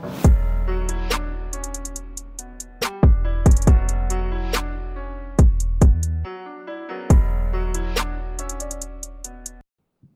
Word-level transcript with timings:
¿Qué 0.00 0.06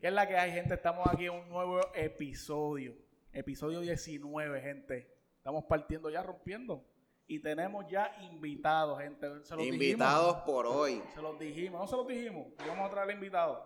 es 0.08 0.12
la 0.12 0.29
que 0.29 0.37
hay, 0.37 0.53
gente? 0.53 0.74
Estamos 0.74 1.08
aquí 1.08 1.24
en 1.26 1.32
un 1.32 1.48
nuevo 1.48 1.80
episodio. 1.95 2.95
Episodio 3.32 3.80
19, 3.80 4.60
gente. 4.60 5.13
Estamos 5.37 5.65
partiendo 5.65 6.10
ya, 6.10 6.22
rompiendo. 6.22 6.85
Y 7.26 7.40
tenemos 7.40 7.90
ya 7.90 8.17
invitados, 8.21 9.01
gente. 9.01 9.44
Se 9.44 9.56
los 9.56 9.67
Invitados 9.67 10.37
por 10.42 10.67
hoy. 10.67 11.03
Se 11.14 11.22
los 11.22 11.37
dijimos. 11.38 11.80
No 11.80 11.87
se 11.88 11.96
los 11.96 12.06
dijimos. 12.06 12.46
Vamos 12.69 12.87
a 12.87 12.90
traer 12.90 13.10
invitados. 13.10 13.58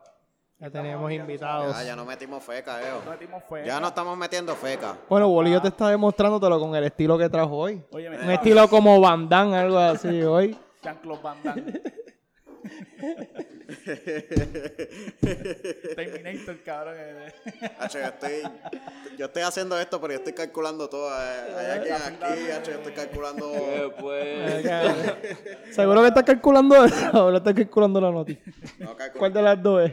Ya 0.59 0.71
tenemos 0.71 1.13
invitados. 1.13 1.77
Ya, 1.77 1.85
ya 1.85 1.97
no 1.97 2.05
metimos 2.07 2.43
feca, 2.43 2.81
Eo. 2.83 3.03
No 3.05 3.11
metimos 3.11 3.43
fe. 3.49 3.65
Ya 3.67 3.79
no 3.79 3.89
estamos 3.89 4.17
metiendo 4.17 4.55
feca. 4.55 4.97
Bueno, 5.09 5.29
Bolillo 5.29 5.61
te 5.61 5.69
está 5.69 5.89
demostrándolo 5.91 6.59
con 6.59 6.75
el 6.75 6.85
estilo 6.85 7.19
que 7.19 7.29
trajo 7.29 7.57
hoy. 7.57 7.83
Oye, 7.93 8.09
Un 8.09 8.31
estilo 8.31 8.67
como 8.69 8.99
Van 9.01 9.29
Damme, 9.29 9.57
algo 9.59 9.79
así 9.79 10.23
hoy. 10.23 10.57
Jean-Claude 10.83 11.23
Van 11.23 11.37
Damme. 11.43 11.83
Terminator, 15.97 16.57
cabrón. 16.65 16.95
Hacho, 17.79 17.99
yo 17.99 18.05
estoy, 18.07 18.43
yo 19.19 19.27
estoy 19.27 19.43
haciendo 19.43 19.79
esto, 19.79 20.01
pero 20.01 20.13
yo 20.15 20.19
estoy 20.19 20.33
calculando 20.33 20.89
todo. 20.89 21.11
eh. 21.11 21.55
Hay 21.59 21.67
alguien 21.79 21.95
aquí, 21.97 22.51
hacho, 22.51 22.71
yo 22.73 22.79
estoy 22.79 22.93
calculando. 22.93 23.53
pues. 24.01 24.65
¿Seguro 25.75 26.01
que 26.03 26.09
estás 26.09 26.25
calculando 26.25 26.85
eso 26.85 27.27
o 27.27 27.31
lo 27.31 27.37
estás 27.39 27.55
calculando 27.55 28.01
la 28.01 28.11
noti? 28.11 28.39
No, 28.79 28.97
calculo. 28.97 29.19
¿Cuál 29.19 29.33
de 29.33 29.43
las 29.43 29.63
dos 29.63 29.83
es? 29.83 29.93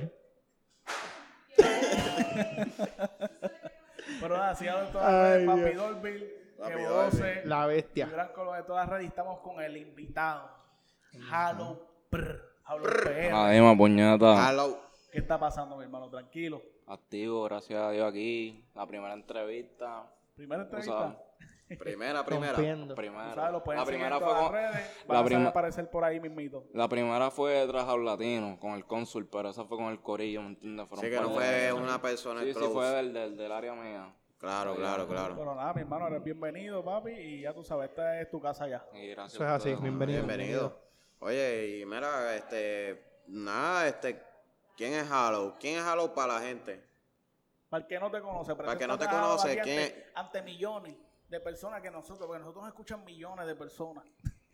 Pero 4.22 4.38
nada, 4.38 4.56
sigan 4.56 4.86
en 4.86 4.92
todas 4.92 5.12
las 5.12 5.32
redes. 5.32 5.48
Papi. 5.48 5.74
Dolby, 5.74 6.34
Papi 6.58 6.74
Dolby. 6.74 6.84
12. 6.84 7.42
La 7.46 7.66
bestia. 7.66 8.06
Gran 8.08 8.34
color 8.34 8.58
de 8.58 8.64
todas 8.64 8.88
las 8.88 8.98
redes. 8.98 9.08
Estamos 9.10 9.40
con 9.40 9.62
el 9.62 9.78
invitado. 9.78 10.50
Halo 11.32 11.88
Prr. 12.10 12.42
Halo 12.66 12.84
PR. 12.84 13.78
Puñeta. 13.78 14.50
Hello. 14.50 14.80
¿Qué 15.12 15.20
está 15.20 15.40
pasando, 15.40 15.78
mi 15.78 15.84
hermano? 15.84 16.10
Tranquilo. 16.10 16.62
Activo, 16.88 17.44
gracias 17.44 17.80
a 17.82 17.92
Dios 17.92 18.10
aquí. 18.10 18.66
La 18.74 18.86
primera 18.88 19.14
entrevista. 19.14 20.04
Primera 20.36 20.64
entrevista. 20.64 21.18
Primera, 21.78 22.24
primera. 22.26 22.54
Rompiendo. 22.54 22.96
primera. 22.96 23.36
¿Sabes? 23.36 23.52
Lo 23.52 23.64
pueden 23.64 23.80
La 23.82 23.86
primera 23.86 24.20
fue 24.20 24.28
con, 24.34 24.52
redes. 24.54 24.74
la 25.08 25.14
Van 25.14 25.18
a 25.18 25.26
prima- 25.26 25.50
aparecer 25.50 25.90
por 25.90 26.04
ahí 26.04 26.20
mismito. 26.20 26.66
la 26.74 26.88
primera 26.88 27.32
fue 27.32 27.66
tras 27.68 27.88
a 27.88 27.98
latino 27.98 28.58
con 28.60 28.72
el 28.74 28.86
cónsul, 28.86 29.28
pero 29.28 29.50
esa 29.50 29.66
fue 29.66 29.78
con 29.78 29.88
el 29.88 30.00
corillo, 30.02 30.42
¿me 30.42 30.48
entiendes? 30.50 30.88
Fueron 30.88 31.06
Sí, 31.06 31.12
que 31.12 31.22
no 31.22 31.30
de- 31.30 31.36
fue 31.70 31.74
una 31.74 32.02
persona 32.02 32.42
Sí, 32.42 32.54
sí, 32.54 32.60
fue 32.72 32.86
del, 32.88 33.14
del, 33.14 33.38
del 33.38 33.52
área 33.52 33.74
mía. 33.74 34.14
Claro, 34.38 34.76
claro, 34.76 35.08
claro. 35.08 35.36
Pero 35.38 35.56
nada, 35.56 35.74
mi 35.74 35.82
hermano, 35.82 36.08
eres 36.08 36.22
bienvenido, 36.24 36.84
papi. 36.84 37.12
Y 37.12 37.42
ya 37.42 37.54
tú 37.54 37.64
sabes, 37.64 37.90
esta 37.92 38.20
es 38.20 38.30
tu 38.30 38.42
casa 38.42 38.68
ya. 38.68 38.86
Y 38.94 39.08
gracias 39.08 39.36
Eso 39.36 39.46
es 39.46 39.50
así, 39.52 39.74
bienvenido. 39.82 40.18
Bienvenido. 40.26 40.80
Oye, 41.20 41.78
y 41.80 41.86
mira, 41.86 42.36
este. 42.36 43.22
Nada, 43.28 43.88
este. 43.88 44.22
¿Quién 44.76 44.92
es 44.96 45.10
Halo? 45.10 45.56
¿Quién 45.62 45.78
es 45.80 45.84
Halo 45.86 46.14
para 46.14 46.34
la 46.34 46.40
gente? 46.42 46.84
Para 47.70 47.84
el 47.84 47.88
que 47.88 47.98
no 48.00 48.12
te 48.12 48.20
conoce, 48.20 48.54
Para 48.56 48.74
el 48.74 48.78
que 48.78 48.86
no 48.88 48.98
te 48.98 49.08
conoce, 49.08 49.58
¿quién 49.62 49.80
ante, 49.80 50.06
ante 50.14 50.42
millones 50.42 50.96
de 51.34 51.40
personas 51.40 51.82
que 51.82 51.90
nosotros, 51.90 52.28
porque 52.28 52.40
nosotros 52.40 52.64
nos 52.64 52.72
escuchan 52.74 53.04
millones 53.04 53.48
de 53.48 53.56
personas. 53.56 54.06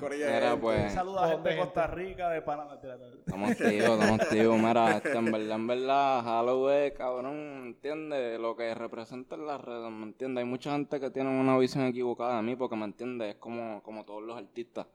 Mira, 0.00 0.56
pues, 0.60 0.92
Saludos 0.92 1.22
a 1.22 1.28
gente 1.30 1.48
de 1.48 1.56
Costa 1.58 1.86
Rica, 1.88 2.30
de 2.30 2.42
Panamá. 2.42 2.74
estamos 2.74 3.50
activos, 3.50 3.90
estamos 3.98 4.20
activos. 4.20 4.58
Mira, 4.60 4.96
este, 4.96 5.16
en 5.16 5.24
verdad, 5.32 5.56
en 5.56 5.66
verdad, 5.66 6.22
Halloween, 6.22 6.94
cabrón, 6.96 7.62
¿me 7.62 7.68
entiendes? 7.68 8.40
Lo 8.40 8.56
que 8.56 8.72
representa 8.74 9.34
en 9.34 9.46
las 9.46 9.60
redes, 9.60 9.90
¿me 9.90 10.04
entiendes? 10.04 10.42
Hay 10.42 10.48
mucha 10.48 10.72
gente 10.72 11.00
que 11.00 11.10
tiene 11.10 11.28
una 11.30 11.58
visión 11.58 11.84
equivocada 11.84 12.36
de 12.36 12.42
mí, 12.42 12.54
porque, 12.54 12.76
¿me 12.76 12.84
entiendes? 12.84 13.34
Es 13.34 13.40
como, 13.40 13.82
como 13.82 14.04
todos 14.04 14.22
los 14.22 14.36
artistas. 14.36 14.86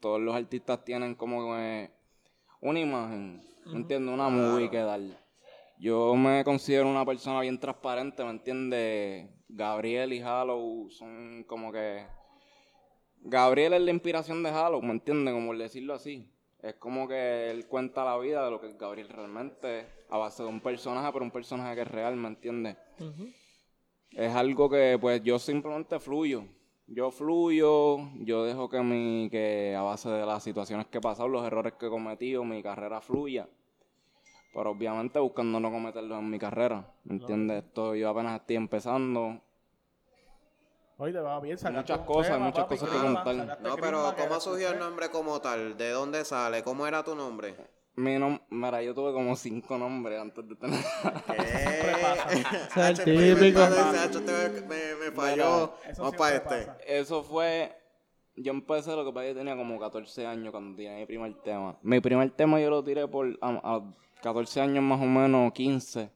Todos 0.00 0.20
los 0.20 0.34
artistas 0.34 0.84
tienen 0.84 1.16
como 1.16 1.56
eh, 1.56 1.90
una 2.60 2.78
imagen, 2.78 3.42
¿me 3.66 3.78
entiendes? 3.78 4.14
Una 4.14 4.28
movie 4.28 4.70
que 4.70 4.78
dar. 4.78 5.00
Yo 5.80 6.16
me 6.16 6.42
considero 6.42 6.88
una 6.88 7.06
persona 7.06 7.40
bien 7.40 7.60
transparente, 7.60 8.24
¿me 8.24 8.30
entiendes? 8.30 9.30
Gabriel 9.48 10.12
y 10.12 10.20
Halo 10.20 10.88
son 10.90 11.44
como 11.44 11.70
que... 11.70 12.04
Gabriel 13.20 13.74
es 13.74 13.82
la 13.82 13.92
inspiración 13.92 14.42
de 14.42 14.50
Halo, 14.50 14.82
¿me 14.82 14.90
entiendes? 14.90 15.32
Como 15.32 15.54
decirlo 15.54 15.94
así. 15.94 16.28
Es 16.60 16.74
como 16.74 17.06
que 17.06 17.50
él 17.50 17.68
cuenta 17.68 18.04
la 18.04 18.18
vida 18.18 18.44
de 18.44 18.50
lo 18.50 18.60
que 18.60 18.70
es 18.70 18.76
Gabriel 18.76 19.08
realmente 19.08 19.86
a 20.10 20.18
base 20.18 20.42
de 20.42 20.48
un 20.48 20.60
personaje, 20.60 21.12
pero 21.12 21.24
un 21.24 21.30
personaje 21.30 21.76
que 21.76 21.82
es 21.82 21.88
real, 21.88 22.16
¿me 22.16 22.26
entiendes? 22.26 22.76
Es 24.10 24.34
algo 24.34 24.68
que 24.68 24.98
pues 25.00 25.22
yo 25.22 25.38
simplemente 25.38 26.00
fluyo. 26.00 26.44
Yo 26.88 27.12
fluyo, 27.12 27.98
yo 28.24 28.44
dejo 28.44 28.68
que 28.68 28.80
mi, 28.82 29.28
que 29.30 29.76
a 29.76 29.82
base 29.82 30.08
de 30.08 30.26
las 30.26 30.42
situaciones 30.42 30.86
que 30.86 30.98
he 30.98 31.00
pasado, 31.00 31.28
los 31.28 31.46
errores 31.46 31.74
que 31.74 31.86
he 31.86 31.90
cometido, 31.90 32.42
mi 32.42 32.62
carrera 32.62 33.00
fluya. 33.00 33.48
Pero 34.58 34.70
obviamente 34.72 35.20
buscando 35.20 35.60
no 35.60 35.70
cometerlos 35.70 36.18
en 36.18 36.30
mi 36.30 36.36
carrera, 36.36 36.84
¿me 37.04 37.14
entiendes? 37.14 37.62
Esto 37.62 37.94
yo 37.94 38.08
apenas 38.08 38.40
estoy 38.40 38.56
empezando. 38.56 39.40
Oye, 40.96 41.12
te 41.12 41.20
va 41.20 41.38
bien, 41.38 41.56
Muchas 41.72 42.00
cosas, 42.00 42.32
tema, 42.32 42.46
muchas 42.46 42.64
papi, 42.64 42.76
cosas 42.76 42.90
que 42.92 43.00
contar. 43.00 43.60
No, 43.62 43.76
pero 43.76 44.12
¿cómo 44.18 44.40
surgió 44.40 44.72
el 44.72 44.80
nombre 44.80 45.10
como 45.10 45.40
tal? 45.40 45.76
¿De 45.78 45.90
dónde 45.90 46.24
sale? 46.24 46.64
¿Cómo 46.64 46.88
era 46.88 47.04
tu 47.04 47.14
nombre? 47.14 47.54
Mi 47.94 48.16
nom- 48.16 48.40
mira, 48.50 48.82
yo 48.82 48.92
tuve 48.96 49.12
como 49.12 49.36
cinco 49.36 49.78
nombres 49.78 50.20
antes 50.20 50.48
de 50.48 50.56
tener. 50.56 50.80
¿Qué? 51.28 53.04
Típico. 53.04 53.60
me, 54.66 54.94
me 54.96 55.12
falló. 55.12 55.74
Eso 55.88 56.02
Vamos 56.02 56.16
para 56.16 56.34
este. 56.34 56.98
Eso 56.98 57.22
fue. 57.22 57.76
Yo 58.34 58.52
empecé 58.52 58.90
lo 58.96 59.04
que 59.04 59.12
pasa 59.12 59.26
que 59.26 59.34
tenía 59.34 59.54
como 59.56 59.78
14 59.78 60.26
años 60.26 60.50
cuando 60.50 60.76
tiré 60.76 60.96
mi 60.96 61.06
primer 61.06 61.32
tema. 61.44 61.76
Mi 61.82 62.00
primer 62.00 62.30
tema 62.32 62.60
yo 62.60 62.70
lo 62.70 62.82
tiré 62.82 63.06
por 63.06 63.38
a, 63.40 63.50
a 63.76 63.82
14 64.22 64.60
años 64.60 64.82
más 64.82 65.00
o 65.00 65.06
menos, 65.06 65.52
15, 65.52 66.10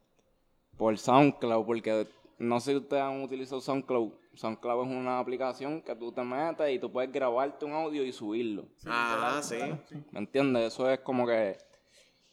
por 0.76 0.98
SoundCloud, 0.98 1.64
porque 1.64 2.06
no 2.38 2.60
sé 2.60 2.72
si 2.72 2.78
ustedes 2.78 3.02
han 3.02 3.22
utilizado 3.22 3.60
SoundCloud. 3.60 4.12
SoundCloud 4.34 4.86
es 4.86 4.96
una 4.96 5.18
aplicación 5.18 5.82
que 5.82 5.94
tú 5.94 6.10
te 6.10 6.22
metes 6.22 6.70
y 6.70 6.78
tú 6.78 6.90
puedes 6.90 7.12
grabarte 7.12 7.64
un 7.64 7.72
audio 7.72 8.02
y 8.02 8.12
subirlo. 8.12 8.66
Ah, 8.86 9.40
sí. 9.42 9.58
¿Me 10.10 10.20
entiendes? 10.20 10.72
Eso 10.72 10.88
es 10.90 11.00
como 11.00 11.26
que 11.26 11.58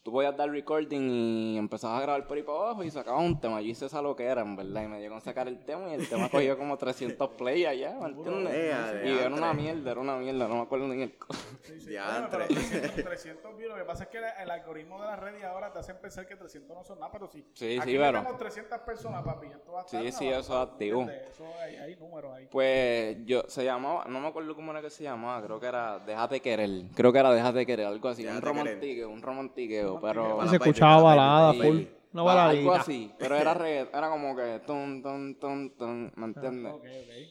tú 0.09 0.13
podías 0.13 0.35
dar 0.35 0.49
recording 0.49 1.01
y 1.09 1.57
empezabas 1.59 1.99
a 1.99 2.01
grabar 2.01 2.25
por 2.25 2.35
ahí 2.35 2.41
para 2.41 2.57
abajo 2.57 2.83
y 2.83 2.89
sacabas 2.89 3.23
un 3.23 3.39
tema. 3.39 3.61
Yo 3.61 3.67
hice 3.67 3.85
esa 3.85 4.01
lo 4.01 4.15
que 4.15 4.25
era, 4.25 4.41
en 4.41 4.55
verdad. 4.55 4.83
Y 4.83 4.87
me 4.87 4.99
llegó 4.99 5.15
a 5.15 5.21
sacar 5.21 5.47
el 5.47 5.63
tema 5.63 5.91
y 5.91 5.93
el 5.93 6.09
tema 6.09 6.29
cogió 6.31 6.57
como 6.57 6.77
300 6.77 7.29
play 7.31 7.65
allá, 7.65 7.95
¿me 8.01 8.07
entiendes? 8.07 8.53
Ea, 8.53 9.01
Y 9.05 9.17
era 9.19 9.33
una 9.33 9.53
mierda, 9.53 9.91
era 9.91 9.99
una 9.99 10.17
mierda, 10.17 10.47
no 10.47 10.55
me 10.55 10.61
acuerdo 10.61 10.87
ni 10.87 11.03
el... 11.03 11.13
Sí, 11.61 11.79
sí. 11.79 11.89
Diantre. 11.89 12.47
Bueno, 12.47 12.47
pero 12.47 12.47
300, 12.47 13.03
300 13.03 13.57
views. 13.57 13.69
Lo 13.69 13.77
que 13.77 13.83
pasa 13.83 14.03
es 14.05 14.09
que 14.09 14.17
el, 14.17 14.49
algoritmo 14.49 14.99
de 14.99 15.05
las 15.05 15.19
redes 15.19 15.43
ahora 15.43 15.71
te 15.71 15.79
hacen 15.79 15.97
pensar 16.01 16.25
que 16.25 16.35
300 16.35 16.75
no 16.75 16.83
son 16.83 16.99
nada, 16.99 17.11
pero 17.11 17.27
sí. 17.27 17.45
Sí, 17.53 17.77
Aquí 17.77 17.91
sí, 17.91 17.97
pero- 17.97 18.19
tenemos 18.19 18.37
300 18.39 18.79
personas, 18.79 19.23
papi. 19.23 19.47
Esto 19.47 19.71
va 19.73 19.81
a 19.81 19.85
estar 19.85 20.01
Sí, 20.01 20.11
sí, 20.11 20.27
eso 20.27 20.39
es 20.39 20.69
activo. 20.69 21.03
Eso 21.03 21.45
hay, 21.61 21.75
hay 21.75 21.95
números 21.97 22.33
ahí. 22.33 22.47
Pues 22.49 23.17
yo, 23.25 23.43
se 23.47 23.63
llamaba, 23.63 24.05
no 24.05 24.19
me 24.19 24.27
acuerdo 24.27 24.55
cómo 24.55 24.71
era 24.71 24.81
que 24.81 24.89
se 24.89 25.03
llamaba, 25.03 25.43
creo 25.45 25.59
que 25.59 25.67
era 25.67 25.99
Déjate 25.99 26.39
Querer. 26.39 26.85
Creo 26.95 27.13
que 27.13 27.19
era 27.19 27.31
Déjate 27.31 27.65
Querer, 27.67 27.85
algo 27.85 28.09
así, 28.09 28.23
un 28.23 28.29
Déjate 28.29 28.45
romantiqueo, 28.47 29.09
un 29.09 29.21
romantiqueo, 29.21 29.98
pero... 30.01 30.47
Se 30.47 30.55
escuchaba 30.55 31.01
balada, 31.01 31.53
full. 31.53 31.83
Una 32.11 32.23
Ah, 32.23 32.49
algo 32.49 32.69
baladita. 32.71 32.75
así, 32.81 33.13
pero 33.19 33.35
era 33.35 33.53
reggae- 33.53 33.89
era 33.93 34.09
como 34.09 34.35
que 34.35 34.61
ton, 34.65 35.01
ton, 35.03 35.35
ton, 35.35 35.69
ton, 35.77 36.11
¿me 36.15 36.25
entiendes? 36.25 36.73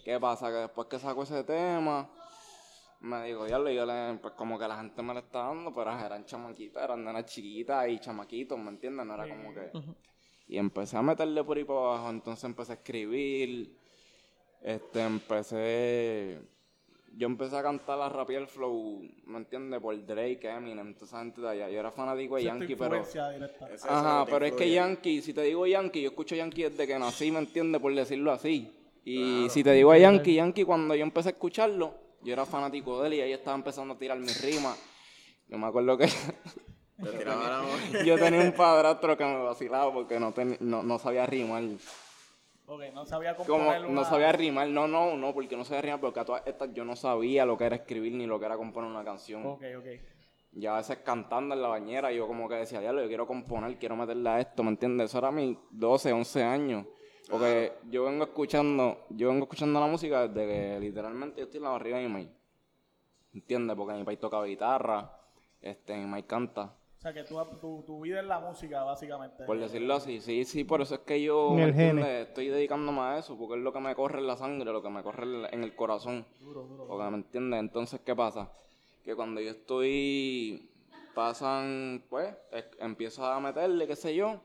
¿Qué 0.04 0.20
pasa? 0.20 0.48
Que 0.50 0.54
después 0.58 0.86
que 0.86 1.00
saco 1.00 1.24
ese 1.24 1.42
tema, 1.42 2.08
me 3.00 3.24
digo, 3.24 3.44
diablo, 3.46 3.70
yo 3.70 3.84
le, 3.84 4.14
pues 4.22 4.34
como 4.34 4.56
que 4.56 4.68
la 4.68 4.76
gente 4.76 5.02
me 5.02 5.14
lo 5.14 5.18
está 5.20 5.40
dando, 5.48 5.74
pero 5.74 5.90
eran 5.98 6.24
chamaquitas, 6.24 6.82
eran 6.84 7.04
nenas 7.04 7.24
chiquitas 7.26 7.88
y 7.88 7.98
chamaquitos, 7.98 8.56
¿me 8.56 8.70
entiendes? 8.70 9.04
No 9.04 9.14
era 9.14 9.28
como 9.28 9.52
que... 9.52 9.70
Y 10.46 10.58
empecé 10.58 10.96
a 10.96 11.02
meterle 11.02 11.42
por 11.42 11.56
ahí 11.56 11.64
para 11.64 11.78
abajo, 11.80 12.10
entonces 12.10 12.44
empecé 12.44 12.72
a 12.72 12.74
escribir, 12.76 13.76
este, 14.62 15.00
empecé... 15.02 16.40
Yo 17.18 17.26
empecé 17.26 17.56
a 17.56 17.62
cantar 17.64 18.00
a 18.00 18.08
rapear 18.08 18.46
flow, 18.46 19.02
¿me 19.26 19.38
entiendes? 19.38 19.80
Por 19.80 20.06
Drake, 20.06 20.48
Eminem, 20.48 20.94
toda 20.94 21.06
esa 21.06 21.18
gente 21.18 21.40
de 21.40 21.48
allá. 21.48 21.68
Yo 21.68 21.80
era 21.80 21.90
fanático 21.90 22.36
de 22.36 22.44
Yankee, 22.44 22.76
pero... 22.76 23.02
directa. 23.04 23.68
Ajá, 23.88 24.24
pero 24.30 24.46
es 24.46 24.52
que. 24.52 24.70
Yankee, 24.70 25.20
si 25.20 25.34
te 25.34 25.42
digo 25.42 25.66
Yankee, 25.66 26.00
yo 26.02 26.10
escucho 26.10 26.36
Yankee 26.36 26.62
desde 26.64 26.86
que 26.86 26.96
nací, 26.96 27.32
¿me 27.32 27.40
entiendes? 27.40 27.80
Por 27.82 27.92
decirlo 27.92 28.30
así. 28.30 28.72
Y 29.04 29.48
si 29.50 29.64
te 29.64 29.72
digo 29.72 29.90
a 29.90 29.98
Yankee, 29.98 30.34
Yankee, 30.34 30.62
cuando 30.64 30.94
yo 30.94 31.02
empecé 31.02 31.30
a 31.30 31.32
escucharlo, 31.32 31.94
yo 32.22 32.32
era 32.32 32.46
fanático 32.46 33.00
de 33.02 33.08
él 33.08 33.14
y 33.14 33.20
ahí 33.22 33.32
estaba 33.32 33.56
empezando 33.56 33.94
a 33.94 33.98
tirar 33.98 34.18
mis 34.20 34.40
rimas. 34.44 34.78
Yo 35.48 35.58
me 35.58 35.66
acuerdo 35.66 35.98
que 35.98 36.06
Te 36.06 37.18
tiraba 37.18 37.48
la 37.48 37.60
voz. 37.62 38.04
yo 38.04 38.16
tenía 38.16 38.40
un 38.42 38.52
padrastro 38.52 39.16
que 39.16 39.24
me 39.24 39.42
vacilaba 39.42 39.92
porque 39.92 40.20
no, 40.20 40.32
ten- 40.32 40.56
no, 40.60 40.84
no 40.84 40.98
sabía 41.00 41.26
rimar. 41.26 41.64
Ok, 42.70 42.82
no 42.92 43.06
sabía 43.06 43.34
Como 43.34 43.48
componer 43.48 43.88
no 43.88 44.04
sabía 44.04 44.30
rimar, 44.30 44.68
no, 44.68 44.86
no, 44.86 45.16
no, 45.16 45.32
porque 45.32 45.56
no 45.56 45.64
sabía 45.64 45.80
rimar, 45.80 46.00
porque 46.00 46.20
a 46.20 46.24
todas 46.26 46.46
estas 46.46 46.70
yo 46.74 46.84
no 46.84 46.96
sabía 46.96 47.46
lo 47.46 47.56
que 47.56 47.64
era 47.64 47.76
escribir 47.76 48.12
ni 48.12 48.26
lo 48.26 48.38
que 48.38 48.44
era 48.44 48.58
componer 48.58 48.90
una 48.90 49.02
canción. 49.02 49.46
Ok, 49.46 49.62
ok. 49.78 49.86
Ya 50.52 50.74
a 50.74 50.76
veces 50.76 50.98
cantando 50.98 51.54
en 51.54 51.62
la 51.62 51.68
bañera, 51.68 52.12
yo 52.12 52.26
como 52.26 52.46
que 52.46 52.56
decía, 52.56 52.80
diablo, 52.80 53.00
yo 53.00 53.08
quiero 53.08 53.26
componer, 53.26 53.78
quiero 53.78 53.96
meterle 53.96 54.28
a 54.28 54.40
esto, 54.40 54.62
¿me 54.62 54.68
entiendes? 54.68 55.08
Eso 55.08 55.18
era 55.18 55.30
mis 55.30 55.56
12, 55.70 56.12
11 56.12 56.42
años. 56.42 56.86
Porque 57.30 57.72
yo 57.90 58.04
vengo 58.04 58.24
escuchando, 58.24 59.06
yo 59.10 59.28
vengo 59.28 59.44
escuchando 59.44 59.80
la 59.80 59.86
música 59.86 60.28
desde 60.28 60.46
que 60.46 60.80
literalmente 60.80 61.38
yo 61.38 61.44
estoy 61.44 61.58
en 61.58 61.64
la 61.64 61.70
barriga 61.70 61.96
de 61.96 62.06
mi 62.06 62.12
maíz. 62.12 62.30
¿Entiendes? 63.32 63.76
Porque 63.76 63.94
mi 63.94 64.04
país 64.04 64.18
toca 64.18 64.42
guitarra, 64.42 65.10
este, 65.60 65.96
mi 65.96 66.04
maíz 66.04 66.26
canta. 66.26 66.74
O 66.98 67.00
sea, 67.00 67.12
que 67.14 67.22
tú, 67.22 67.36
tu, 67.60 67.82
tu 67.86 68.00
vida 68.00 68.18
es 68.20 68.26
la 68.26 68.40
música, 68.40 68.82
básicamente. 68.82 69.44
Por 69.44 69.56
decirlo 69.60 69.94
así, 69.94 70.20
sí, 70.20 70.44
sí, 70.44 70.64
por 70.64 70.80
eso 70.80 70.96
es 70.96 71.00
que 71.02 71.22
yo 71.22 71.52
En 71.52 71.60
el 71.60 71.66
¿me 71.68 71.72
gene. 71.72 71.88
entiendes? 72.00 72.28
estoy 72.28 72.48
dedicándome 72.48 73.00
a 73.02 73.18
eso, 73.18 73.38
porque 73.38 73.54
es 73.54 73.60
lo 73.62 73.72
que 73.72 73.78
me 73.78 73.94
corre 73.94 74.18
en 74.18 74.26
la 74.26 74.36
sangre, 74.36 74.72
lo 74.72 74.82
que 74.82 74.90
me 74.90 75.02
corre 75.04 75.24
en 75.54 75.62
el 75.62 75.76
corazón. 75.76 76.26
Duro, 76.40 76.64
duro. 76.64 76.88
Porque, 76.88 77.10
¿me 77.10 77.16
entiendes? 77.18 77.60
Entonces, 77.60 78.00
¿qué 78.04 78.16
pasa? 78.16 78.50
Que 79.04 79.14
cuando 79.14 79.40
yo 79.40 79.50
estoy, 79.50 80.68
pasan, 81.14 82.02
pues, 82.10 82.34
es- 82.50 82.66
empiezo 82.80 83.24
a 83.24 83.38
meterle, 83.38 83.86
qué 83.86 83.94
sé 83.94 84.14
yo. 84.16 84.40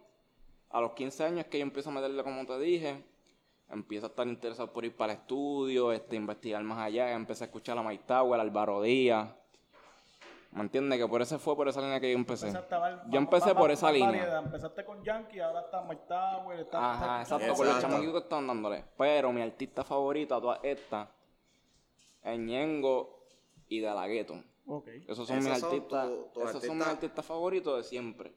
A 0.69 0.79
los 0.79 0.91
15 0.93 1.23
años 1.23 1.39
es 1.39 1.47
que 1.47 1.57
yo 1.57 1.63
empiezo 1.63 1.89
a 1.89 1.93
meterle, 1.93 2.23
como 2.23 2.45
te 2.45 2.59
dije. 2.59 3.03
Empiezo 3.69 4.05
a 4.05 4.09
estar 4.09 4.27
interesado 4.27 4.71
por 4.71 4.85
ir 4.85 4.95
para 4.95 5.13
el 5.13 5.19
estudio, 5.19 5.91
este, 5.91 6.15
investigar 6.15 6.61
más 6.63 6.77
allá. 6.77 7.11
Empecé 7.13 7.45
a 7.45 7.47
escuchar 7.47 7.77
a 7.79 7.81
Mike 7.83 8.03
Tower, 8.05 8.39
a 8.39 8.43
Álvaro 8.43 8.81
Díaz. 8.83 9.29
¿Me 10.53 10.61
entiendes? 10.61 10.99
Que 10.99 11.07
por 11.07 11.21
ese 11.21 11.39
fue 11.39 11.55
por 11.55 11.67
esa 11.67 11.81
línea 11.81 11.99
que 11.99 12.11
yo 12.11 12.17
empecé. 12.17 12.51
Yo 13.09 13.17
empecé 13.17 13.55
por 13.55 13.69
más 13.69 13.77
esa 13.79 13.91
línea. 13.91 14.07
variedad. 14.09 14.43
Empezaste 14.45 14.85
con 14.85 15.03
Yankee, 15.03 15.39
ahora 15.39 15.61
está 15.61 15.81
Mike 15.81 16.03
Tower. 16.07 16.59
Está, 16.59 16.91
Ajá, 16.93 17.21
está- 17.23 17.35
exacto, 17.37 17.55
con 17.57 17.65
los 17.65 17.75
Exacto. 17.75 17.87
chamaquitos 17.95 18.13
que 18.21 18.23
están 18.25 18.47
dándole. 18.47 18.85
Pero 18.97 19.31
mi 19.33 19.41
artista 19.41 19.83
favorito 19.83 20.35
a 20.35 20.41
todas 20.41 20.59
estas 20.63 21.09
es 22.23 22.39
Ñengo 22.39 23.25
y 23.67 23.79
De 23.79 23.87
La 23.93 24.07
Ghetto. 24.07 24.35
Ok. 24.67 24.87
Esos 25.07 25.27
son 25.27 25.39
Esos 25.39 25.49
mis 25.49 25.59
son 25.59 25.69
artistas. 25.73 26.07
tu- 26.07 26.29
tus 26.39 26.49
esos 26.49 26.63
son 26.63 26.77
mis 26.77 26.87
artistas. 26.87 27.25
favoritos 27.25 27.77
de 27.77 27.83
siempre. 27.83 28.33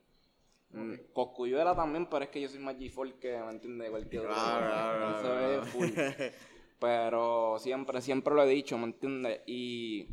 Mm, 0.70 0.94
Coscuyuela 1.12 1.76
también, 1.76 2.06
pero 2.06 2.24
es 2.24 2.30
que 2.30 2.40
yo 2.40 2.48
soy 2.48 2.58
más 2.58 2.76
G4 2.76 3.18
que, 3.20 3.38
¿me 3.38 3.50
entiendes? 3.50 3.90
Cualquier 3.90 4.22
otro. 4.22 4.34
Claro, 4.34 4.66
claro, 4.66 5.62
claro. 5.62 5.62
Pero 6.78 7.58
siempre, 7.58 8.00
siempre 8.02 8.34
lo 8.34 8.42
he 8.42 8.48
dicho, 8.48 8.76
¿me 8.76 8.84
entiendes? 8.84 9.40
Y 9.46 10.08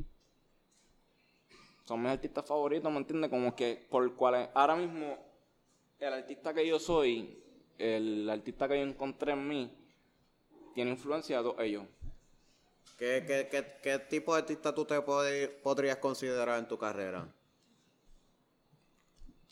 son 1.83 2.01
mis 2.01 2.11
artistas 2.11 2.45
favoritos, 2.45 2.91
¿me 2.91 2.97
entiendes? 2.97 3.29
Como 3.29 3.55
que 3.55 3.85
por 3.89 4.13
cuales 4.15 4.49
ahora 4.53 4.75
mismo 4.75 5.17
el 5.99 6.13
artista 6.13 6.53
que 6.53 6.67
yo 6.67 6.79
soy, 6.79 7.37
el 7.77 8.29
artista 8.29 8.67
que 8.67 8.77
yo 8.79 8.83
encontré 8.83 9.33
en 9.33 9.47
mí, 9.47 9.71
tiene 10.73 10.91
influencia 10.91 11.37
de 11.37 11.43
todos 11.43 11.59
ellos. 11.59 11.83
¿Qué, 12.97 13.23
qué, 13.27 13.47
qué, 13.51 13.65
qué 13.81 13.99
tipo 13.99 14.33
de 14.33 14.41
artista 14.41 14.73
tú 14.73 14.85
te 14.85 14.95
pod- 14.99 15.49
podrías 15.61 15.97
considerar 15.97 16.57
en 16.59 16.67
tu 16.67 16.77
carrera? 16.77 17.27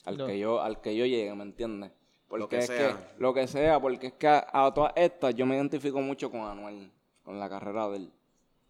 al 0.06 0.18
que 0.26 0.40
yo 0.40 0.62
al 0.62 0.82
que 0.82 0.96
yo 0.96 1.06
llegue, 1.06 1.34
¿me 1.36 1.44
entiendes? 1.44 1.92
Porque 2.28 2.42
Lo 2.44 2.50
que 2.50 2.58
es 2.60 2.68
sea. 2.68 2.98
que 3.18 3.22
lo 3.22 3.34
que 3.34 3.48
sea, 3.48 3.80
porque 3.80 4.08
es 4.08 4.14
que 4.14 4.28
a, 4.28 4.48
a 4.52 4.74
todas 4.74 4.94
estas 4.96 5.36
yo 5.36 5.46
me 5.46 5.56
identifico 5.56 6.02
mucho 6.02 6.32
con 6.32 6.42
Anuel, 6.42 6.92
con 7.24 7.40
la 7.40 7.50
carrera 7.50 7.88
de 7.90 7.98
él, 7.98 8.12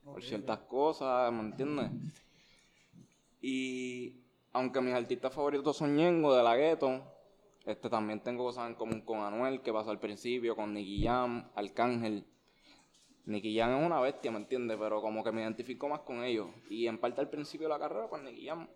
por 0.04 0.22
ciertas 0.24 0.60
cosas, 0.60 1.32
¿me 1.32 1.42
entiendes? 1.42 1.90
Y 3.42 4.14
aunque 4.54 4.82
mis 4.82 4.94
artistas 4.94 5.34
favoritos 5.34 5.76
son 5.78 5.96
Ñengo 5.96 6.36
de 6.36 6.44
la 6.44 6.56
Gueto, 6.56 7.02
este 7.66 7.90
también 7.90 8.22
tengo 8.22 8.44
cosas 8.44 8.70
en 8.70 8.76
común 8.76 9.02
con 9.02 9.20
Anuel, 9.20 9.62
que 9.62 9.74
pasó 9.74 9.92
al 9.92 10.00
principio, 10.00 10.56
con 10.56 10.74
Nicky 10.74 11.04
Jam, 11.04 11.50
Arcángel. 11.56 12.26
Nicky 13.26 13.58
Jam 13.58 13.80
es 13.80 13.86
una 13.86 14.00
bestia, 14.00 14.32
¿me 14.32 14.38
entiendes? 14.38 14.78
Pero 14.80 15.02
como 15.02 15.24
que 15.24 15.32
me 15.32 15.42
identifico 15.42 15.88
más 15.88 16.02
con 16.02 16.24
ellos. 16.24 16.48
Y 16.70 16.88
en 16.88 16.98
parte 16.98 17.22
al 17.22 17.30
principio 17.30 17.68
de 17.68 17.74
la 17.74 17.80
carrera, 17.80 18.08
pues 18.10 18.22
Nicky 18.24 18.48
Jam. 18.48 18.68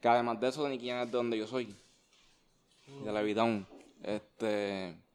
Que 0.00 0.08
además 0.08 0.40
de 0.40 0.48
eso, 0.48 0.68
Nicky 0.68 0.88
Jam 0.88 1.02
es 1.02 1.06
de 1.06 1.16
donde 1.16 1.38
yo 1.38 1.46
soy. 1.46 1.74
De 3.04 3.12
Levitown. 3.12 3.66
Este. 4.02 5.05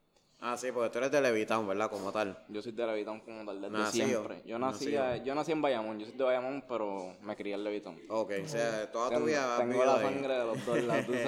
Ah, 0.43 0.57
sí, 0.57 0.71
porque 0.71 0.89
tú 0.89 0.97
eres 0.97 1.11
de 1.11 1.21
Levitown, 1.21 1.67
¿verdad? 1.67 1.87
Como 1.87 2.11
tal. 2.11 2.35
Yo 2.47 2.63
soy 2.63 2.71
de 2.71 2.83
Levitown 2.87 3.19
como 3.19 3.45
tal, 3.45 3.61
desde 3.61 3.77
Nacido. 3.77 4.07
siempre. 4.07 4.41
Yo 4.43 4.57
nací, 4.57 4.85
Nacido. 4.91 5.23
yo 5.23 5.35
nací 5.35 5.51
en 5.51 5.61
Bayamón, 5.61 5.99
yo 5.99 6.07
soy 6.07 6.17
de 6.17 6.23
Bayamón, 6.23 6.63
pero 6.67 7.15
me 7.21 7.35
crié 7.35 7.53
en 7.53 7.63
Levitown. 7.63 7.99
Ok, 8.09 8.31
o 8.43 8.47
sea, 8.47 8.91
toda 8.91 9.15
tu 9.19 9.23
vida 9.25 9.57
tengo 9.59 9.85
la 9.85 9.95
ahí. 9.97 10.01
sangre 10.03 10.33
de 10.39 10.43
los 10.45 10.65
dos 10.65 10.83
lados, 10.83 11.05
tú 11.05 11.13
sabes. 11.23 11.25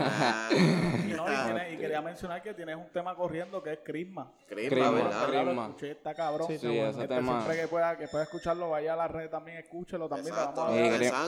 Ah, 0.00 0.48
Y, 0.52 1.12
no, 1.12 1.24
y, 1.32 1.44
tiene- 1.44 1.72
y 1.74 1.76
quería 1.78 2.02
mencionar 2.02 2.42
que 2.42 2.54
tienes 2.54 2.74
un 2.76 2.88
tema 2.92 3.14
corriendo 3.14 3.62
que 3.62 3.72
es 3.74 3.78
Crisma. 3.84 4.32
Crisma, 4.48 4.68
Crisma, 4.70 4.90
¿verdad? 4.90 5.28
Crisma. 5.28 5.66
Escuché, 5.66 5.90
está 5.92 6.14
cabrón. 6.14 6.48
Sí, 6.48 6.58
Sí, 6.58 6.76
ese 6.78 6.88
Este, 7.02 7.06
tema. 7.14 7.42
Siempre 7.42 7.60
que 7.62 7.68
pueda, 7.68 7.96
que 7.96 8.08
pueda 8.08 8.24
escucharlo, 8.24 8.70
vaya 8.70 8.94
a 8.94 8.96
la 8.96 9.06
red 9.06 9.30
también, 9.30 9.58
escúchelo 9.58 10.08
también. 10.08 10.34
Exacto. 10.34 10.66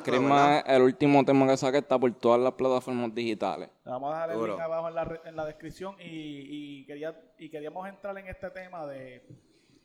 Crisma 0.02 0.46
¿verdad? 0.46 0.64
es 0.66 0.74
el 0.76 0.82
último 0.82 1.24
tema 1.24 1.46
que 1.46 1.56
saqué, 1.56 1.78
está 1.78 1.96
por 1.98 2.12
todas 2.14 2.40
las 2.40 2.52
plataformas 2.54 3.14
digitales. 3.14 3.68
le 3.84 3.90
vamos 3.92 4.12
a 4.12 4.26
dejar 4.26 4.30
el 4.42 4.50
link 4.50 4.60
abajo 4.60 4.88
en 4.88 4.94
la, 4.96 5.04
re- 5.04 5.20
en 5.24 5.36
la 5.36 5.44
descripción. 5.46 5.94
Y, 6.00 6.80
y, 6.80 6.84
quería, 6.86 7.14
y 7.38 7.48
queríamos 7.48 7.88
entrar 7.88 8.16
en 8.18 8.26
este 8.26 8.50
tema 8.50 8.86
de, 8.86 9.22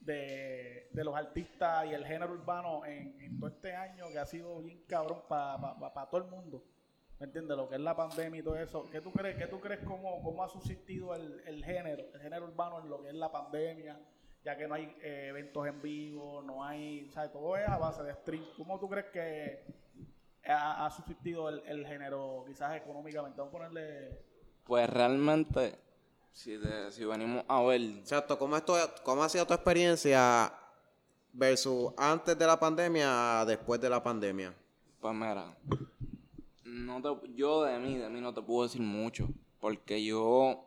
de, 0.01 0.89
de 0.91 1.03
los 1.03 1.15
artistas 1.15 1.85
y 1.85 1.93
el 1.93 2.05
género 2.05 2.33
urbano 2.33 2.85
en, 2.85 3.39
todo 3.39 3.49
este 3.49 3.75
año 3.75 4.09
que 4.09 4.19
ha 4.19 4.25
sido 4.25 4.61
bien 4.61 4.83
cabrón 4.87 5.21
para 5.27 6.09
todo 6.09 6.23
el 6.23 6.29
mundo. 6.29 6.63
¿Me 7.19 7.27
entiendes? 7.27 7.55
Lo 7.55 7.69
que 7.69 7.75
es 7.75 7.81
la 7.81 7.95
pandemia 7.95 8.39
y 8.39 8.43
todo 8.43 8.57
eso. 8.57 8.89
¿Qué 8.89 8.99
tú 8.99 9.11
crees, 9.11 9.37
qué 9.37 9.47
tú 9.47 9.59
crees 9.59 9.79
cómo, 9.85 10.21
cómo 10.21 10.43
ha 10.43 10.49
subsistido 10.49 11.15
el, 11.15 11.41
el 11.45 11.63
género, 11.63 12.03
el 12.13 12.19
género 12.19 12.45
urbano 12.45 12.79
en 12.81 12.89
lo 12.89 13.01
que 13.01 13.09
es 13.09 13.15
la 13.15 13.31
pandemia? 13.31 13.99
Ya 14.43 14.57
que 14.57 14.67
no 14.67 14.75
hay 14.75 14.93
eh, 15.01 15.27
eventos 15.29 15.65
en 15.67 15.81
vivo, 15.81 16.41
no 16.41 16.65
hay, 16.65 17.09
¿sabes? 17.11 17.31
Todo 17.31 17.55
es 17.55 17.67
a 17.69 17.77
base 17.77 18.03
de 18.03 18.13
stream. 18.15 18.43
¿Cómo 18.57 18.77
tú 18.77 18.89
crees 18.89 19.05
que 19.05 19.63
ha, 20.45 20.85
ha 20.85 20.89
subsistido 20.89 21.47
el, 21.47 21.61
el 21.65 21.85
género, 21.87 22.43
quizás 22.45 22.75
económicamente? 22.75 23.39
Vamos 23.39 23.53
a 23.53 23.57
ponerle... 23.57 24.19
Pues 24.65 24.89
realmente, 24.89 25.77
si, 26.33 26.57
te- 26.57 26.91
si 26.91 27.05
venimos 27.05 27.43
a 27.47 27.61
ver, 27.63 27.81
Exacto, 27.81 28.37
¿cómo, 28.37 28.57
esto, 28.57 28.75
¿cómo 29.03 29.23
ha 29.23 29.29
sido 29.29 29.45
tu 29.45 29.53
experiencia 29.53 30.53
versus 31.31 31.93
antes 31.97 32.37
de 32.37 32.45
la 32.45 32.59
pandemia 32.59 33.41
a 33.41 33.45
después 33.45 33.79
de 33.79 33.89
la 33.89 34.01
pandemia? 34.03 34.53
Pues 34.99 35.13
mira, 35.13 35.55
no 36.65 37.01
te- 37.01 37.33
yo 37.35 37.63
de 37.63 37.77
mí, 37.79 37.97
de 37.97 38.09
mí 38.09 38.19
no 38.21 38.33
te 38.33 38.41
puedo 38.41 38.63
decir 38.63 38.81
mucho, 38.81 39.27
porque 39.59 40.03
yo, 40.03 40.65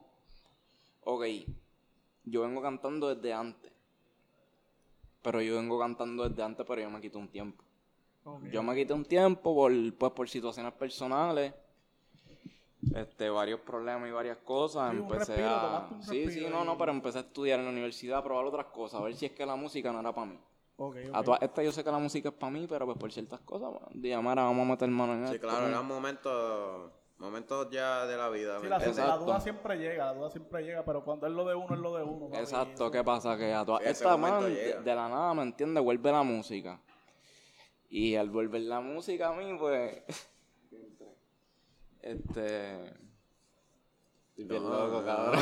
ok, 1.05 1.25
yo 2.25 2.43
vengo 2.43 2.62
cantando 2.62 3.15
desde 3.15 3.33
antes, 3.33 3.73
pero 5.23 5.41
yo 5.43 5.57
vengo 5.57 5.79
cantando 5.79 6.29
desde 6.29 6.43
antes, 6.43 6.65
pero 6.67 6.81
yo 6.83 6.91
me 6.91 7.01
quité 7.01 7.19
un 7.19 7.29
tiempo. 7.29 7.62
Yo 8.51 8.61
me 8.62 8.75
quité 8.75 8.93
un 8.93 9.05
tiempo 9.05 9.55
por, 9.55 9.73
pues, 9.95 10.12
por 10.12 10.29
situaciones 10.29 10.73
personales, 10.73 11.55
este, 12.94 13.28
varios 13.31 13.61
problemas 13.61 14.08
y 14.08 14.12
varias 14.12 14.38
cosas. 14.38 14.90
Sí, 14.93 14.96
un 14.99 15.02
empecé 15.02 15.32
respiro, 15.37 15.49
a... 15.49 15.88
Sí, 16.02 16.31
sí, 16.31 16.46
no, 16.49 16.64
no, 16.64 16.76
pero 16.78 16.93
empecé 16.93 17.19
a 17.19 17.23
estudiar 17.23 17.58
en 17.58 17.67
la 17.67 17.70
universidad, 17.73 18.19
a 18.19 18.25
probar 18.25 18.44
otras 18.46 18.67
cosas, 18.67 19.00
a 19.00 19.05
ver 19.05 19.14
si 19.14 19.26
es 19.26 19.32
que 19.32 19.44
la 19.46 19.56
música 19.56 19.93
no 19.93 20.00
era 20.00 20.12
para 20.14 20.26
mí. 20.26 20.38
Ok, 20.78 20.97
A 21.12 21.21
ok. 21.21 21.25
todas 21.25 21.42
estas 21.42 21.64
yo 21.64 21.73
sé 21.73 21.83
que 21.83 21.90
la 21.90 21.99
música 21.99 22.28
es 22.28 22.35
para 22.35 22.52
mí, 22.52 22.66
pero 22.68 22.85
pues 22.85 22.99
por 22.99 23.11
ciertas 23.11 23.40
cosas, 23.40 23.71
bueno, 23.71 23.88
dije, 23.95 24.16
"Mara, 24.21 24.42
vamos 24.45 24.66
a 24.66 24.71
meter 24.73 24.88
mano 24.88 25.14
en 25.14 25.26
Sí, 25.26 25.35
esto". 25.37 25.47
claro, 25.49 25.68
eran 25.68 25.87
momentos, 25.87 26.92
momentos 27.16 27.71
ya 27.71 28.04
de 28.06 28.16
la 28.16 28.28
vida. 28.28 28.59
Sí, 28.59 28.64
¿me 28.64 28.68
la, 28.68 29.16
duda 29.16 29.40
siempre 29.40 29.78
llega, 29.78 30.04
la 30.06 30.14
duda 30.14 30.30
siempre 30.30 30.62
llega, 30.62 30.85
pero 30.85 31.02
cuando 31.02 31.26
es 31.26 31.33
lo 31.33 31.47
de 31.47 31.54
uno, 31.54 31.75
es 31.75 31.80
lo 31.80 31.97
de 31.97 32.04
uno. 32.04 32.26
papi, 32.26 32.38
Exacto, 32.40 32.85
eso- 32.85 32.90
¿qué 32.90 33.02
pasa? 33.02 33.38
Que 33.38 33.54
a 33.54 33.64
todas 33.64 33.83
Sí, 33.85 33.88
estas, 33.88 34.18
man, 34.18 34.45
de, 34.45 34.50
llega. 34.54 34.80
de 34.83 34.95
la 34.95 35.09
nada, 35.09 35.33
¿me 35.35 35.42
entiendes? 35.42 35.83
Vuelve 35.83 36.12
la 36.12 36.23
música. 36.23 36.78
Y 37.88 38.16
al 38.16 38.28
volver 38.28 38.62
la 38.62 38.80
música 38.80 39.28
a 39.28 39.33
mí, 39.33 39.56
pues... 39.59 40.02
este... 42.07 42.95
Estoy 44.37 44.45
bien 44.45 44.63
loco, 44.65 45.03
cabrón. 45.05 45.41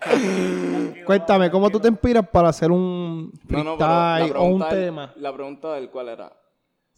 Tranquilo, 0.00 1.04
Cuéntame, 1.06 1.50
¿cómo 1.50 1.70
tú 1.70 1.78
te 1.78 1.88
inspiras 1.88 2.26
para 2.28 2.48
hacer 2.48 2.70
un 2.70 3.30
No, 3.48 3.64
no, 3.64 3.76
freestyle 3.76 4.36
o 4.36 4.44
un 4.44 4.68
tema? 4.68 5.12
la 5.16 5.32
pregunta 5.32 5.74
del 5.74 5.90
cuál 5.90 6.08
era. 6.08 6.32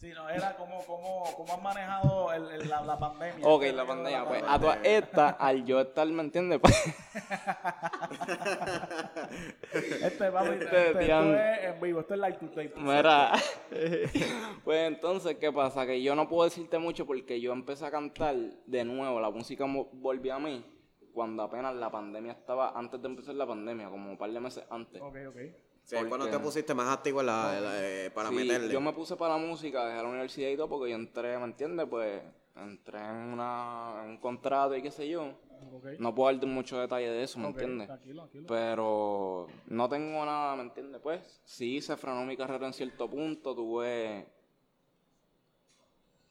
Sí, 0.00 0.10
no, 0.14 0.30
era 0.30 0.56
cómo, 0.56 0.78
cómo, 0.86 1.24
cómo 1.36 1.52
has 1.52 1.62
manejado 1.62 2.32
el, 2.32 2.50
el- 2.52 2.68
la, 2.70 2.80
la 2.80 2.98
pandemia. 2.98 3.46
Ok, 3.46 3.64
este 3.64 3.76
la 3.76 3.84
pandemia. 3.86 4.24
Pues 4.24 4.42
a 4.48 4.58
todas 4.58 4.78
estas, 4.82 5.36
al 5.38 5.62
yo 5.66 5.78
estar, 5.78 6.06
¿me 6.08 6.22
entiendes? 6.22 6.58
Este, 9.72 10.30
papi, 10.32 10.48
Este, 10.48 10.64
este, 10.64 10.86
esto 10.88 11.34
es 11.36 11.64
en 11.74 11.80
vivo, 11.80 12.00
esto 12.00 12.14
es 12.14 12.20
live 12.20 12.32
to 12.38 12.46
tape. 12.48 12.72
Mira, 12.76 13.32
pues 14.64 14.88
entonces, 14.88 15.36
¿qué 15.36 15.52
pasa? 15.52 15.86
Que 15.86 16.02
yo 16.02 16.14
no 16.14 16.28
puedo 16.28 16.44
decirte 16.44 16.78
mucho 16.78 17.06
porque 17.06 17.40
yo 17.40 17.52
empecé 17.52 17.86
a 17.86 17.90
cantar 17.90 18.34
de 18.34 18.84
nuevo, 18.84 19.20
la 19.20 19.30
música 19.30 19.64
volvió 19.92 20.34
a 20.34 20.38
mí 20.40 20.64
cuando 21.12 21.42
apenas 21.42 21.74
la 21.74 21.90
pandemia 21.90 22.32
estaba, 22.32 22.70
antes 22.76 23.00
de 23.02 23.08
empezar 23.08 23.34
la 23.34 23.46
pandemia, 23.46 23.88
como 23.90 24.10
un 24.10 24.16
par 24.18 24.30
de 24.30 24.40
meses 24.40 24.64
antes. 24.70 25.00
Ok, 25.02 25.16
ok. 25.28 25.36
Sí, 25.90 25.96
¿Por 25.96 26.08
cuando 26.08 26.28
te 26.28 26.38
pusiste 26.38 26.72
más 26.72 26.86
activo 26.88 27.20
la, 27.20 27.58
la- 27.60 27.84
eh, 27.84 28.12
para 28.12 28.28
Sí, 28.28 28.36
meterle. 28.36 28.72
yo 28.72 28.80
me 28.80 28.92
puse 28.92 29.16
para 29.16 29.36
la 29.36 29.44
música, 29.44 29.84
dejé 29.86 30.00
la 30.00 30.08
universidad 30.08 30.48
y 30.50 30.56
todo 30.56 30.68
porque 30.68 30.90
yo 30.90 30.94
entré, 30.96 31.36
¿me 31.36 31.42
entiendes? 31.46 31.84
Pues 31.90 32.22
entré 32.54 33.00
en, 33.00 33.32
una, 33.32 33.94
en 34.04 34.10
un 34.10 34.18
contrato 34.18 34.76
y 34.76 34.82
qué 34.82 34.92
sé 34.92 35.08
yo. 35.08 35.34
No 35.98 36.14
puedo 36.14 36.30
darte 36.30 36.46
mucho 36.46 36.78
detalle 36.78 37.10
de 37.10 37.24
eso, 37.24 37.40
¿me 37.40 37.46
Ok, 37.48 37.54
entiendes? 37.54 37.88
Tranquilo, 37.88 38.22
tranquilo. 38.22 38.44
Pero 38.46 39.48
no 39.66 39.88
tengo 39.88 40.24
nada, 40.24 40.54
¿me 40.54 40.62
entiendes? 40.62 41.00
Pues 41.02 41.40
sí 41.44 41.80
se 41.80 41.96
frenó 41.96 42.24
mi 42.24 42.36
carrera 42.36 42.68
en 42.68 42.72
cierto 42.72 43.10
punto, 43.10 43.52
tuve 43.52 44.28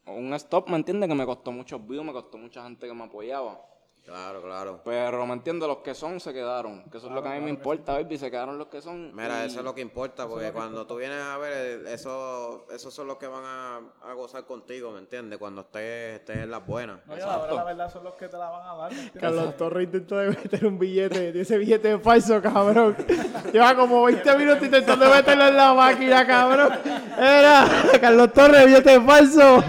un 0.06 0.34
stop, 0.36 0.70
¿me 0.70 0.78
entiendes? 0.78 1.10
Que 1.10 1.16
me 1.16 1.26
costó 1.26 1.52
muchos 1.52 1.86
views, 1.86 2.06
me 2.06 2.14
costó 2.14 2.38
mucha 2.38 2.64
gente 2.64 2.88
que 2.88 2.94
me 2.94 3.04
apoyaba. 3.04 3.60
Claro, 4.06 4.42
claro. 4.42 4.82
Pero, 4.84 5.24
¿me 5.28 5.34
entiendes? 5.34 5.68
Los 5.68 5.78
que 5.80 5.94
son 5.94 6.20
se 6.20 6.34
quedaron. 6.34 6.84
Que 6.90 6.98
eso 6.98 7.08
es 7.08 7.14
lo 7.14 7.22
que 7.22 7.30
a 7.30 7.34
mí 7.34 7.42
me 7.42 7.52
importa, 7.52 7.94
baby. 7.94 8.18
Se 8.18 8.32
quedaron 8.32 8.58
los 8.58 8.68
que 8.68 8.82
son. 8.82 9.14
Mira, 9.16 9.44
y- 9.44 9.48
eso 9.48 9.60
es 9.60 9.64
lo 9.66 9.76
que 9.76 9.82
importa, 9.82 10.28
porque 10.28 10.52
cuando 10.52 10.88
tú 10.88 10.96
vienes 10.96 11.22
a 11.22 11.38
ver, 11.38 11.54
eh, 11.86 11.94
eso, 11.94 12.66
esos 12.74 12.92
son 12.92 13.06
los 13.06 13.18
que 13.18 13.28
van 13.28 13.44
a, 13.46 13.78
a 14.10 14.14
gozar 14.14 14.46
contigo, 14.46 14.90
¿me 14.92 14.98
entiendes? 15.00 15.38
Cuando 15.38 15.62
estés, 15.62 16.22
estés 16.22 16.38
en 16.38 16.50
las 16.50 16.66
buenas. 16.66 17.02
No, 17.06 17.16
la 17.16 17.64
verdad 17.64 17.92
son 17.94 18.04
los 18.04 18.16
que 18.16 18.28
te 18.28 18.38
la 18.38 18.50
van 18.50 18.68
a 18.68 18.76
dar. 18.78 18.92
Carlos 19.20 19.56
Torres 19.58 19.84
intentó 19.86 20.18
de 20.18 20.30
meter 20.30 20.66
un 20.66 20.80
billete. 20.80 21.40
Ese 21.40 21.58
billete 21.60 21.94
es 21.94 22.02
falso, 22.02 22.42
cabrón. 22.42 22.96
Lleva 23.54 23.76
como 23.76 24.04
20 24.06 24.38
minutos 24.38 24.64
intentando 24.64 25.08
meterlo 25.08 25.48
en 25.50 25.56
la 25.56 25.74
máquina, 25.76 26.26
cabrón. 26.26 26.74
Era 27.16 27.68
Carlos 28.02 28.34
Torres, 28.34 28.66
billete 28.66 29.00
falso. 29.02 29.64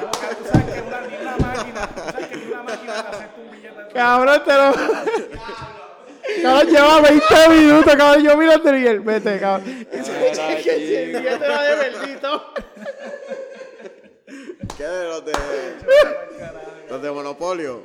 Porque 0.00 0.34
tú 0.36 0.44
sabes 0.50 0.74
que 0.74 0.80
una, 0.82 1.00
ni 1.00 1.16
una 1.16 1.36
máquina, 1.36 1.86
tú 1.88 2.00
sabes 2.12 2.26
que 2.28 2.36
ni 2.36 2.46
una 2.52 2.62
máquina 2.62 2.92
te 3.02 3.16
acepta 3.16 3.40
un 3.40 3.50
billete 3.50 3.82
de 3.82 3.87
Cabrón, 3.98 4.42
te 4.46 4.52
lo. 4.54 4.72
Cabrón, 6.42 6.66
lleva 6.72 7.00
20 7.00 7.48
minutos, 7.50 7.94
cabrón. 7.96 8.22
Yo 8.24 8.36
mírate 8.36 8.78
y 8.80 8.86
él, 8.86 9.00
vete, 9.00 9.40
cabrón. 9.40 9.86
Era, 9.90 10.52
ese 10.58 11.06
billete 11.06 11.48
va 11.48 11.62
de 11.64 11.74
verdito. 11.76 12.42
¿Qué 14.76 14.84
de 14.84 15.04
los 15.08 15.24
de, 15.24 15.32
los 16.90 17.02
de 17.02 17.10
Monopolio? 17.10 17.82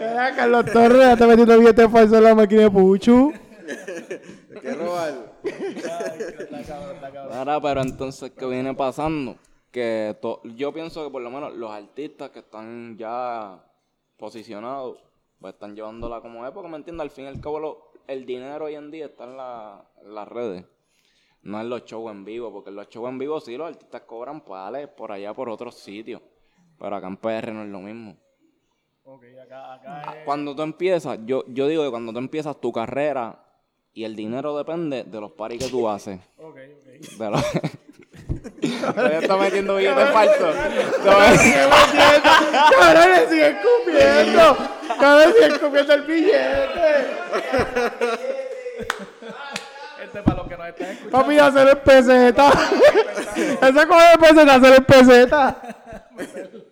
Era 0.00 0.34
Carlos 0.36 0.64
Torres, 0.72 0.98
ya 1.00 1.12
está 1.12 1.26
metiendo 1.26 1.58
billete 1.58 1.88
falso 1.88 2.16
en 2.16 2.24
la 2.24 2.34
máquina 2.34 2.62
de 2.62 2.70
Puchu. 2.70 3.32
¿Qué 4.62 4.72
robar? 4.74 5.32
Está 5.42 6.62
cabrón, 6.66 6.94
está 6.94 7.10
cabrón. 7.12 7.36
Ahora, 7.38 7.60
pero 7.60 7.80
entonces, 7.82 8.30
¿qué 8.38 8.46
viene 8.46 8.72
pasando? 8.74 9.36
Que 9.72 10.16
to- 10.22 10.40
yo 10.44 10.72
pienso 10.72 11.04
que 11.04 11.10
por 11.10 11.20
lo 11.22 11.30
menos 11.30 11.52
los 11.54 11.70
artistas 11.72 12.30
que 12.30 12.38
están 12.38 12.96
ya 12.96 13.58
posicionados, 14.16 14.98
pues 15.40 15.54
están 15.54 15.74
llevándola 15.76 16.20
como 16.20 16.46
es, 16.46 16.52
porque 16.52 16.68
me 16.68 16.76
entiendes, 16.76 17.02
al 17.02 17.10
fin 17.10 17.24
y 17.24 17.28
al 17.28 17.40
cabo 17.40 17.58
lo- 17.60 17.90
el 18.06 18.24
dinero 18.24 18.66
hoy 18.66 18.74
en 18.74 18.90
día 18.90 19.06
está 19.06 19.24
en, 19.24 19.36
la- 19.36 19.84
en 20.02 20.14
las 20.14 20.28
redes, 20.28 20.64
no 21.42 21.60
en 21.60 21.68
los 21.68 21.84
shows 21.84 22.10
en 22.10 22.24
vivo, 22.24 22.52
porque 22.52 22.70
en 22.70 22.76
los 22.76 22.88
shows 22.88 23.08
en 23.08 23.18
vivo 23.18 23.40
sí 23.40 23.56
los 23.56 23.68
artistas 23.68 24.02
cobran 24.02 24.40
pales 24.42 24.88
por 24.88 25.12
allá 25.12 25.34
por 25.34 25.48
otros 25.48 25.74
sitios, 25.76 26.22
pero 26.78 26.96
acá 26.96 27.06
en 27.08 27.16
PR 27.16 27.52
no 27.52 27.62
es 27.62 27.68
lo 27.68 27.80
mismo. 27.80 28.16
Ok, 29.04 29.22
acá, 29.44 29.74
acá 29.74 30.02
es. 30.18 30.24
Cuando 30.24 30.56
tú 30.56 30.62
empiezas, 30.62 31.18
yo, 31.26 31.44
yo 31.48 31.68
digo 31.68 31.84
que 31.84 31.90
cuando 31.90 32.12
tú 32.12 32.18
empiezas 32.18 32.60
tu 32.60 32.72
carrera 32.72 33.42
y 33.92 34.02
el 34.04 34.16
dinero 34.16 34.56
depende 34.56 35.04
de 35.04 35.20
los 35.20 35.32
paris 35.32 35.62
que 35.62 35.70
tú 35.70 35.88
haces. 35.88 36.20
Ok, 36.38 36.56
ok. 36.56 37.18
De 37.18 37.30
los... 37.30 37.42
Todavía 38.94 39.18
está 39.18 39.36
metiendo 39.36 39.76
billetes 39.76 40.10
falsos. 40.10 40.56
Cabrón, 42.78 43.10
le 43.10 43.28
sigue 43.28 43.48
escupiendo. 43.48 44.56
Cabrón, 44.98 45.28
le 45.28 45.32
sigue 45.32 45.46
escupiendo 45.46 45.92
el 45.94 46.02
billete. 46.02 47.06
Este 50.02 50.22
para 50.22 50.36
los 50.36 50.48
que 50.48 50.56
nos 50.56 50.68
están 50.68 50.88
escuchando. 50.88 51.18
Papi, 51.18 51.38
hacer 51.38 51.68
el 51.68 51.78
peseta. 51.78 52.50
Ese 53.36 53.86
coge 53.86 54.08
de 54.10 54.18
peseta, 54.18 54.54
hacer 54.54 54.74
el 54.74 54.84
peseta. 54.84 55.56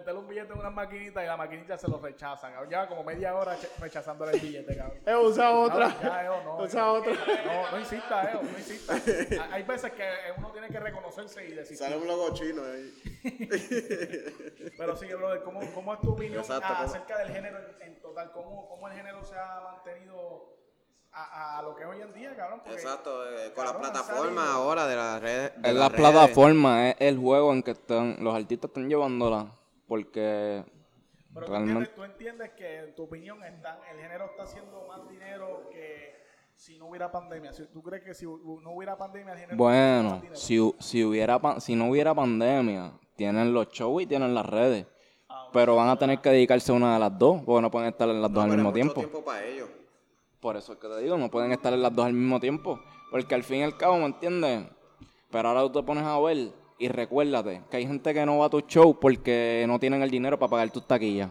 Meterle 0.00 0.20
un 0.20 0.28
billete 0.28 0.52
en 0.54 0.58
una 0.58 0.70
maquinita 0.70 1.22
y 1.22 1.26
la 1.26 1.36
maquinita 1.36 1.76
se 1.76 1.86
lo 1.88 1.98
rechazan. 1.98 2.52
cabrón. 2.52 2.70
Lleva 2.70 2.88
como 2.88 3.04
media 3.04 3.34
hora 3.36 3.54
rechazándole 3.78 4.32
el 4.32 4.40
billete, 4.40 4.74
cabrón. 4.76 4.98
Eh, 5.06 5.14
usa 5.16 5.50
otra. 5.52 5.88
No, 5.88 6.02
ya, 6.02 6.24
Eo, 6.24 6.42
no. 6.42 6.56
Usa 6.58 6.80
Eo. 6.80 6.92
otra. 6.94 7.12
No, 7.12 7.70
no 7.72 7.78
insista, 7.80 8.32
Eo, 8.32 8.42
no 8.42 8.58
insista. 8.58 8.94
Ha- 8.94 9.48
Hay 9.54 9.62
veces 9.64 9.92
que 9.92 10.08
uno 10.38 10.50
tiene 10.52 10.68
que 10.68 10.80
reconocerse 10.80 11.46
y 11.46 11.52
decir. 11.52 11.76
Sale 11.76 11.96
un 11.98 12.06
logo 12.06 12.32
chino 12.32 12.62
ahí. 12.64 12.94
Pero 14.78 14.96
sí, 14.96 15.06
brother, 15.06 15.42
¿cómo, 15.42 15.60
cómo 15.74 15.94
es 15.94 16.00
tu 16.00 16.12
opinión 16.12 16.40
Exacto, 16.40 16.64
a- 16.66 16.76
¿cómo? 16.78 16.88
acerca 16.88 17.18
del 17.18 17.28
género 17.28 17.58
en, 17.58 17.82
en 17.88 18.00
total? 18.00 18.30
¿Cómo, 18.32 18.68
¿Cómo 18.68 18.88
el 18.88 18.94
género 18.94 19.22
se 19.24 19.36
ha 19.36 19.60
mantenido 19.60 20.56
a, 21.12 21.58
a 21.58 21.62
lo 21.62 21.74
que 21.76 21.82
es 21.82 21.88
hoy 21.88 22.00
en 22.00 22.12
día, 22.14 22.34
cabrón? 22.36 22.60
Porque, 22.64 22.80
Exacto, 22.80 23.28
eh, 23.28 23.52
con 23.54 23.64
cabrón, 23.64 23.82
plataformas 23.82 24.44
salido- 24.46 24.62
ahora 24.62 24.86
de 24.86 24.96
las 24.96 25.20
redes. 25.20 25.52
de 25.62 25.68
Es 25.68 25.74
la 25.74 25.88
redes. 25.88 26.00
plataforma, 26.00 26.88
es 26.90 26.96
el 27.00 27.18
juego 27.18 27.52
en 27.52 27.62
que 27.62 27.72
están, 27.72 28.16
los 28.20 28.34
artistas 28.34 28.68
están 28.70 28.88
llevándola. 28.88 29.46
Porque 29.90 30.64
Pero 31.34 31.46
tú 31.46 31.50
realmente. 31.52 31.80
entiendes, 31.80 31.94
tú 31.96 32.04
entiendes 32.04 32.50
que, 32.52 32.78
en 32.78 32.94
tu 32.94 33.02
opinión, 33.02 33.42
están, 33.42 33.76
el 33.92 33.98
género 34.00 34.26
está 34.26 34.44
haciendo 34.44 34.86
más 34.86 35.00
dinero 35.10 35.68
que 35.72 36.14
si 36.54 36.78
no 36.78 36.86
hubiera 36.86 37.10
pandemia. 37.10 37.52
Si, 37.52 37.66
¿Tú 37.66 37.82
crees 37.82 38.04
que 38.04 38.14
si 38.14 38.24
no 38.24 38.70
hubiera 38.70 38.96
pandemia, 38.96 39.32
el 39.32 39.38
género 39.40 39.56
Bueno, 39.56 40.10
más 40.10 40.22
dinero? 40.22 40.36
si, 40.36 40.74
si, 40.78 41.04
hubiera, 41.04 41.40
si 41.58 41.74
no 41.74 41.90
hubiera 41.90 42.14
pandemia, 42.14 42.92
tienen 43.16 43.52
los 43.52 43.68
shows 43.70 44.04
y 44.04 44.06
tienen 44.06 44.32
las 44.32 44.46
redes. 44.46 44.86
Pero 45.52 45.74
van 45.74 45.88
a 45.88 45.98
tener 45.98 46.20
que 46.20 46.30
dedicarse 46.30 46.70
a 46.70 46.76
una 46.76 46.94
de 46.94 47.00
las 47.00 47.18
dos, 47.18 47.42
porque 47.44 47.60
no 47.62 47.70
pueden 47.72 47.88
estar 47.88 48.08
en 48.08 48.22
las 48.22 48.30
dos 48.32 48.36
No, 48.36 48.42
al 48.44 48.50
pero 48.50 48.56
mismo 48.62 48.72
tiempo. 48.72 48.94
tiempo 48.94 49.24
para 49.24 49.44
ellos. 49.44 49.68
Por 50.38 50.56
eso 50.56 50.74
es 50.74 50.78
que 50.78 50.86
te 50.86 51.00
digo, 51.00 51.18
no 51.18 51.28
pueden 51.28 51.50
estar 51.50 51.72
en 51.72 51.82
las 51.82 51.92
dos 51.92 52.06
al 52.06 52.12
mismo 52.12 52.38
tiempo. 52.38 52.78
Porque 53.10 53.34
al 53.34 53.42
fin 53.42 53.56
y 53.58 53.62
al 53.64 53.76
cabo, 53.76 53.96
¿me 53.98 54.04
entiendes? 54.06 54.68
Pero 55.32 55.48
ahora 55.48 55.62
tú 55.62 55.80
te 55.80 55.82
pones 55.82 56.04
a 56.04 56.16
ver 56.20 56.52
y 56.80 56.88
recuérdate 56.88 57.62
que 57.70 57.76
hay 57.76 57.86
gente 57.86 58.12
que 58.12 58.26
no 58.26 58.38
va 58.38 58.46
a 58.46 58.50
tu 58.50 58.60
show 58.62 58.98
porque 58.98 59.64
no 59.68 59.78
tienen 59.78 60.02
el 60.02 60.10
dinero 60.10 60.38
para 60.38 60.50
pagar 60.50 60.70
tus 60.70 60.84
taquillas. 60.86 61.30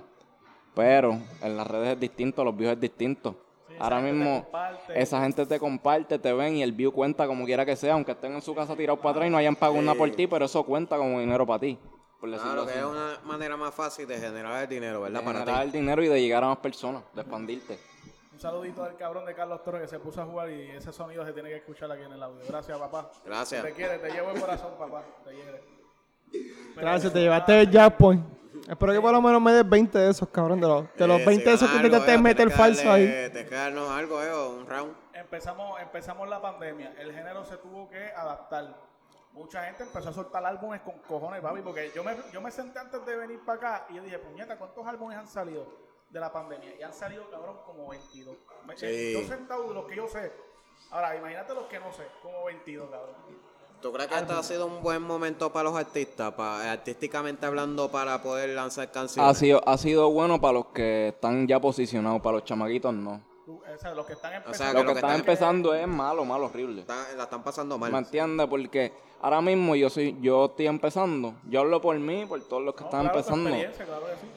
Pero 0.75 1.18
en 1.41 1.58
las 1.58 1.68
redes 1.68 1.89
es 1.89 2.00
distinto, 2.00 2.44
los 2.44 2.56
views 2.56 2.72
es 2.74 2.79
distinto. 2.79 3.36
ahora 3.79 4.00
mismo, 4.00 4.46
esa 4.94 5.22
gente 5.22 5.46
te 5.46 5.60
comparte, 5.60 6.20
te 6.20 6.32
ven 6.34 6.56
y 6.58 6.63
el 6.63 6.72
view 6.72 6.91
cuenta 6.91 7.25
como 7.27 7.46
quiera 7.46 7.65
que 7.65 7.75
sea, 7.75 7.94
aunque 7.94 8.12
estén 8.12 8.34
en 8.34 8.41
su 8.41 8.53
casa 8.53 8.75
tirados 8.75 9.00
para 9.00 9.12
atrás 9.12 9.27
y 9.27 9.32
no 9.32 9.38
hayan 9.38 9.56
pagado 9.56 9.79
una 9.79 9.96
por 9.96 10.10
ti, 10.12 10.27
pero 10.27 10.46
eso 10.46 10.63
cuenta 10.63 10.98
como 10.98 11.20
dinero 11.20 11.46
para 11.46 11.60
ti. 11.60 11.77
Por 12.20 12.29
Claro, 12.29 12.65
que 12.65 12.72
así. 12.72 12.79
es 12.79 12.86
una 12.86 13.18
manera 13.25 13.56
más 13.58 13.74
fácil 13.74 14.06
de 14.08 14.18
generar 14.20 14.63
el 14.63 14.70
dinero, 14.70 15.01
¿verdad? 15.01 15.22
De 15.22 15.25
Para 15.25 15.39
generar 15.39 15.62
ti. 15.62 15.65
el 15.68 15.72
dinero 15.72 16.03
y 16.03 16.08
de 16.10 16.22
llegar 16.22 16.44
a 16.44 16.48
más 16.48 16.58
personas, 16.58 17.03
de 17.15 17.22
expandirte. 17.22 17.79
Un 18.39 18.43
saludito 18.43 18.86
al 18.86 18.96
cabrón 18.96 19.25
de 19.25 19.36
Carlos 19.36 19.62
Torres 19.63 19.81
que 19.81 19.88
se 19.89 20.00
puso 20.00 20.22
a 20.22 20.25
jugar 20.25 20.50
y 20.50 20.72
ese 20.72 20.93
sonido 20.93 21.25
se 21.25 21.34
tiene 21.34 21.50
que 21.50 21.58
escuchar 21.58 21.91
aquí 21.91 22.03
en 22.03 22.13
el 22.13 22.24
audio. 22.24 22.39
Gracias, 22.48 22.77
papá. 22.77 23.12
Gracias. 23.25 23.62
Te 23.62 23.74
quiere, 23.74 24.00
te 24.00 24.12
llevo 24.12 24.31
el 24.31 24.39
corazón, 24.39 24.75
papá. 24.79 25.03
Te 25.25 25.31
quiere. 25.31 25.62
Gracias, 26.74 27.12
te 27.12 27.19
llevaste 27.19 27.60
el 27.60 27.69
jackpot. 27.69 28.15
Espero 28.65 28.93
que 28.93 29.01
por 29.01 29.12
lo 29.12 29.22
menos 29.22 29.41
me 29.41 29.51
des 29.51 29.67
20 29.67 30.00
de 30.00 30.10
esos, 30.12 30.29
cabrón. 30.29 30.62
De 30.62 30.67
los, 30.69 30.86
de 30.96 31.05
los 31.05 31.19
Eh, 31.19 31.25
20 31.25 31.50
de 31.50 31.58
si 31.58 31.65
esos 31.65 31.81
que 31.81 32.13
Eo, 32.13 32.22
meter 32.22 32.48
que 32.48 32.53
falso 32.53 32.89
ahí. 32.89 33.08
Tienes 33.08 33.50
que 33.50 33.55
darnos 33.55 33.89
algo, 33.89 34.24
Eo, 34.24 34.51
un 34.51 34.67
round. 34.67 34.96
Empezamos, 35.15 35.81
empezamos 35.81 36.29
la 36.29 36.41
pandemia. 36.41 36.93
El 36.98 37.12
género 37.12 37.43
se 37.43 37.58
tuvo 37.58 37.89
que 37.89 38.05
adaptar. 38.13 38.74
Mucha 39.34 39.65
gente 39.65 39.84
empezó 39.84 40.12
a 40.12 40.13
soltar 40.13 40.46
álbumes 40.46 40.79
con 40.79 40.98
cojones, 41.00 41.41
papi, 41.41 41.60
porque 41.60 41.91
yo 41.93 42.05
me, 42.05 42.15
yo 42.31 42.39
me 42.39 42.51
senté 42.51 42.79
antes 42.79 43.05
de 43.05 43.17
venir 43.17 43.41
para 43.46 43.58
acá 43.58 43.86
y 43.89 43.96
yo 43.96 44.01
dije, 44.01 44.17
puñeta, 44.17 44.58
¿cuántos 44.58 44.88
álbumes 44.88 45.17
han 45.17 45.27
salido 45.27 45.88
de 46.10 46.20
la 46.20 46.32
pandemia? 46.32 46.75
Y 46.80 46.82
han 46.84 46.94
salido, 46.94 47.30
cabrón, 47.30 47.58
como 47.66 47.88
22. 47.89 48.36
Me- 48.66 48.78
Sí. 48.78 49.13
Yo 49.13 49.28
sentado 49.28 49.68
de 49.68 49.74
los 49.74 49.86
que 49.86 49.96
yo 49.96 50.08
sé. 50.08 50.32
Ahora, 50.92 51.16
imagínate 51.16 51.54
los 51.54 51.66
que 51.66 51.80
no 51.80 51.92
sé, 51.94 52.04
como 52.22 52.46
22, 52.46 52.89
cabrón. 52.89 53.16
¿Tú 53.82 53.94
crees 53.94 54.10
que 54.10 54.16
este 54.16 54.34
ha 54.34 54.44
sido 54.44 54.66
un 54.66 54.82
buen 54.84 55.01
momento 55.01 55.54
para 55.54 55.70
los 55.70 55.78
artistas, 55.80 56.34
para, 56.34 56.70
artísticamente 56.74 57.46
hablando, 57.46 57.89
para 57.89 58.22
poder 58.22 58.50
lanzar 58.50 58.92
canciones? 58.92 59.32
Ha 59.32 59.34
sido, 59.39 59.62
ha 59.66 59.78
sido 59.78 60.10
bueno 60.12 60.42
para 60.42 60.54
los 60.54 60.66
que 60.68 61.10
están 61.10 61.48
ya 61.48 61.62
posicionados, 61.62 62.22
para 62.22 62.38
los 62.38 62.44
chamaquitos 62.46 62.94
no. 62.94 63.22
Tú, 63.46 63.62
o 63.63 63.78
sea, 63.78 63.94
los 63.94 64.06
que 64.06 64.13
están 64.13 64.32
sea, 64.32 64.38
empezando. 64.39 64.72
que 64.72 64.74
Los 64.74 64.82
que 64.84 64.88
lo 64.88 64.94
que 64.94 65.00
están 65.00 65.10
están- 65.12 65.20
empezando 65.22 65.74
es 65.74 65.88
malo, 65.88 66.25
malo, 66.25 66.46
horrible. 66.48 66.82
Está- 66.82 67.08
la 67.16 67.24
están 67.24 67.42
pasando 67.42 67.78
mal. 67.78 67.89
¿Me 67.92 68.00
entiendes? 68.00 68.48
Porque 68.48 68.92
ahora 69.22 69.39
mismo 69.42 69.75
yo 69.78 69.89
soy, 69.89 70.18
yo 70.20 70.46
estoy 70.48 70.68
empezando. 70.68 71.36
Yo 71.48 71.62
hablo 71.62 71.80
por 71.80 71.98
mí, 71.98 72.25
por 72.25 72.42
todos 72.50 72.62
los 72.63 72.75
que 72.75 72.82
No, 72.82 72.88
están 72.88 73.01
claro, 73.04 73.18
empezando. 73.18 73.50
experiencia, 73.50 73.86
claro 73.86 74.06
que 74.08 74.12
sí. 74.16 74.28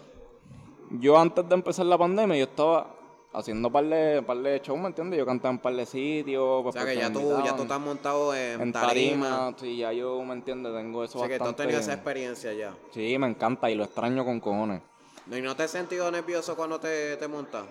Yo 1.00 1.18
antes 1.18 1.48
de 1.48 1.54
empezar 1.54 1.86
la 1.86 1.96
pandemia, 1.96 2.36
yo 2.36 2.44
estaba 2.44 2.94
haciendo 3.32 3.70
par 3.70 3.84
de, 3.84 4.22
par 4.22 4.36
de 4.38 4.60
shows, 4.60 4.78
¿me 4.78 4.88
entiendes? 4.88 5.18
Yo 5.18 5.24
cantaba 5.24 5.52
en 5.54 5.58
par 5.58 5.74
de 5.74 5.86
sitios. 5.86 6.62
pues, 6.62 6.76
o 6.76 6.78
sea, 6.78 6.86
que 6.86 6.96
ya 6.98 7.10
tú, 7.12 7.20
ya 7.44 7.56
tú 7.56 7.62
estás 7.62 7.80
montado 7.80 8.34
en, 8.34 8.60
en 8.60 8.72
tarima. 8.72 9.28
tarima. 9.28 9.54
Sí, 9.58 9.76
ya 9.78 9.92
yo, 9.92 10.22
¿me 10.22 10.34
entiendes? 10.34 10.72
Tengo 10.74 11.02
eso 11.04 11.18
O 11.18 11.20
sea, 11.22 11.28
que 11.28 11.38
tú 11.38 11.44
has 11.44 11.48
bastante... 11.50 11.62
tenido 11.62 11.80
esa 11.80 11.94
experiencia 11.94 12.52
ya. 12.52 12.74
Sí, 12.90 13.16
me 13.18 13.26
encanta 13.26 13.70
y 13.70 13.74
lo 13.74 13.84
extraño 13.84 14.24
con 14.24 14.38
cojones. 14.40 14.82
¿Y 15.30 15.40
no 15.40 15.56
te 15.56 15.62
has 15.62 15.70
sentido 15.70 16.10
nervioso 16.10 16.56
cuando 16.56 16.78
te, 16.78 17.16
te 17.16 17.28
montas? 17.28 17.64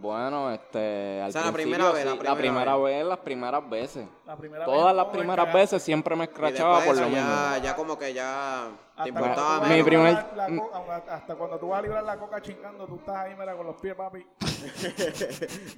Bueno, 0.00 0.50
este, 0.52 1.20
al 1.22 1.28
O 1.28 1.32
sea, 1.32 1.44
la 1.46 1.52
principio, 1.52 1.76
primera 1.78 1.92
vez, 1.92 2.02
sí, 2.02 2.08
la 2.08 2.14
la 2.14 2.18
primera 2.18 2.36
primera 2.36 2.76
vez, 2.76 3.04
las 3.06 3.18
primeras 3.18 3.70
veces. 3.70 4.06
La 4.26 4.36
primera 4.36 4.64
Todas 4.64 4.86
vez 4.86 4.96
las 4.96 5.06
primeras 5.06 5.52
veces 5.54 5.82
siempre 5.82 6.16
me 6.16 6.24
escrachaba 6.24 6.80
por 6.80 6.96
lo 6.96 7.08
menos. 7.08 7.14
ya, 7.14 7.58
ya 7.62 7.76
como 7.76 7.96
que 7.98 8.12
ya 8.12 8.68
te 9.02 9.08
importaba 9.08 9.60
Mi 9.60 9.68
menos. 9.68 9.76
librar 9.76 9.84
primer- 9.86 10.36
la- 10.36 10.48
la 10.48 10.56
co- 10.60 10.92
hasta 11.10 11.34
cuando 11.36 11.58
tú 11.58 11.68
vas 11.68 11.78
a 11.78 11.82
librar 11.82 12.02
la 12.04 12.16
coca 12.18 12.42
chingando, 12.42 12.86
tú 12.86 12.96
estás 12.96 13.16
ahí, 13.16 13.34
mira, 13.38 13.56
con 13.56 13.66
los 13.66 13.76
pies, 13.76 13.94
papi. 13.94 14.26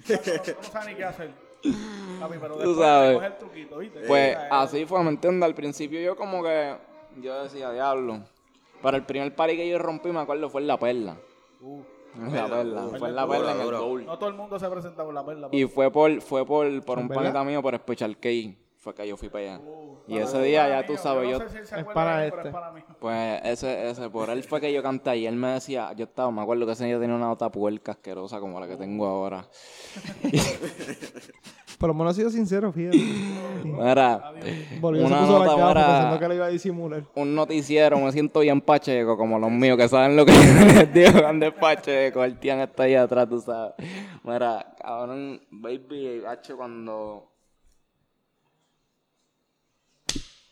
no, 0.08 0.54
no 0.56 0.62
sabes 0.73 0.88
ni 0.88 0.94
qué 0.94 1.04
hacer. 1.04 1.30
Papi, 2.20 2.35
pero 2.40 2.56
Tú 2.58 2.75
sabes. 2.76 3.23
el 3.23 3.37
truquito, 3.38 3.78
¿viste? 3.78 4.00
Pues 4.06 4.37
así 4.50 4.87
fue, 4.87 5.02
¿me 5.02 5.11
entiendes? 5.11 5.46
Al 5.46 5.54
principio 5.54 6.00
yo 6.00 6.16
como 6.16 6.42
que, 6.42 6.76
yo 7.20 7.42
decía, 7.42 7.70
diablo. 7.70 8.20
Pero 8.82 8.96
el 8.96 9.04
primer 9.04 9.35
party 9.35 9.56
que 9.56 9.68
yo 9.68 9.78
rompí, 9.78 10.11
me 10.11 10.20
acuerdo, 10.20 10.49
fue 10.49 10.61
en 10.61 10.66
La 10.68 10.78
Perla. 10.78 11.16
uh, 11.61 11.82
La 12.32 12.49
Perla, 12.49 12.88
fue 12.99 13.08
en 13.08 13.14
La 13.16 13.26
Perla, 13.28 13.52
en 13.52 13.58
el 13.58 13.64
duro. 13.64 13.82
Gold. 13.87 14.06
no 14.06 14.18
todo 14.18 14.28
el 14.30 14.35
mundo 14.37 14.58
se 14.58 14.68
presenta 14.68 15.04
por 15.04 15.14
la 15.14 15.25
perla. 15.25 15.49
Y 15.52 15.64
fue 15.66 15.90
por, 15.90 16.20
fue 16.23 16.44
por, 16.46 16.85
por 16.85 16.99
un 16.99 17.08
¿Verdad? 17.08 17.23
panita 17.23 17.44
mío, 17.44 17.62
por 17.62 17.75
Special 17.76 18.16
K. 18.18 18.28
fue 18.78 18.94
que 18.94 19.06
yo 19.08 19.16
fui 19.16 19.28
para 19.28 19.56
allá. 19.56 19.61
Uh, 19.64 19.96
y 20.06 20.12
para- 20.14 20.25
ese 20.25 20.42
día 20.42 20.68
ya 20.68 20.87
tú 20.87 20.96
sabes, 20.96 21.25
no 21.25 21.30
yo, 21.30 21.44
Es 21.44 21.73
acuerda 21.73 21.94
para 21.94 22.26
este. 22.26 22.40
es 22.49 22.52
para 22.54 22.70
mí. 22.73 22.80
pues 23.00 23.40
ese, 23.44 23.90
ese, 23.90 24.08
por 24.11 24.30
él 24.30 24.42
fue 24.44 24.61
que 24.61 24.73
yo 24.73 24.82
canté 24.82 25.16
y 25.16 25.26
él 25.26 25.35
me 25.37 25.49
decía, 25.49 25.92
yo 25.94 26.04
estaba, 26.04 26.30
me 26.30 26.40
acuerdo 26.42 26.64
que 26.66 26.73
ese 26.73 26.85
día 26.87 26.99
tenía 27.00 27.16
una 27.16 27.26
nota 27.26 27.50
puerca 27.50 27.92
asquerosa 27.92 28.38
como 28.40 28.61
la 28.61 28.68
que 28.68 28.76
tengo 28.76 29.06
ahora. 29.06 29.44
Por 31.78 31.88
lo 31.88 31.95
menos 31.95 32.12
ha 32.12 32.16
sido 32.16 32.30
sincero, 32.30 32.73
fíjate. 32.73 32.97
Era 33.83 34.33
Volvió 34.80 35.02
se 35.02 35.06
una 35.12 35.21
puso 35.21 35.38
las 35.38 35.49
nota 35.49 35.56
gafas 35.56 35.75
para 35.75 35.87
pensando 35.87 36.18
que 36.21 36.28
le 36.28 36.35
iba 36.37 36.47
a 36.47 36.49
disimular. 36.49 37.02
un 37.14 37.35
noticiero, 37.35 37.99
me 37.99 38.12
siento 38.12 38.40
bien 38.40 38.61
pacheco 38.61 39.16
como 39.16 39.38
los 39.38 39.50
míos, 39.50 39.76
que 39.76 39.88
saben 39.88 40.16
lo 40.16 40.25
que 40.25 40.33
les 40.75 40.92
digo 40.95 41.21
cuando 41.21 41.47
es 41.47 41.52
pacheco, 41.54 42.25
el 42.25 42.38
tían 42.38 42.61
está 42.61 42.85
ahí 42.85 42.95
atrás, 42.95 43.28
tú 43.28 43.40
sabes. 43.40 43.75
Mira, 44.23 44.75
cabrón, 44.80 45.40
baby, 45.50 46.23
hacho, 46.26 46.56
cuando... 46.56 47.33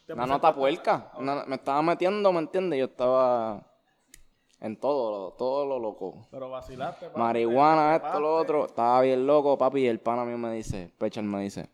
Una 0.09 0.26
nota 0.26 0.54
puerca, 0.54 1.12
una- 1.19 1.45
me 1.47 1.57
estaba 1.57 1.81
metiendo, 1.81 2.31
¿me 2.33 2.40
entiendes? 2.40 2.78
Yo 2.78 2.85
estaba 2.87 3.64
en 4.64 4.76
todo, 4.78 5.35
todo 5.35 5.66
lo 5.66 5.78
loco. 5.78 6.26
Pero 6.30 6.49
vacilaste. 6.49 7.06
papi, 7.09 7.21
Marihuana, 7.21 7.97
esto, 7.97 8.18
lo 8.18 8.35
otro. 8.35 8.64
Estaba 8.64 9.02
bien 9.02 9.26
loco, 9.26 9.59
papi. 9.59 9.80
Y 9.80 9.87
el 9.87 10.00
pana 10.00 10.25
mío 10.25 10.38
me 10.38 10.54
dice, 10.54 10.90
Pechal 10.97 11.25
me 11.25 11.42
dice, 11.42 11.68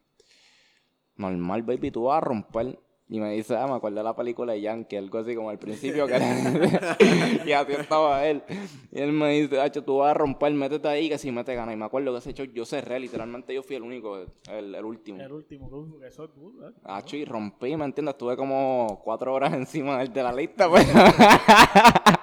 normal, 1.14 1.62
baby, 1.62 1.92
tú 1.92 2.04
vas 2.04 2.18
a 2.18 2.20
romper. 2.20 2.80
Y 3.08 3.18
me 3.18 3.32
dice, 3.32 3.56
ah, 3.56 3.66
me 3.66 3.74
acuerdo 3.74 3.98
de 3.98 4.04
la 4.04 4.14
película 4.14 4.52
de 4.52 4.60
Yankee, 4.60 4.96
algo 4.96 5.18
así 5.18 5.34
como 5.34 5.50
al 5.50 5.58
principio 5.58 6.06
que 6.06 6.14
y 7.46 7.52
así 7.52 7.72
estaba 7.72 8.24
él. 8.24 8.42
Y 8.92 9.00
él 9.00 9.12
me 9.12 9.30
dice, 9.30 9.60
Hacho, 9.60 9.82
tú 9.82 9.98
vas 9.98 10.12
a 10.12 10.14
romper, 10.14 10.52
métete 10.52 10.86
ahí 10.86 11.08
que 11.08 11.18
si 11.18 11.32
me 11.32 11.42
te 11.42 11.56
gana. 11.56 11.72
Y 11.72 11.76
me 11.76 11.84
acuerdo 11.84 12.12
que 12.12 12.18
ese 12.18 12.32
show 12.34 12.46
yo 12.46 12.64
cerré, 12.64 13.00
literalmente 13.00 13.52
yo 13.52 13.64
fui 13.64 13.74
el 13.76 13.82
único, 13.82 14.16
el, 14.16 14.74
el 14.74 14.84
último. 14.84 15.20
El 15.20 15.32
último, 15.32 15.68
que 15.98 16.06
eso 16.06 16.24
es 16.24 16.32
tú, 16.32 16.60
¿eh? 16.64 16.72
Hacho, 16.84 17.16
y 17.16 17.24
rompí, 17.24 17.76
¿me 17.76 17.84
entiendes? 17.84 18.14
Estuve 18.14 18.36
como 18.36 19.00
cuatro 19.04 19.34
horas 19.34 19.52
encima 19.54 19.98
del 19.98 20.12
de 20.12 20.22
la 20.22 20.32
lista, 20.32 20.68
pues. 20.68 20.86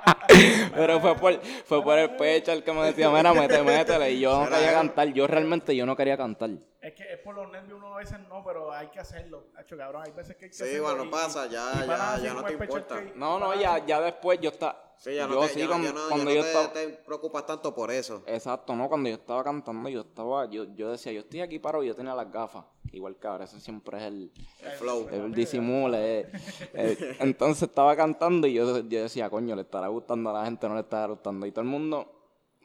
Pero 0.75 1.00
fue 1.00 1.15
por, 1.15 1.41
fue 1.65 1.84
por 1.84 1.98
el 1.98 2.12
pecho 2.12 2.51
el 2.51 2.63
que 2.63 2.72
me 2.72 2.86
decía, 2.86 3.10
mira, 3.10 3.34
mete, 3.34 3.62
métele. 3.63 4.12
Y 4.12 4.19
yo 4.19 4.43
no 4.43 4.50
quería 4.50 4.74
cantar. 4.74 5.13
Yo 5.13 5.27
realmente 5.27 5.75
yo 5.75 5.86
no 5.86 5.96
quería 5.96 6.17
cantar. 6.17 6.50
Es 6.88 6.94
que 6.94 7.03
es 7.12 7.20
por 7.20 7.36
los 7.36 7.51
nervios, 7.51 7.77
uno 7.77 7.94
a 7.96 7.98
veces 7.98 8.17
no, 8.29 8.41
pero 8.46 8.72
hay 8.72 8.88
que 8.88 9.00
hacerlo. 9.00 9.48
Hacho, 9.58 9.75
cabrón, 9.75 10.03
hay 10.06 10.12
veces 10.13 10.38
que 10.38 10.46
hay 10.46 10.51
que 10.51 10.56
Sí, 10.58 10.79
cuando 10.82 11.03
y- 11.03 11.10
pasa, 11.10 11.46
ya- 11.48 11.72
y 11.84 11.88
ya- 11.88 12.20
ya 12.24 12.34
no 12.34 12.44
te 12.46 12.53
el 12.53 12.62
importa. 12.62 13.03
que- 13.03 13.13
No, 13.15 13.38
no, 13.39 13.53
ya, 13.56 13.86
ya 13.86 14.00
después 14.00 14.39
yo 14.39 14.51
estaba... 14.51 14.94
Sí, 14.96 15.13
ya 15.15 15.27
no, 15.27 15.41
te, 15.41 15.50
sí, 15.50 15.60
ya, 15.60 15.67
cuando, 15.67 15.88
ya 15.89 15.94
no, 15.94 16.08
cuando 16.08 16.32
yo 16.32 16.38
no 16.38 16.44
te, 16.44 16.48
estaba... 16.48 16.72
te 16.74 16.88
preocupas 17.06 17.46
tanto 17.46 17.75
por 17.75 17.91
eso. 17.91 18.24
Exacto, 18.25 18.74
no, 18.74 18.88
cuando 18.88 19.10
yo 19.10 19.15
estaba 19.15 19.44
cantando, 19.44 19.89
yo 19.89 20.00
estaba, 20.01 20.46
yo, 20.50 20.63
yo 20.75 20.89
decía, 20.91 21.12
yo 21.12 21.20
estoy 21.20 21.41
aquí 21.41 21.60
parado 21.60 21.84
y 21.84 21.88
yo 21.88 21.96
tenía 21.96 22.15
las 22.15 22.32
gafas. 22.32 22.63
Igual 22.94 23.17
que 23.17 23.27
ahora, 23.27 23.44
ese 23.44 23.60
siempre 23.60 23.98
es 23.98 24.03
el, 24.03 24.32
El 24.63 24.72
flow. 24.77 25.10
el 25.12 25.34
disimule. 25.34 26.22
eh. 26.22 26.32
Eh, 26.74 27.17
entonces 27.20 27.63
estaba 27.63 27.98
cantando 27.98 28.48
y 28.48 28.53
yo, 28.53 28.79
yo 28.79 29.01
decía, 29.03 29.29
coño, 29.29 29.56
le 29.58 29.63
estará 29.63 29.88
gustando 29.89 30.29
a 30.29 30.34
la 30.39 30.46
gente, 30.46 30.70
no 30.70 30.75
le 30.75 30.82
estará 30.82 31.08
gustando. 31.08 31.46
Y 31.46 31.51
todo 31.51 31.63
el 31.63 31.67
mundo 31.70 32.13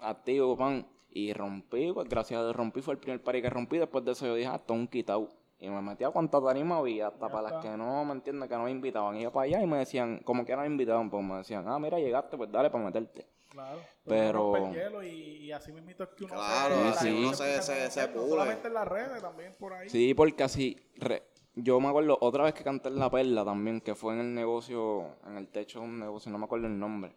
activo, 0.00 0.56
pan. 0.56 0.86
Y 1.14 1.32
rompí, 1.34 1.92
pues 1.92 2.08
gracias 2.08 2.40
a 2.40 2.44
Dios 2.44 2.56
rompí, 2.56 2.80
fue 2.80 2.94
el 2.94 3.00
primer 3.00 3.22
party 3.22 3.42
que 3.42 3.50
rompí. 3.50 3.76
Después 3.78 4.04
de 4.04 4.12
eso 4.12 4.26
yo 4.26 4.34
dije, 4.34 4.48
ah, 4.48 4.56
esto 4.56 4.72
es 4.74 4.80
un 4.80 4.88
quitado. 4.88 5.28
Y 5.60 5.68
me 5.68 5.80
metí 5.82 6.02
a 6.04 6.10
cuantas 6.10 6.42
tarimas 6.42 6.78
había, 6.78 7.08
hasta 7.08 7.28
para 7.28 7.50
las 7.50 7.62
que 7.62 7.68
no, 7.76 8.04
¿me 8.04 8.12
entiendes? 8.12 8.48
Que 8.48 8.56
no 8.56 8.64
me 8.64 8.70
invitaban. 8.70 9.16
Iba 9.16 9.30
para 9.30 9.44
allá 9.44 9.62
y 9.62 9.66
me 9.66 9.78
decían, 9.78 10.18
como 10.24 10.44
que 10.44 10.56
no 10.56 10.62
me 10.62 10.66
invitaban, 10.66 11.08
pues 11.10 11.22
me 11.22 11.36
decían, 11.36 11.68
ah, 11.68 11.78
mira, 11.78 11.98
llegaste, 12.00 12.36
pues 12.36 12.50
dale 12.50 12.68
para 12.70 12.84
meterte. 12.84 13.26
Claro. 13.50 13.78
Pero- 14.04 14.56
el 14.56 14.72
hielo 14.74 15.02
y, 15.02 15.08
y 15.10 15.52
así 15.52 15.70
mismo 15.70 15.90
es 15.90 15.96
que 16.16 16.24
uno 16.24 16.34
Claro, 16.34 16.74
se, 16.74 16.88
así 16.88 17.10
uno 17.24 17.34
se- 17.34 17.62
se- 17.62 17.90
se 17.90 18.06
no 18.08 18.12
pule. 18.14 18.28
solamente 18.30 18.68
en 18.68 18.74
las 18.74 18.88
redes, 18.88 19.20
también 19.22 19.54
por 19.58 19.74
ahí. 19.74 19.88
Sí, 19.90 20.14
porque 20.14 20.42
así, 20.42 20.76
re- 20.96 21.22
yo 21.54 21.78
me 21.78 21.88
acuerdo 21.88 22.16
otra 22.22 22.44
vez 22.44 22.54
que 22.54 22.64
canté 22.64 22.88
en 22.88 22.98
La 22.98 23.10
Perla 23.10 23.44
también, 23.44 23.80
que 23.82 23.94
fue 23.94 24.14
en 24.14 24.20
el 24.20 24.34
negocio, 24.34 25.04
en 25.26 25.36
el 25.36 25.48
techo 25.48 25.80
de 25.80 25.84
un 25.84 25.98
negocio, 26.00 26.32
no 26.32 26.38
me 26.38 26.46
acuerdo 26.46 26.66
el 26.66 26.78
nombre. 26.78 27.14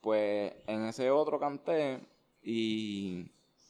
Pues 0.00 0.54
en 0.68 0.86
ese 0.86 1.10
otro 1.10 1.38
canté 1.40 1.98
y 2.48 3.26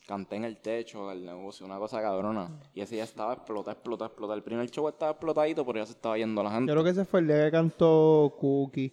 canté 0.06 0.36
en 0.36 0.44
el 0.44 0.58
techo 0.58 1.08
del 1.08 1.24
negocio, 1.24 1.64
una 1.64 1.78
cosa 1.78 2.02
cabrona. 2.02 2.50
Y 2.74 2.82
ese 2.82 2.96
ya 2.96 3.04
estaba 3.04 3.32
explota, 3.32 3.72
explota, 3.72 4.04
explota. 4.04 4.34
El 4.34 4.42
primer 4.42 4.70
show 4.70 4.86
estaba 4.88 5.12
explotadito, 5.12 5.64
pero 5.64 5.78
ya 5.78 5.86
se 5.86 5.92
estaba 5.92 6.18
yendo 6.18 6.42
la 6.42 6.50
gente. 6.50 6.68
Yo 6.68 6.74
creo 6.74 6.84
que 6.84 6.90
ese 6.90 7.06
fue 7.06 7.20
el 7.20 7.26
día 7.28 7.44
que 7.46 7.50
cantó 7.52 8.36
Cookie. 8.38 8.92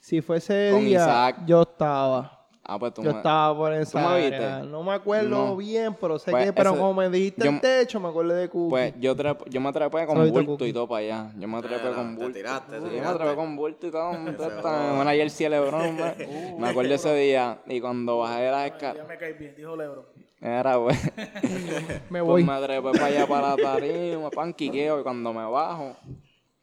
Si 0.00 0.20
fue 0.20 0.38
ese 0.38 0.70
Con 0.72 0.80
día, 0.84 0.98
Isaac. 0.98 1.42
yo 1.46 1.62
estaba. 1.62 2.39
Ah, 2.72 2.78
pues 2.78 2.94
tú 2.94 3.02
Yo 3.02 3.10
me- 3.10 3.16
estaba 3.16 3.56
por 3.56 3.72
esa 3.72 3.98
me 3.98 4.06
área. 4.26 4.58
viste? 4.58 4.70
No 4.70 4.84
me 4.84 4.92
acuerdo 4.92 5.28
No. 5.28 5.56
bien, 5.56 5.92
pero 6.00 6.20
sé 6.20 6.30
Pues 6.30 6.44
que, 6.44 6.52
pero 6.52 6.70
ese- 6.70 6.78
como 6.78 6.94
me 6.94 7.08
dijiste 7.10 7.44
yo- 7.44 7.50
el 7.50 7.60
techo, 7.60 7.98
me 7.98 8.08
acuerdo 8.10 8.32
de 8.34 8.48
Cookie. 8.48 8.70
Pues 8.70 8.94
yo, 9.00 9.16
trep- 9.16 9.48
yo 9.48 9.60
me 9.60 9.72
trepé 9.72 10.06
con 10.06 10.18
bulto 10.30 10.46
Cookie. 10.46 10.66
y 10.68 10.72
todo 10.72 10.86
para 10.86 10.98
allá. 11.00 11.32
Yo 11.36 11.48
me 11.48 11.58
Ah, 11.58 11.62
con 11.62 12.14
te 12.16 12.22
bulto. 12.22 12.32
tiraste, 12.38 12.70
te 12.70 12.78
Sí, 12.78 12.84
me 12.84 12.90
tiraste. 12.90 13.18
trepé 13.18 13.34
con 13.34 13.56
bulto 13.56 13.86
y 13.88 13.90
todo. 13.90 14.12
Me. 14.12 14.30
Bueno, 14.30 15.08
ayer 15.10 15.30
sí 15.30 15.44
el 15.44 15.50
Lebron, 15.50 15.96
me, 15.96 16.14
me 16.60 16.68
acuerdo 16.68 16.94
ese 16.94 17.12
día. 17.16 17.58
Y 17.66 17.80
cuando 17.80 18.18
bajé 18.18 18.42
de 18.42 18.50
las 18.52 18.60
Ya 18.60 18.66
escaleras, 18.76 19.08
me 19.08 19.18
caí 19.18 19.32
bien, 19.32 19.54
dijo 19.56 19.74
Lebron. 19.76 20.04
era 20.40 20.78
pues. 20.78 21.12
me 22.08 22.20
Pues 22.20 22.22
voy. 22.22 22.44
me 22.44 22.60
trepé 22.60 22.90
para 22.92 23.06
allá 23.06 23.26
para 23.26 23.48
la 23.48 23.56
tarima, 23.56 24.30
pan 24.30 24.54
quiqueo. 24.54 25.00
Y 25.00 25.02
cuando 25.02 25.32
me 25.32 25.44
bajo, 25.44 25.96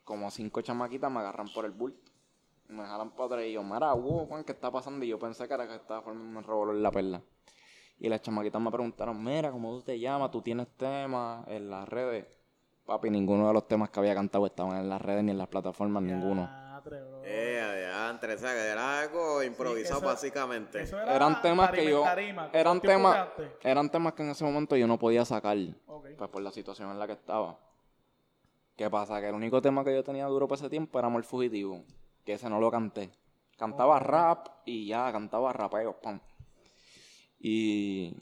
como 0.06 0.32
cinco 0.32 0.62
chamaquitas 0.62 1.12
me 1.12 1.20
agarran 1.20 1.48
por 1.54 1.66
el 1.66 1.72
bulto. 1.72 2.07
Me 2.70 2.84
jalan 2.86 3.12
para 3.12 3.26
atrás 3.26 3.46
y 3.46 3.54
yo, 3.54 3.64
mira, 3.64 3.94
wow, 3.94 4.26
Juan, 4.28 4.44
¿qué 4.44 4.52
está 4.52 4.70
pasando? 4.70 5.06
Y 5.06 5.10
yo 5.10 5.18
pensé 5.20 5.48
que 5.48 5.54
era 5.54 5.68
que 5.68 5.76
estaba 5.76 6.02
formando 6.02 6.40
un 6.40 6.44
revolver 6.46 6.76
en 6.76 6.84
la 6.84 6.92
perla. 6.92 7.22
Y 8.00 8.10
las 8.10 8.22
chamaquitas 8.22 8.62
me 8.62 8.70
preguntaron, 8.70 9.24
mira, 9.24 9.52
¿cómo 9.52 9.72
tú 9.78 9.84
te 9.84 9.98
llamas? 10.00 10.30
¿Tú 10.32 10.42
tienes 10.42 10.68
temas 10.76 11.48
en 11.48 11.70
las 11.70 11.88
redes? 11.88 12.26
Papi, 12.86 13.10
ninguno 13.10 13.48
de 13.48 13.54
los 13.54 13.68
temas 13.68 13.90
que 13.90 14.00
había 14.00 14.14
cantado 14.14 14.46
estaban 14.46 14.78
en 14.78 14.90
las 14.90 15.02
redes 15.02 15.24
ni 15.24 15.32
en 15.32 15.38
las 15.38 15.48
plataformas, 15.48 16.04
ninguno. 16.04 16.48
Ah, 16.50 16.80
tre, 16.84 17.02
bro. 17.02 17.22
Eh, 17.26 17.60
adiantre, 17.60 18.34
o 18.36 18.38
sea, 18.38 18.54
que 18.54 18.60
era 18.68 19.02
algo 19.02 19.44
improvisado 19.44 20.00
eso- 20.00 20.06
básicamente. 20.08 20.82
Eso 20.82 21.00
era 21.00 21.16
Eran 21.16 21.42
temas 21.42 21.72
que 21.72 21.90
yo, 21.90 22.04
eran 22.54 22.80
temas, 22.82 23.30
eran 23.62 23.90
temas 23.90 24.14
que 24.14 24.24
en 24.24 24.30
ese 24.30 24.44
momento 24.44 24.76
yo 24.78 24.88
no 24.88 25.00
podía 25.00 25.26
sacar. 25.26 25.58
Pues 26.18 26.30
por 26.30 26.42
la 26.42 26.52
situación 26.52 26.92
en 26.92 27.00
la 27.00 27.08
que 27.08 27.14
estaba. 27.14 27.58
¿Qué 28.76 28.90
pasa? 28.90 29.20
Que 29.20 29.30
el 29.30 29.36
único 29.36 29.62
tema 29.62 29.84
que 29.84 29.94
yo 29.94 30.04
tenía 30.04 30.26
duro 30.28 30.48
para 30.48 30.60
ese 30.60 30.70
tiempo 30.70 31.00
era 31.00 31.08
Amor 31.08 31.24
Fugitivo. 31.24 31.84
Que 32.28 32.34
ese 32.34 32.50
no 32.50 32.60
lo 32.60 32.70
canté. 32.70 33.10
Cantaba 33.58 34.00
rap 34.00 34.48
y 34.66 34.86
ya, 34.86 35.10
cantaba 35.14 35.54
rapeo, 35.54 35.94
pam. 36.02 36.20
Y 37.40 38.14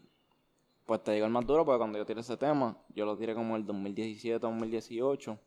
pues 0.86 1.04
te 1.04 1.14
digo 1.14 1.26
el 1.26 1.32
más 1.32 1.44
duro 1.48 1.66
porque 1.66 1.80
cuando 1.80 1.98
yo 1.98 2.06
tiré 2.06 2.22
ese 2.22 2.38
tema, 2.38 2.78
yo 2.94 3.04
lo 3.04 3.18
tiré 3.18 3.34
como 3.34 3.56
el 3.56 3.66
2017, 3.66 4.38
2018. 4.38 5.40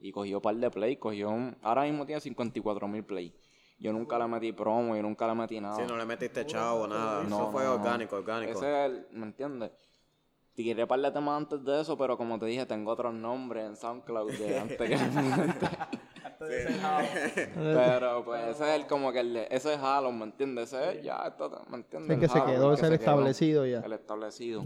Y 0.00 0.12
cogió 0.12 0.36
un 0.36 0.42
par 0.42 0.56
de 0.56 0.70
play, 0.70 0.96
cogió 0.98 1.30
un- 1.30 1.56
Ahora 1.62 1.84
mismo 1.84 2.04
tiene 2.04 2.20
54 2.20 2.86
mil 2.86 3.02
play. 3.02 3.34
Yo 3.78 3.94
nunca 3.94 4.18
le 4.18 4.26
metí 4.26 4.52
promo, 4.52 4.94
yo 4.94 5.00
nunca 5.00 5.26
le 5.26 5.34
metí 5.34 5.58
nada. 5.58 5.76
Si 5.76 5.82
no 5.90 5.96
le 5.96 6.04
metiste 6.04 6.44
chavo, 6.44 6.86
nada. 6.86 7.22
No, 7.22 7.44
eso 7.44 7.50
fue 7.50 7.64
no. 7.64 7.76
orgánico, 7.76 8.16
orgánico. 8.16 8.52
Ese 8.58 8.68
es 8.84 8.90
el, 8.90 9.06
¿me 9.12 9.24
entiendes? 9.24 9.70
Tiré 10.54 10.86
par 10.86 11.00
de 11.00 11.10
temas 11.10 11.38
antes 11.38 11.64
de 11.64 11.80
eso, 11.80 11.96
pero 11.96 12.18
como 12.18 12.38
te 12.38 12.44
dije, 12.44 12.66
tengo 12.66 12.90
otros 12.90 13.14
nombres 13.14 13.64
en 13.64 13.74
SoundCloud 13.76 14.32
de 14.32 14.58
antes 14.58 14.76
que... 14.76 14.96
Pero 17.54 18.24
pues 18.24 18.42
ese 18.48 18.62
es 18.74 18.80
el 18.80 18.86
como 18.86 19.12
que 19.12 19.20
el, 19.20 19.34
de- 19.34 19.48
ese 19.50 19.74
es 19.74 19.78
Halo, 19.80 20.10
¿me 20.12 20.24
entiendes? 20.24 20.72
Ese 20.72 20.98
es 20.98 21.04
ya, 21.04 21.22
esto, 21.26 21.64
¿me 21.68 21.76
entiendes? 21.78 22.10
el 22.10 22.20
que 22.20 22.28
se 22.28 22.38
Halo, 22.38 22.46
quedó, 22.46 22.68
que 22.70 22.74
es 22.74 22.82
el 22.82 22.86
se 22.92 22.98
quedó, 22.98 23.10
establecido 23.10 23.66
ya. 23.66 23.80
El 23.80 23.92
establecido. 23.92 24.64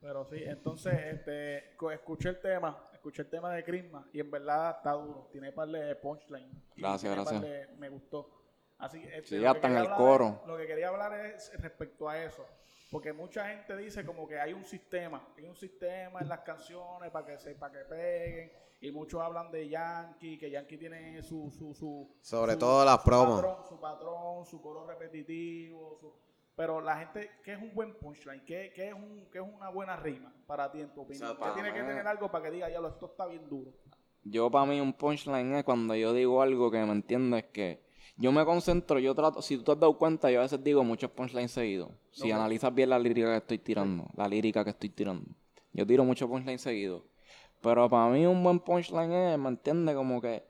Pero 0.00 0.24
sí, 0.24 0.42
entonces 0.44 0.94
este, 1.12 1.74
escuché 1.92 2.30
el 2.30 2.40
tema, 2.40 2.76
escuché 2.92 3.22
el 3.22 3.28
tema 3.28 3.52
de 3.52 3.62
Crisma 3.64 4.06
y 4.12 4.20
en 4.20 4.30
verdad 4.30 4.76
está 4.78 4.92
duro. 4.92 5.28
Tiene 5.32 5.52
par 5.52 5.68
de 5.68 5.94
punchline. 5.96 6.50
Gracias, 6.76 7.14
gracias. 7.14 7.42
de- 7.42 7.66
me 7.78 7.88
gustó. 7.88 8.30
Así, 8.78 9.02
este, 9.12 9.38
Sí, 9.38 9.44
hasta 9.44 9.66
en 9.66 9.72
el 9.76 9.82
hablar 9.82 9.96
coro. 9.96 10.42
lo 10.46 10.56
que 10.56 10.66
quería 10.66 10.88
hablar 10.88 11.12
es 11.26 11.50
respecto 11.60 12.08
a 12.08 12.22
eso. 12.22 12.44
Porque 12.90 13.12
mucha 13.12 13.46
gente 13.48 13.76
dice 13.76 14.04
como 14.04 14.26
que 14.26 14.40
hay 14.40 14.52
un 14.54 14.64
sistema, 14.64 15.28
hay 15.36 15.44
un 15.44 15.56
sistema 15.56 16.20
en 16.20 16.28
las 16.28 16.40
canciones 16.40 17.10
para 17.10 17.26
que 17.26 17.38
se, 17.38 17.54
para 17.54 17.72
que 17.78 17.84
peguen. 17.84 18.52
Y 18.80 18.92
muchos 18.92 19.20
hablan 19.20 19.50
de 19.50 19.68
Yankee, 19.68 20.38
que 20.38 20.50
Yankee 20.50 20.78
tiene 20.78 21.20
su, 21.22 21.50
su, 21.50 21.74
su 21.74 22.16
Sobre 22.22 22.52
su- 22.52 22.58
todo 22.60 22.84
las 22.84 22.98
promos. 23.00 23.42
patrón, 23.42 23.64
su 23.68 23.80
patrón, 23.80 24.46
su 24.46 24.62
coro 24.62 24.86
repetitivo, 24.86 25.98
su- 26.00 26.14
pero 26.54 26.80
la 26.80 26.96
gente, 26.96 27.30
¿qué 27.44 27.52
es 27.54 27.58
un 27.62 27.74
buen 27.74 27.94
punchline? 27.98 28.44
¿Qué, 28.44 28.72
qué 28.74 28.88
es, 28.88 28.94
un, 28.94 29.28
qué 29.30 29.38
es 29.38 29.44
una 29.44 29.68
buena 29.68 29.96
rima 29.96 30.32
para 30.46 30.70
ti 30.70 30.80
en 30.80 30.92
tu 30.94 31.02
opinión? 31.02 31.24
O 31.24 31.26
sea, 31.30 31.36
¿Qué 31.36 31.40
para 31.40 31.54
tiene 31.54 31.72
que 31.72 31.82
tener 31.82 32.06
algo 32.06 32.30
para 32.30 32.44
que 32.44 32.50
diga, 32.52 32.68
ya 32.68 32.80
lo 32.80 32.88
esto 32.88 33.06
está 33.06 33.26
bien 33.26 33.48
duro? 33.48 33.72
Yo 34.24 34.50
para 34.50 34.64
mí 34.66 34.80
un 34.80 34.92
punchline 34.92 35.54
es 35.56 35.64
cuando 35.64 35.94
yo 35.94 36.12
digo 36.12 36.40
algo 36.42 36.70
que 36.70 36.78
me 36.84 36.92
entiendes 36.92 37.44
que 37.46 37.82
yo 38.18 38.32
me 38.32 38.44
concentro, 38.44 38.98
yo 38.98 39.14
trato, 39.14 39.40
si 39.40 39.56
tú 39.56 39.62
te 39.62 39.72
has 39.72 39.80
dado 39.80 39.96
cuenta, 39.96 40.28
yo 40.28 40.40
a 40.40 40.42
veces 40.42 40.62
digo 40.62 40.82
muchos 40.82 41.08
punchlines 41.12 41.52
seguidos. 41.52 41.90
Si 42.10 42.32
analizas 42.32 42.74
bien 42.74 42.90
la 42.90 42.98
lírica 42.98 43.30
que 43.30 43.36
estoy 43.36 43.58
tirando, 43.58 44.06
la 44.16 44.26
lírica 44.26 44.64
que 44.64 44.70
estoy 44.70 44.90
tirando. 44.90 45.24
Yo 45.72 45.86
tiro 45.86 46.04
muchos 46.04 46.28
punchlines 46.28 46.60
seguidos. 46.60 47.04
Pero 47.60 47.88
para 47.88 48.10
mí 48.12 48.26
un 48.26 48.42
buen 48.42 48.58
punchline 48.58 49.12
es, 49.12 49.38
¿me 49.38 49.48
entiendes? 49.48 49.94
Como 49.94 50.20
que 50.20 50.42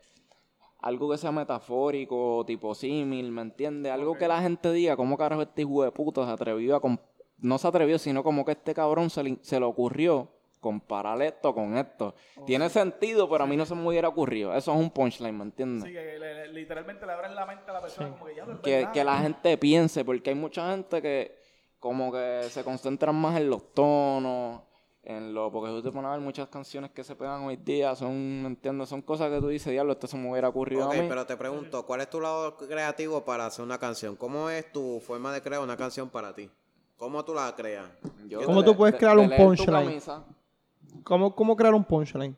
algo 0.80 1.10
que 1.10 1.18
sea 1.18 1.30
metafórico, 1.30 2.42
tipo 2.46 2.74
símil, 2.74 3.30
¿me 3.30 3.42
entiendes? 3.42 3.92
Algo 3.92 4.16
que 4.16 4.28
la 4.28 4.40
gente 4.40 4.72
diga, 4.72 4.96
¿cómo 4.96 5.18
carajo 5.18 5.42
este 5.42 5.62
hijo 5.62 5.82
de 5.82 5.92
puta 5.92 6.24
se 6.24 6.32
atrevió 6.32 6.76
a... 6.76 6.80
No 7.36 7.58
se 7.58 7.68
atrevió, 7.68 7.98
sino 7.98 8.24
como 8.24 8.46
que 8.46 8.52
este 8.52 8.72
cabrón 8.72 9.10
se 9.10 9.22
le, 9.22 9.38
se 9.42 9.60
le 9.60 9.66
ocurrió 9.66 10.30
comparar 10.60 11.20
esto 11.22 11.54
con 11.54 11.76
esto. 11.76 12.14
Tiene 12.46 12.68
sentido, 12.68 13.28
pero 13.28 13.44
a 13.44 13.46
mí 13.46 13.56
no 13.56 13.64
se 13.66 13.74
me 13.74 13.86
hubiera 13.86 14.08
ocurrido. 14.08 14.54
Eso 14.54 14.72
es 14.72 14.78
un 14.78 14.90
punchline, 14.90 15.36
¿me 15.36 15.44
entiendes? 15.44 15.84
Sí, 15.84 15.92
que 15.92 16.18
le- 16.18 16.48
literalmente 16.52 17.06
le 17.06 17.12
abren 17.12 17.34
la 17.34 17.46
mente 17.46 17.70
a 17.70 17.74
la 17.74 17.80
persona 17.80 18.10
como 18.10 18.24
que 18.26 18.34
ya 18.34 18.44
no 18.44 18.52
es 18.54 18.60
que, 18.60 18.76
verdad. 18.78 18.92
que 18.92 19.04
la 19.04 19.18
gente 19.18 19.58
piense, 19.58 20.04
porque 20.04 20.30
hay 20.30 20.36
mucha 20.36 20.70
gente 20.70 21.00
que 21.02 21.38
como 21.78 22.10
que 22.12 22.42
se 22.50 22.64
concentran 22.64 23.14
más 23.14 23.36
en 23.40 23.48
los 23.50 23.72
tonos, 23.72 24.62
en 25.04 25.32
lo, 25.32 25.50
porque 25.50 25.70
tú 25.70 25.82
te 25.82 25.90
pones 25.92 26.08
a 26.08 26.12
ver 26.12 26.20
muchas 26.20 26.48
canciones 26.48 26.90
que 26.90 27.02
se 27.04 27.14
pegan 27.14 27.42
hoy 27.44 27.56
día, 27.56 27.94
son, 27.94 28.42
¿me 28.42 28.48
entiendes? 28.48 28.88
Son 28.88 29.00
cosas 29.00 29.30
que 29.30 29.38
tú 29.40 29.48
dices, 29.48 29.72
diablo, 29.72 29.92
esto 29.92 30.06
se 30.06 30.16
me 30.16 30.28
hubiera 30.30 30.48
ocurrido 30.48 30.86
Ok, 30.86 30.94
a 30.94 31.02
mí. 31.02 31.06
pero 31.08 31.24
te 31.24 31.36
pregunto, 31.36 31.86
¿cuál 31.86 32.00
es 32.02 32.10
tu 32.10 32.20
lado 32.20 32.56
creativo 32.56 33.24
para 33.24 33.46
hacer 33.46 33.64
una 33.64 33.78
canción? 33.78 34.16
¿Cómo 34.16 34.50
es 34.50 34.70
tu 34.72 35.00
forma 35.00 35.32
de 35.32 35.40
crear 35.40 35.62
una 35.62 35.76
canción 35.76 36.10
para 36.10 36.34
ti? 36.34 36.50
¿Cómo 36.96 37.24
tú 37.24 37.32
la 37.32 37.54
creas? 37.56 37.88
Yo 38.26 38.42
¿Cómo 38.44 38.64
tú 38.64 38.76
puedes 38.76 38.94
de- 38.94 38.98
crear 38.98 39.16
de 39.16 39.22
un 39.22 39.28
leer 39.30 39.40
tu 39.40 39.46
punchline? 39.46 40.02
¿Cómo, 41.04 41.34
¿Cómo 41.34 41.56
crear 41.56 41.74
un 41.74 41.84
punchline? 41.84 42.36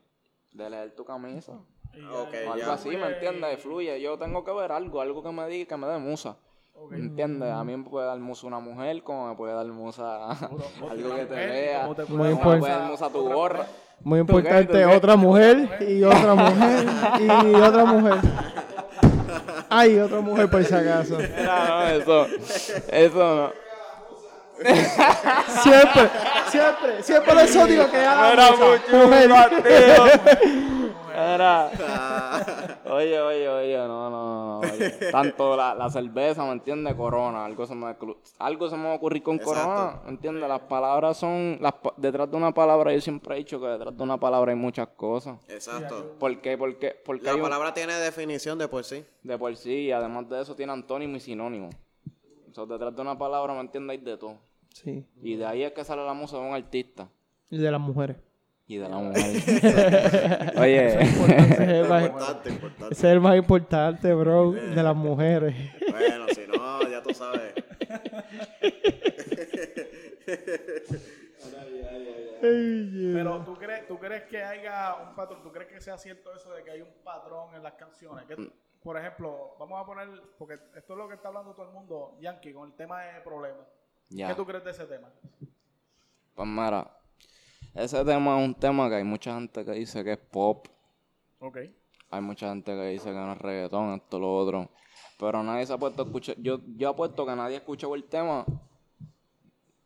de 0.52 0.68
leer 0.68 0.94
tu 0.94 1.04
camisa. 1.04 1.52
Y 1.94 2.00
ya- 2.02 2.10
Ok, 2.10 2.28
O 2.46 2.52
algo 2.52 2.66
ya. 2.66 2.72
así, 2.72 2.88
¿me 2.90 3.06
entiendes? 3.06 3.60
Fluye. 3.60 4.00
Yo 4.00 4.18
tengo 4.18 4.44
que 4.44 4.52
ver 4.52 4.72
algo, 4.72 5.00
algo 5.00 5.22
que 5.22 5.30
me 5.30 5.46
diga, 5.48 5.68
que 5.68 5.76
me 5.76 5.86
dé 5.86 5.98
musa. 5.98 6.36
¿Me 6.88 6.96
entiendes? 6.96 7.50
A 7.52 7.62
mí 7.62 7.76
me 7.76 7.84
puede 7.84 8.06
dar 8.06 8.18
musa 8.18 8.46
una 8.46 8.58
mujer, 8.58 9.02
como 9.02 9.28
me 9.28 9.36
puede 9.36 9.52
dar 9.54 9.66
musa 9.66 10.30
algo 10.90 11.14
que 11.14 11.26
te 11.26 11.34
vea. 11.34 11.86
como 12.06 12.24
me 12.24 12.36
puede 12.36 12.60
dar 12.72 12.90
musa 12.90 13.08
tu 13.10 13.22
gorra. 13.22 13.66
Muy 14.02 14.20
importante, 14.20 14.86
otra 14.86 15.14
mujer 15.14 15.76
y 15.86 16.02
otra 16.02 16.34
mujer 16.34 16.86
y 17.20 17.54
otra 17.54 17.84
mujer. 17.84 18.14
Ay, 19.68 19.98
otra 19.98 20.20
mujer 20.20 20.50
por 20.50 20.64
si 20.64 20.74
acaso. 20.74 21.18
Mira, 21.38 21.68
no, 21.68 21.86
eso, 21.86 22.26
eso 22.90 23.36
no. 23.36 23.69
Siempre, 25.62 26.10
siempre, 26.50 27.02
siempre 27.02 27.34
lo 27.34 27.40
exótico 27.40 27.90
que 27.90 27.96
haga 27.98 28.32
Era 28.32 28.50
mucho. 28.50 28.70
Era. 31.14 31.70
Oye, 32.90 33.20
oye, 33.20 33.48
oye, 33.48 33.76
no, 33.78 34.10
no, 34.10 34.10
no. 34.10 34.58
oye. 34.60 34.90
Tanto 35.12 35.56
la, 35.56 35.74
la 35.76 35.88
cerveza, 35.90 36.44
¿me 36.44 36.52
entiendes? 36.52 36.94
Corona. 36.94 37.44
Algo 37.44 37.64
se 37.66 37.74
me, 37.74 37.94
algo 38.38 38.68
se 38.68 38.76
me 38.76 38.84
va 38.84 38.92
a 38.92 38.96
ocurrir 38.96 39.22
con 39.22 39.36
Exacto. 39.36 39.60
Corona, 39.62 40.00
¿me 40.04 40.10
entiendes? 40.10 40.48
Las 40.48 40.60
palabras 40.62 41.16
son. 41.16 41.58
Las, 41.60 41.74
detrás 41.96 42.28
de 42.30 42.36
una 42.36 42.52
palabra, 42.52 42.92
yo 42.92 43.00
siempre 43.00 43.34
he 43.36 43.38
dicho 43.38 43.60
que 43.60 43.66
detrás 43.66 43.96
de 43.96 44.02
una 44.02 44.18
palabra 44.18 44.50
hay 44.50 44.58
muchas 44.58 44.88
cosas. 44.88 45.38
Exacto. 45.48 46.16
¿Por 46.18 46.40
qué? 46.40 46.58
Porque, 46.58 47.00
porque 47.04 47.24
La 47.24 47.34
un- 47.36 47.42
palabra 47.42 47.72
tiene 47.74 47.94
definición 47.94 48.58
de 48.58 48.66
por 48.66 48.82
sí. 48.84 49.04
de 49.22 49.38
por 49.38 49.54
sí, 49.56 49.72
y 49.72 49.92
además 49.92 50.28
de 50.28 50.42
eso, 50.42 50.56
tiene 50.56 50.72
antónimo 50.72 51.16
y 51.16 51.20
sinónimo. 51.20 51.70
O 52.50 52.54
sea, 52.54 52.66
detrás 52.66 52.94
de 52.94 53.02
una 53.02 53.16
palabra, 53.16 53.54
¿me 53.54 53.60
entiendes? 53.60 53.98
Hay 53.98 54.04
de 54.04 54.16
todo. 54.16 54.36
Sí, 54.72 55.04
Y 55.22 55.36
de 55.36 55.46
ahí 55.46 55.62
es 55.62 55.72
que 55.72 55.84
sale 55.84 56.04
la 56.04 56.14
música 56.14 56.40
de 56.40 56.48
un 56.48 56.54
artista. 56.54 57.08
y 57.50 57.58
de 57.58 57.70
las 57.70 57.80
mujeres. 57.80 58.16
Y 58.66 58.76
de 58.76 58.88
la 58.88 58.96
mujer. 58.98 60.52
Oye. 60.56 60.86
Es 61.02 61.60
el 61.60 61.84
más- 61.88 62.04
Importante, 62.06 62.48
importante. 62.50 62.94
ese 62.94 63.06
es 63.08 63.12
el 63.12 63.20
más 63.20 63.36
importante, 63.36 64.14
bro, 64.14 64.52
de 64.52 64.82
las 64.82 64.94
mujeres. 64.96 65.54
Bueno, 65.90 66.26
si 66.28 66.46
no, 66.46 66.88
ya 66.88 67.02
tú 67.02 67.12
sabes. 67.12 67.52
Pero 72.40 73.44
¿tú 73.44 73.54
crees, 73.56 73.86
¿tú 73.86 73.98
crees 73.98 74.22
que 74.24 74.42
haya 74.42 74.94
un 75.08 75.14
patrón? 75.14 75.42
¿Tú 75.42 75.52
crees 75.52 75.68
que 75.68 75.80
sea 75.80 75.98
cierto 75.98 76.34
eso 76.34 76.52
de 76.54 76.62
que 76.62 76.70
hay 76.70 76.80
un 76.82 76.92
patrón 77.04 77.54
en 77.54 77.62
las 77.62 77.74
canciones? 77.74 78.24
Que, 78.26 78.36
por 78.82 78.96
ejemplo, 78.98 79.54
vamos 79.58 79.80
a 79.80 79.84
poner, 79.86 80.08
porque 80.38 80.54
esto 80.76 80.92
es 80.94 80.98
lo 80.98 81.08
que 81.08 81.14
está 81.14 81.28
hablando 81.28 81.52
todo 81.52 81.66
el 81.66 81.72
mundo, 81.72 82.16
Yankee, 82.20 82.52
con 82.52 82.68
el 82.70 82.74
tema 82.76 83.02
de 83.02 83.20
problemas. 83.20 83.66
¿Qué 84.10 84.34
tú 84.34 84.44
crees 84.44 84.64
de 84.64 84.70
ese 84.72 84.86
tema? 84.86 85.08
Pues 86.34 86.48
mira, 86.48 86.90
ese 87.74 88.04
tema 88.04 88.40
es 88.40 88.44
un 88.44 88.54
tema 88.54 88.88
que 88.88 88.96
hay 88.96 89.04
mucha 89.04 89.34
gente 89.34 89.64
que 89.64 89.72
dice 89.72 90.02
que 90.02 90.12
es 90.12 90.18
pop. 90.18 90.66
Ok. 91.38 91.58
Hay 92.10 92.20
mucha 92.20 92.48
gente 92.48 92.72
que 92.72 92.86
dice 92.88 93.10
que 93.10 93.14
no 93.14 93.32
es 93.32 93.38
reggaetón, 93.38 93.94
esto, 93.94 94.18
lo 94.18 94.36
otro. 94.36 94.68
Pero 95.18 95.42
nadie 95.42 95.64
se 95.66 95.72
ha 95.72 95.78
puesto 95.78 96.02
a 96.02 96.06
escuchar. 96.06 96.34
Yo, 96.38 96.58
yo 96.76 96.88
apuesto 96.88 97.24
que 97.24 97.36
nadie 97.36 97.54
ha 97.54 97.58
escuchado 97.58 97.94
el 97.94 98.04
tema 98.04 98.44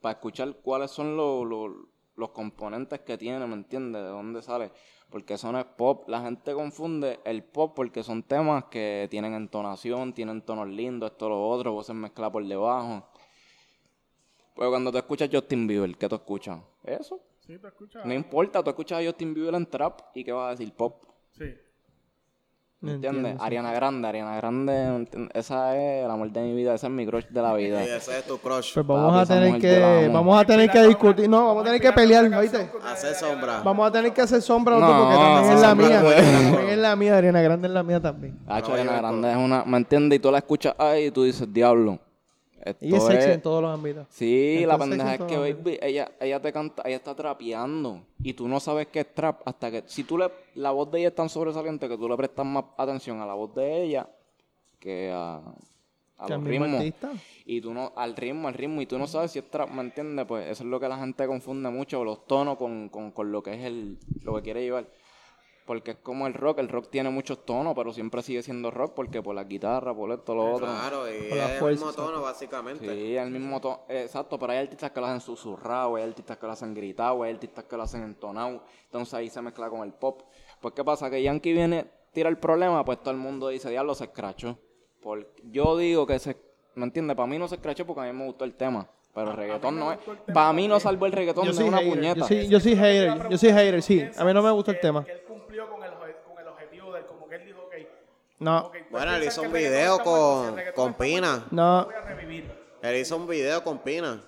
para 0.00 0.14
escuchar 0.14 0.56
cuáles 0.62 0.90
son 0.90 1.16
los, 1.16 1.46
los, 1.46 1.70
los 2.16 2.30
componentes 2.30 3.00
que 3.00 3.18
tiene, 3.18 3.46
¿me 3.46 3.54
entiendes? 3.54 4.02
De 4.02 4.08
dónde 4.08 4.42
sale. 4.42 4.72
Porque 5.10 5.34
eso 5.34 5.52
no 5.52 5.58
es 5.58 5.66
pop. 5.66 6.08
La 6.08 6.22
gente 6.22 6.54
confunde 6.54 7.20
el 7.24 7.44
pop 7.44 7.74
porque 7.76 8.02
son 8.02 8.22
temas 8.22 8.64
que 8.64 9.06
tienen 9.10 9.34
entonación, 9.34 10.14
tienen 10.14 10.42
tonos 10.42 10.68
lindos, 10.68 11.10
esto, 11.10 11.28
lo 11.28 11.46
otro, 11.46 11.72
voces 11.72 11.94
mezcladas 11.94 12.32
por 12.32 12.46
debajo. 12.46 13.06
Pero 14.56 14.70
cuando 14.70 14.92
tú 14.92 14.98
escuchas 14.98 15.28
Justin 15.32 15.66
Bieber, 15.66 15.96
¿qué 15.96 16.08
tú 16.08 16.14
escuchas? 16.14 16.58
Eso. 16.84 17.20
¿Sí? 17.46 17.58
¿Te 17.58 17.66
escuchas? 17.68 18.04
No 18.06 18.14
importa, 18.14 18.62
tú 18.62 18.70
escuchas 18.70 19.00
a 19.02 19.04
Justin 19.04 19.34
Bieber 19.34 19.54
en 19.54 19.66
trap 19.66 20.00
y 20.14 20.24
¿qué 20.24 20.32
vas 20.32 20.48
a 20.48 20.50
decir? 20.50 20.72
Pop. 20.72 21.02
Sí. 21.32 21.44
¿Me 22.80 22.92
Entiendo, 22.92 23.20
entiendes? 23.20 23.40
sí. 23.40 23.46
Ariana 23.46 23.72
Grande, 23.72 24.08
Ariana 24.08 24.36
Grande, 24.36 25.08
esa 25.32 25.74
es 25.74 26.04
el 26.04 26.10
amor 26.10 26.30
de 26.30 26.42
mi 26.42 26.54
vida, 26.54 26.74
ese 26.74 26.86
es 26.86 26.92
mi 26.92 27.06
crush 27.06 27.24
de 27.28 27.40
la 27.42 27.54
vida. 27.54 27.82
Y 27.82 27.88
ese 27.88 28.18
es 28.18 28.26
tu 28.26 28.36
crush. 28.38 28.74
Pues 28.74 28.86
vamos 28.86 29.06
Papi, 29.10 29.18
a 29.18 29.22
esa 29.22 29.34
tener 29.42 29.60
que, 29.60 30.04
amo. 30.04 30.12
vamos 30.14 30.40
a 30.42 30.44
tener 30.44 30.70
que 30.70 30.82
discutir, 30.86 31.28
no, 31.28 31.46
vamos 31.46 31.62
a 31.62 31.64
tener 31.64 31.80
que 31.80 31.92
pelear, 31.92 32.26
¿oíste? 32.34 32.70
Hacer 32.84 33.14
sombra. 33.14 33.62
Vamos 33.62 33.88
a 33.88 33.90
tener 33.90 34.12
que 34.12 34.20
hacer 34.20 34.42
sombra 34.42 34.78
No, 34.78 34.86
otro 34.86 35.04
porque 35.06 35.16
también 35.16 35.54
es 35.54 35.60
la 35.62 35.74
mía. 35.74 36.02
buena. 36.02 36.22
También 36.52 36.68
es 36.70 36.78
la 36.78 36.96
mía, 36.96 37.16
Ariana 37.16 37.40
Grande 37.42 37.68
es 37.68 37.74
la 37.74 37.82
mía 37.82 38.00
también. 38.02 38.38
Hacho, 38.46 38.72
Ariana 38.74 38.96
Grande 38.98 39.30
es 39.30 39.36
una, 39.38 39.64
¿me 39.64 39.76
entiendes? 39.78 40.18
Y 40.18 40.20
tú 40.20 40.30
la 40.30 40.38
escuchas 40.38 40.74
ahí 40.78 41.06
y 41.06 41.10
tú 41.10 41.24
dices, 41.24 41.50
diablo. 41.50 41.98
Esto 42.64 42.84
Y 42.86 42.94
es 42.94 43.02
sexy 43.02 43.28
es- 43.28 43.34
en 43.34 43.42
todos 43.42 43.60
los 43.62 43.70
ámbitos. 43.72 44.06
Sí, 44.10 44.64
la 44.66 44.78
pendeja 44.78 45.14
es 45.16 45.20
que, 45.22 45.36
baby, 45.36 45.78
ella, 45.82 46.10
ella 46.18 46.40
te 46.40 46.52
canta, 46.52 46.82
ella 46.86 46.96
está 46.96 47.14
trapeando 47.14 48.00
y 48.22 48.32
tú 48.32 48.48
no 48.48 48.58
sabes 48.58 48.86
qué 48.88 49.00
es 49.00 49.14
trap 49.14 49.42
hasta 49.46 49.70
que, 49.70 49.82
si 49.86 50.02
tú 50.04 50.16
le, 50.16 50.30
la 50.54 50.70
voz 50.70 50.90
de 50.90 51.00
ella 51.00 51.08
es 51.08 51.14
tan 51.14 51.28
sobresaliente 51.28 51.88
que 51.88 51.98
tú 51.98 52.08
le 52.08 52.16
prestas 52.16 52.46
más 52.46 52.64
atención 52.78 53.20
a 53.20 53.26
la 53.26 53.34
voz 53.34 53.54
de 53.54 53.82
ella 53.84 54.08
que 54.80 55.10
a, 55.12 55.36
a 56.18 56.26
Que 56.26 56.34
los 56.34 56.44
ritmos. 56.44 56.68
artista. 56.70 57.10
Y 57.44 57.60
tú 57.60 57.74
no, 57.74 57.92
al 57.96 58.16
ritmo, 58.16 58.48
al 58.48 58.54
ritmo, 58.54 58.80
y 58.80 58.86
tú 58.86 58.98
no 58.98 59.06
sabes 59.06 59.32
si 59.32 59.38
es 59.40 59.50
trap, 59.50 59.68
¿me 59.70 59.82
entiendes? 59.82 60.24
Pues 60.26 60.46
eso 60.50 60.62
es 60.64 60.68
lo 60.70 60.80
que 60.80 60.88
la 60.88 60.96
gente 60.96 61.26
confunde 61.26 61.68
mucho, 61.68 62.02
los 62.02 62.26
tonos 62.26 62.56
con, 62.56 62.88
con, 62.88 63.10
con 63.10 63.30
lo 63.30 63.42
que 63.42 63.52
es 63.52 63.64
el, 63.64 63.98
lo 64.22 64.34
que 64.36 64.42
quiere 64.42 64.62
llevar. 64.62 64.86
Porque 65.64 65.92
es 65.92 65.96
como 65.96 66.26
el 66.26 66.34
rock, 66.34 66.58
el 66.58 66.68
rock 66.68 66.90
tiene 66.90 67.08
muchos 67.08 67.46
tonos, 67.46 67.72
pero 67.74 67.90
siempre 67.90 68.20
sigue 68.22 68.42
siendo 68.42 68.70
rock 68.70 68.92
porque 68.94 69.22
por 69.22 69.34
la 69.34 69.44
guitarra, 69.44 69.94
por 69.94 70.10
esto, 70.12 70.34
lo 70.34 70.52
otro. 70.52 70.66
Claro, 70.66 71.08
y 71.10 71.34
la 71.34 71.54
es 71.54 71.62
el 71.62 71.70
mismo 71.70 71.92
tono, 71.94 72.20
básicamente. 72.20 72.86
Sí, 72.94 73.16
el 73.16 73.30
mismo 73.30 73.58
tono. 73.62 73.80
Exacto, 73.88 74.38
pero 74.38 74.52
hay 74.52 74.58
artistas 74.58 74.90
que 74.90 75.00
lo 75.00 75.06
hacen 75.06 75.22
susurrado, 75.22 75.96
hay 75.96 76.02
artistas 76.02 76.36
que 76.36 76.44
lo 76.46 76.52
hacen 76.52 76.74
gritado, 76.74 77.22
hay 77.22 77.32
artistas 77.32 77.64
que 77.64 77.76
lo 77.78 77.82
hacen 77.82 78.02
entonado. 78.02 78.62
Entonces 78.84 79.14
ahí 79.14 79.30
se 79.30 79.40
mezcla 79.40 79.70
con 79.70 79.80
el 79.84 79.92
pop. 79.94 80.22
Pues 80.60 80.74
¿qué 80.74 80.84
pasa? 80.84 81.08
Que 81.08 81.22
Yankee 81.22 81.54
viene, 81.54 81.86
tira 82.12 82.28
el 82.28 82.36
problema, 82.36 82.84
pues 82.84 82.98
todo 83.00 83.12
el 83.12 83.16
mundo 83.16 83.48
dice, 83.48 83.70
diablo, 83.70 83.94
se 83.94 84.04
escrachó. 84.04 84.58
Porque 85.00 85.28
yo 85.50 85.78
digo 85.78 86.06
que 86.06 86.18
se... 86.18 86.36
¿Me 86.74 86.84
entiendes? 86.84 87.16
Para 87.16 87.26
mí 87.26 87.38
no 87.38 87.48
se 87.48 87.54
escrachó 87.54 87.86
porque 87.86 88.02
a 88.02 88.12
mí 88.12 88.18
me 88.18 88.26
gustó 88.26 88.44
el 88.44 88.54
tema. 88.54 88.86
Pero 89.14 89.30
el 89.30 89.36
reggaetón 89.36 89.78
no 89.78 89.92
es... 89.92 89.98
Para 90.34 90.52
mí 90.52 90.66
no 90.68 90.78
salvó 90.80 91.06
el 91.06 91.12
reggaetón 91.12 91.44
Yo 91.44 91.52
de 91.52 91.56
soy 91.56 91.68
una 91.68 91.78
hater, 91.78 91.92
puñeta. 91.94 92.20
Yo 92.20 92.26
soy, 92.26 92.48
yo 92.48 92.60
soy 92.60 92.74
hater, 92.76 93.28
yo 93.30 93.38
soy 93.38 93.50
hater, 93.52 93.80
sí. 93.82 94.04
A 94.18 94.24
mí 94.24 94.34
no 94.34 94.42
me 94.42 94.50
gusta 94.50 94.72
el 94.72 94.76
Que- 94.78 94.82
tema. 94.82 95.04
Que 95.04 95.12
él 95.12 95.22
cumplió 95.28 95.70
con 95.70 95.84
el, 95.84 95.92
oje- 95.92 96.16
con 96.26 96.36
el 96.42 96.48
objetivo 96.48 96.92
de 96.92 96.98
él, 97.00 97.06
como 97.06 97.28
que 97.28 97.36
él 97.36 97.44
dijo, 97.44 97.60
ok. 97.62 97.74
No, 98.44 98.58
ok, 98.66 98.72
pues 98.72 98.90
Bueno, 98.90 99.16
él 99.16 99.24
hizo 99.24 99.40
un 99.40 99.52
video 99.52 99.98
con, 100.00 100.54
reggaetón 100.54 100.74
con 100.74 100.90
no, 100.90 100.98
Pina. 100.98 101.46
a 101.56 102.08
revivir. 102.08 102.44
Él 102.82 102.96
hizo 102.96 103.16
un 103.16 103.26
video 103.26 103.64
con 103.64 103.78
Pina. 103.78 104.20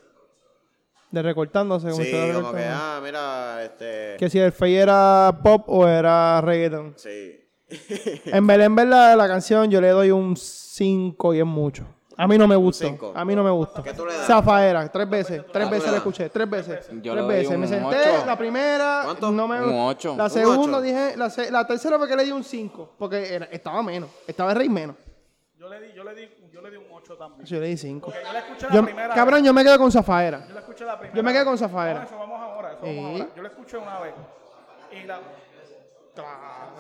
de 1.11 1.23
recortándose. 1.23 1.91
como 1.91 2.03
Sí, 2.03 2.13
va 2.13 2.33
como 2.33 2.53
que, 2.55 2.65
ah, 2.65 2.99
mira, 3.05 3.63
este... 3.63 4.17
Que 4.19 4.31
si 4.31 4.39
el 4.39 4.53
Fey 4.53 4.77
era 4.77 5.39
pop 5.43 5.69
o 5.69 5.87
era 5.87 6.41
reggaeton. 6.41 6.95
Sí. 6.97 7.43
En 8.25 8.47
verdad, 8.47 8.67
en 8.67 8.75
verdad, 8.75 9.19
la 9.19 9.29
canción 9.29 9.71
yo 9.71 9.83
le 9.83 9.89
doy 9.89 10.11
un 10.11 10.35
5 10.35 11.35
y 11.35 11.41
es 11.41 11.45
mucho. 11.45 11.87
A 12.19 12.27
mí 12.27 12.39
no 12.39 12.49
me 12.49 12.57
gustó. 12.57 12.87
cinco. 12.87 13.13
A 13.15 13.25
mí 13.25 13.35
no 13.37 13.45
me 13.45 13.51
gustó. 13.51 13.83
¿Qué 13.83 13.93
tú 13.93 14.07
le 14.07 14.15
das? 14.15 14.27
Zafaera, 14.27 14.91
tres 14.91 15.09
veces. 15.09 15.43
Tres 15.53 15.65
tú 15.67 15.71
veces 15.71 15.87
le 15.87 15.91
la 15.93 15.97
escuché. 15.99 16.29
Tres 16.31 16.49
veces. 16.49 16.89
Yo 17.03 17.13
tres 17.13 17.15
le 17.15 17.21
doy 17.23 17.29
veces. 17.29 17.55
un 17.55 17.61
Me 17.61 17.69
senté, 17.69 17.97
ocho. 18.17 18.27
la 18.27 18.37
primera. 18.39 19.01
¿Cuánto? 19.05 19.31
No 19.31 19.47
me, 19.47 19.61
Un 19.61 19.79
ocho. 19.89 20.15
La 20.17 20.25
Un 20.25 20.31
segunda 20.31 20.79
ocho. 20.79 20.81
dije. 20.83 21.17
La, 21.17 21.29
se- 21.29 21.51
la 21.51 21.67
tercera 21.67 21.99
fue 21.99 22.09
que 22.09 22.17
le 22.17 22.25
di 22.25 22.33
un 22.33 22.43
5. 22.43 22.95
Porque 22.99 23.35
era- 23.35 23.47
estaba 23.47 23.83
menos. 23.83 24.09
Estaba 24.27 24.53
el 24.53 24.57
rey 24.59 24.69
menos. 24.69 24.97
Yo 25.59 25.69
le 25.69 25.81
di, 25.81 25.93
yo 25.95 26.05
le 26.05 26.15
di, 26.15 26.29
yo 26.53 26.63
le 26.63 26.71
di 26.71 26.77
un 26.77 26.85
8 26.91 27.17
también. 27.17 27.45
Yo 27.45 27.61
le 27.61 27.67
di 27.67 27.77
5. 27.77 28.07
Porque 28.07 28.25
yo 28.25 28.33
la 28.33 28.39
escuché 28.39 28.67
la 28.75 28.83
primera 28.83 29.15
cabrón, 29.15 29.45
yo 29.45 29.53
me 29.53 29.63
quedo 29.65 29.79
con 29.79 29.93
Zafaera. 29.93 30.47
Yo 30.49 30.55
la 30.55 30.61
escuché 30.61 30.85
la 30.85 30.99
primera 30.99 31.17
Yo 31.17 31.23
me 31.23 31.33
quedé 31.33 31.41
vez. 31.41 31.49
con 31.49 31.59
Zafaera. 31.59 32.01
No, 32.01 32.07
eso 32.07 32.19
vamos 32.19 32.41
ahora, 32.41 32.73
eso 32.73 32.81
Sí. 32.85 32.97
vamos 32.97 33.21
ahora. 33.21 33.33
Yo 33.37 33.43
la 33.43 33.49
escuché 33.49 33.77
una 33.77 34.01
vez. 34.01 34.15
Y 34.93 35.07
la... 35.07 35.21
Zaba- 36.15 36.73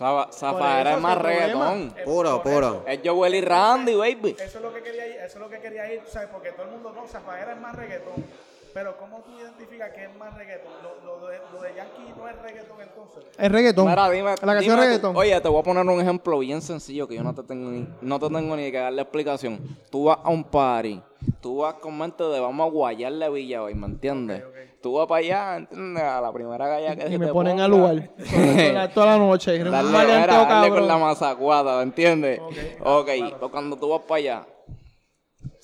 Zafaera 0.00 0.90
eso 0.90 0.96
es 0.96 1.02
más 1.02 1.18
reggaetón. 1.18 1.94
Puro, 2.04 2.42
puro. 2.42 2.84
Es 2.86 3.00
Joel 3.04 3.34
y 3.34 3.40
Randy, 3.42 3.94
baby. 3.94 4.36
Eso 4.38 4.58
es 4.58 4.64
lo 4.64 4.72
que 4.72 4.82
quería 4.82 5.06
ir, 5.06 5.16
eso 5.16 5.26
es 5.26 5.36
lo 5.36 5.50
que 5.50 5.60
quería 5.60 5.92
ir, 5.92 6.02
¿sabes? 6.06 6.28
Porque 6.32 6.52
todo 6.52 6.64
el 6.64 6.70
mundo 6.70 6.92
no, 6.94 7.06
Zafaera 7.06 7.52
es 7.52 7.60
más 7.60 7.76
reggaetón. 7.76 8.24
Pero 8.72 8.96
¿cómo 8.98 9.18
tú 9.22 9.30
identificas 9.38 9.90
que 9.90 10.04
es 10.04 10.16
más 10.16 10.32
reggaetón? 10.36 10.72
Lo, 10.82 11.18
lo 11.20 11.26
de, 11.28 11.38
lo 11.52 11.60
de 11.60 11.74
Yankee 11.74 12.14
no 12.16 12.28
es 12.28 12.36
reggaetón 12.40 12.76
entonces. 12.80 13.24
Es 13.36 13.50
reggaetón. 13.52 13.88
Mira, 13.88 14.08
dime, 14.10 14.30
la 14.30 14.36
canción 14.36 14.62
dime 14.62 14.70
es 14.82 14.86
reggaetón. 14.86 15.16
Oye, 15.16 15.40
te 15.40 15.48
voy 15.48 15.60
a 15.60 15.62
poner 15.64 15.84
un 15.86 16.00
ejemplo 16.00 16.38
bien 16.38 16.62
sencillo 16.62 17.08
que 17.08 17.16
yo 17.16 17.22
no 17.24 17.34
te 17.34 17.42
tengo 17.42 17.70
ni, 17.70 17.88
no 18.00 18.18
te 18.20 18.28
tengo 18.28 18.56
ni 18.56 18.70
que 18.70 18.78
darle 18.78 19.02
explicación. 19.02 19.58
Tú 19.90 20.04
vas 20.04 20.18
a 20.22 20.28
un 20.30 20.44
party, 20.44 21.02
tú 21.40 21.58
vas 21.58 21.74
con 21.74 21.98
mente 21.98 22.22
de 22.22 22.38
vamos 22.38 22.66
a 22.68 22.70
guayarle 22.70 23.24
a 23.24 23.28
Villa 23.28 23.62
hoy, 23.62 23.74
¿me 23.74 23.86
entiendes? 23.86 24.42
Ok, 24.44 24.48
ok. 24.50 24.56
Tú 24.80 24.92
vas 24.94 25.06
para 25.08 25.18
allá, 25.18 25.56
¿entiendes? 25.56 26.02
A 26.02 26.20
la 26.20 26.32
primera 26.32 26.66
galla 26.68 26.96
que 26.96 27.06
Y 27.08 27.10
se 27.12 27.18
me 27.18 27.26
te 27.26 27.32
ponen 27.32 27.52
ponga. 27.54 27.64
al 27.64 27.70
lugar. 27.70 28.10
Toda 28.30 28.72
la, 28.72 28.88
toda 28.94 29.06
la 29.06 29.18
noche. 29.18 29.62
Un 29.62 29.70
Dale, 29.70 29.90
maleanteo, 29.90 30.38
mira, 30.40 30.54
dale 30.54 30.68
con 30.70 30.86
la 30.88 30.96
masacuata, 30.96 31.76
¿me 31.78 31.82
entiendes? 31.82 32.38
Ok, 32.40 32.54
Ok, 32.82 33.06
claro. 33.18 33.36
pues 33.40 33.50
cuando 33.52 33.76
tú 33.76 33.88
vas 33.90 34.00
para 34.02 34.18
allá, 34.18 34.46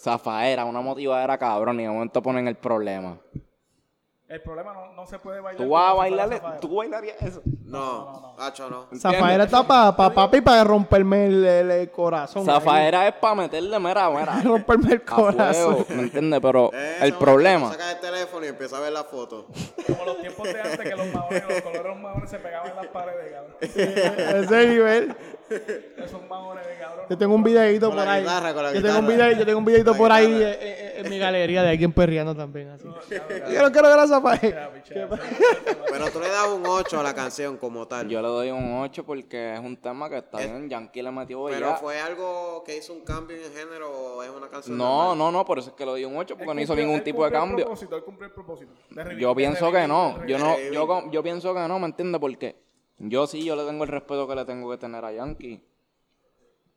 zafaera, 0.07 0.65
una 0.65 0.81
motivadera 0.81 1.37
cabrón, 1.37 1.81
y 1.81 1.83
de 1.83 1.89
momento 1.89 2.23
ponen 2.23 2.47
el 2.47 2.55
problema. 2.55 3.19
El 4.29 4.43
problema 4.43 4.73
no, 4.75 4.93
no 4.93 5.07
se 5.07 5.21
puede 5.21 5.41
bailar. 5.41 5.65
Tú 5.65 5.71
vas 5.71 5.91
a 5.91 5.95
bailarle, 5.95 6.43
tú 6.61 6.75
bailarías 6.77 7.17
eso. 7.23 7.43
No, 7.65 8.35
Hacho, 8.39 8.69
no. 8.69 8.87
Zafaera 8.99 9.45
está 9.45 9.63
para 9.65 9.95
pa, 9.95 10.11
papi 10.13 10.41
para 10.41 10.65
romperme 10.65 11.27
el, 11.27 11.45
el- 11.45 11.71
el 11.71 11.91
corazón. 11.93 12.45
Zafaera 12.45 13.07
es 13.07 13.15
para 13.15 13.37
meterle, 13.37 13.79
mira, 13.79 14.11
mira. 14.11 14.41
romperme 14.45 14.95
el 14.95 15.03
a 15.07 15.15
corazón. 15.15 15.75
fuego, 15.77 15.87
¿me 15.91 16.03
entiendes? 16.03 16.41
Pero 16.41 16.71
Eh, 16.75 16.97
el 17.03 17.15
problema, 17.15 17.67
momento 17.67 17.79
Saca 17.85 17.93
el 17.93 18.01
teléfono 18.01 18.45
y 18.45 18.49
empieza 18.49 18.77
a 18.79 18.81
ver 18.81 18.93
la 18.93 19.05
foto. 19.05 19.47
Como 19.87 20.05
los 20.05 20.21
tiempos 20.21 20.43
de 20.53 20.61
antes 20.61 20.79
que 20.81 20.97
los 20.97 21.07
maones, 21.15 21.45
los 21.49 21.61
colores 21.63 21.83
de 21.85 21.89
los 21.89 21.99
maones 21.99 22.31
se 22.31 22.39
pegaban 22.41 22.71
en 22.71 22.77
las 22.77 22.87
paredes, 22.89 23.33
cabrón. 23.33 23.57
Ese 24.45 24.67
nivel. 24.67 25.17
Esos 25.99 26.29
maones 26.29 26.67
de 26.67 26.75
cabrón. 26.79 27.07
Yo 27.09 27.17
tengo 27.19 27.35
un 27.37 27.45
videito 27.45 27.91
por 27.91 28.01
ahí. 28.09 28.23
guitarra, 28.23 28.53
con 28.55 28.63
la 28.65 28.73
yo, 28.73 28.83
tengo 28.83 28.99
un 28.99 29.07
video, 29.07 29.31
yo 29.33 29.47
tengo 29.47 29.59
un 29.61 29.65
videito 29.65 29.95
por 29.97 30.11
ahí 30.11 30.33
eh, 30.43 30.59
eh, 30.61 30.93
en 31.05 31.09
mi 31.11 31.19
galería 31.21 31.63
de 31.63 31.71
alguien 31.71 31.93
perreando 31.93 32.35
también. 32.35 32.71
Así. 32.71 32.85
Yo 33.53 33.63
no 33.63 33.71
quiero 33.71 33.89
ver 33.89 33.99
Pero 35.91 36.11
tú 36.11 36.21
le 36.21 36.29
das 36.29 36.49
un 36.49 36.65
8 36.67 37.01
a 37.01 37.03
la 37.03 37.15
canción 37.15 37.57
como 37.57 37.87
tal. 37.87 38.09
yo 38.09 38.21
le 38.23 38.29
doy 38.29 38.51
un 38.51 38.81
8 38.81 39.05
porque 39.05 39.55
es 39.55 39.61
un 39.61 39.77
tema 39.77 40.09
que 40.09 40.19
está 40.19 40.39
bien, 40.39 40.69
Yankee 40.69 41.03
le 41.03 41.11
metió 41.11 41.45
Pero 41.47 41.71
ya. 41.71 41.77
fue 41.77 42.01
algo 42.01 42.63
que 42.65 42.77
hizo 42.77 42.93
un 42.93 43.01
cambio 43.03 43.37
en 43.37 43.53
género 43.53 43.91
o 43.91 44.23
es 44.23 44.31
una 44.31 44.49
canción 44.49 44.77
No, 44.77 44.85
normal? 45.15 45.19
no, 45.19 45.33
no, 45.33 45.45
por 45.45 45.59
eso 45.59 45.71
es 45.71 45.77
que 45.77 45.85
le 45.85 45.91
doy 45.93 46.05
un 46.05 46.17
8 46.17 46.37
porque 46.37 46.55
no 46.55 46.61
hizo 46.61 46.75
ningún 46.77 47.03
tipo 47.03 47.25
de 47.25 47.31
cumplió 47.31 47.39
el 47.43 47.49
cambio. 47.49 47.65
propósito, 47.67 47.97
él 47.97 48.03
cumplió 48.05 48.27
el 48.29 48.33
propósito. 48.33 48.73
Yo 49.19 49.35
pienso 49.35 49.67
revivir, 49.71 49.83
que 49.83 49.89
no, 49.89 50.27
yo 50.27 50.39
no, 50.39 50.59
yo, 50.73 51.11
yo 51.11 51.23
pienso 51.23 51.55
que 51.55 51.61
no, 51.69 51.79
¿me 51.79 51.87
entiendes? 51.87 52.21
Porque 52.21 52.57
yo 52.99 53.27
sí, 53.27 53.45
yo 53.45 53.57
le 53.57 53.65
tengo 53.65 53.85
el 53.85 53.91
respeto 53.91 54.27
que 54.27 54.35
le 54.35 54.45
tengo 54.45 54.71
que 54.71 54.79
tener 54.79 55.05
a 55.05 55.13
Yankee. 55.13 55.63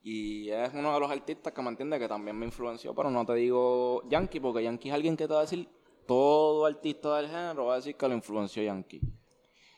Y 0.02 0.49
es 0.49 0.71
uno 0.73 0.93
de 0.93 0.99
los 0.99 1.12
artistas 1.12 1.52
que 1.52 1.62
me 1.62 1.69
entiende 1.69 1.99
que 1.99 2.08
también 2.08 2.38
me 2.38 2.45
influenció, 2.45 2.95
pero 2.95 3.12
no 3.12 3.25
te 3.25 3.34
digo 3.34 4.02
Yankee, 4.10 4.39
porque 4.39 4.63
Yankee 4.63 4.88
es 4.89 4.95
alguien 4.95 5.17
que 5.17 5.28
te 5.28 5.34
va 5.34 5.39
a 5.39 5.43
decir, 5.43 5.67
todo 6.10 6.65
artista 6.65 7.15
del 7.17 7.28
género 7.28 7.65
va 7.67 7.74
a 7.74 7.76
decir 7.78 7.95
que 7.95 8.08
lo 8.08 8.13
influenció 8.15 8.62
Yankee. 8.63 9.00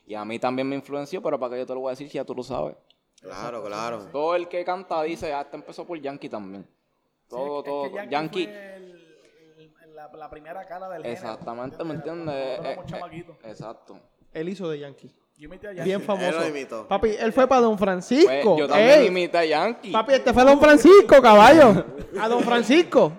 Y 0.08 0.16
a 0.16 0.26
mí 0.26 0.40
también 0.40 0.68
me 0.68 0.76
influenció, 0.76 1.22
pero 1.22 1.40
para 1.40 1.54
que 1.54 1.60
yo 1.60 1.66
te 1.66 1.74
lo 1.74 1.82
voy 1.82 1.90
a 1.90 1.92
decir 1.92 2.10
si 2.10 2.16
ya 2.16 2.26
tú 2.26 2.34
lo 2.34 2.42
sabes. 2.44 2.76
Claro, 3.22 3.64
claro. 3.64 4.06
Todo 4.12 4.36
el 4.36 4.48
que 4.48 4.64
canta 4.66 5.04
dice, 5.04 5.32
ah, 5.34 5.42
este 5.42 5.56
empezó 5.58 5.86
por 5.86 6.00
Yankee 6.02 6.28
también. 6.30 6.64
Sí, 6.64 7.28
Todo, 7.30 7.58
es 7.60 7.64
que 7.64 7.70
todo. 7.70 7.88
Yankee, 7.96 8.10
Yankee, 8.12 8.44
fue 8.46 8.76
el- 8.76 9.74
el- 9.84 9.96
la, 9.96 10.08
la 10.14 10.30
primera 10.30 10.66
cara 10.66 10.90
del 10.90 11.04
género. 11.04 11.14
exactamente, 11.22 11.84
¿me 11.84 11.94
entiendes? 11.94 12.36
Eh, 12.36 12.60
eh, 12.64 12.80
chamaquitos. 12.86 13.38
exacto. 13.44 14.00
Él 14.34 14.50
hizo 14.50 14.68
de 14.70 14.80
Yankee. 14.80 15.12
Yo 15.42 15.48
imité 15.48 15.70
a 15.70 15.74
Yankee. 15.74 15.86
Bien 15.90 16.00
Él 16.02 16.06
famoso. 16.06 16.40
lo 16.40 16.48
imitó. 16.48 16.88
Papi, 16.88 17.16
él 17.20 17.34
fue 17.34 17.48
para 17.48 17.62
Don 17.62 17.76
Francisco. 17.76 18.30
Pues, 18.44 18.60
yo 18.60 18.68
también 18.68 19.00
Ey, 19.00 19.08
imité 19.08 19.40
a 19.40 19.46
Yankee. 19.46 19.92
Papi, 19.92 20.14
este 20.14 20.34
fue 20.34 20.44
Don 20.44 20.60
Francisco, 20.60 21.20
caballo. 21.20 21.84
A 22.20 22.28
Don 22.28 22.44
Francisco. 22.44 23.14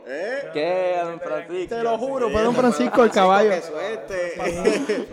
¿Qué, 0.52 0.98
don 1.02 1.18
Francisco? 1.18 1.74
Te 1.74 1.82
lo 1.82 1.98
juro, 1.98 2.30
fue 2.30 2.42
Don 2.42 2.54
Francisco 2.54 3.02
el 3.02 3.10
caballo. 3.10 3.50
¡Qué 3.50 3.62
suerte! 3.62 5.08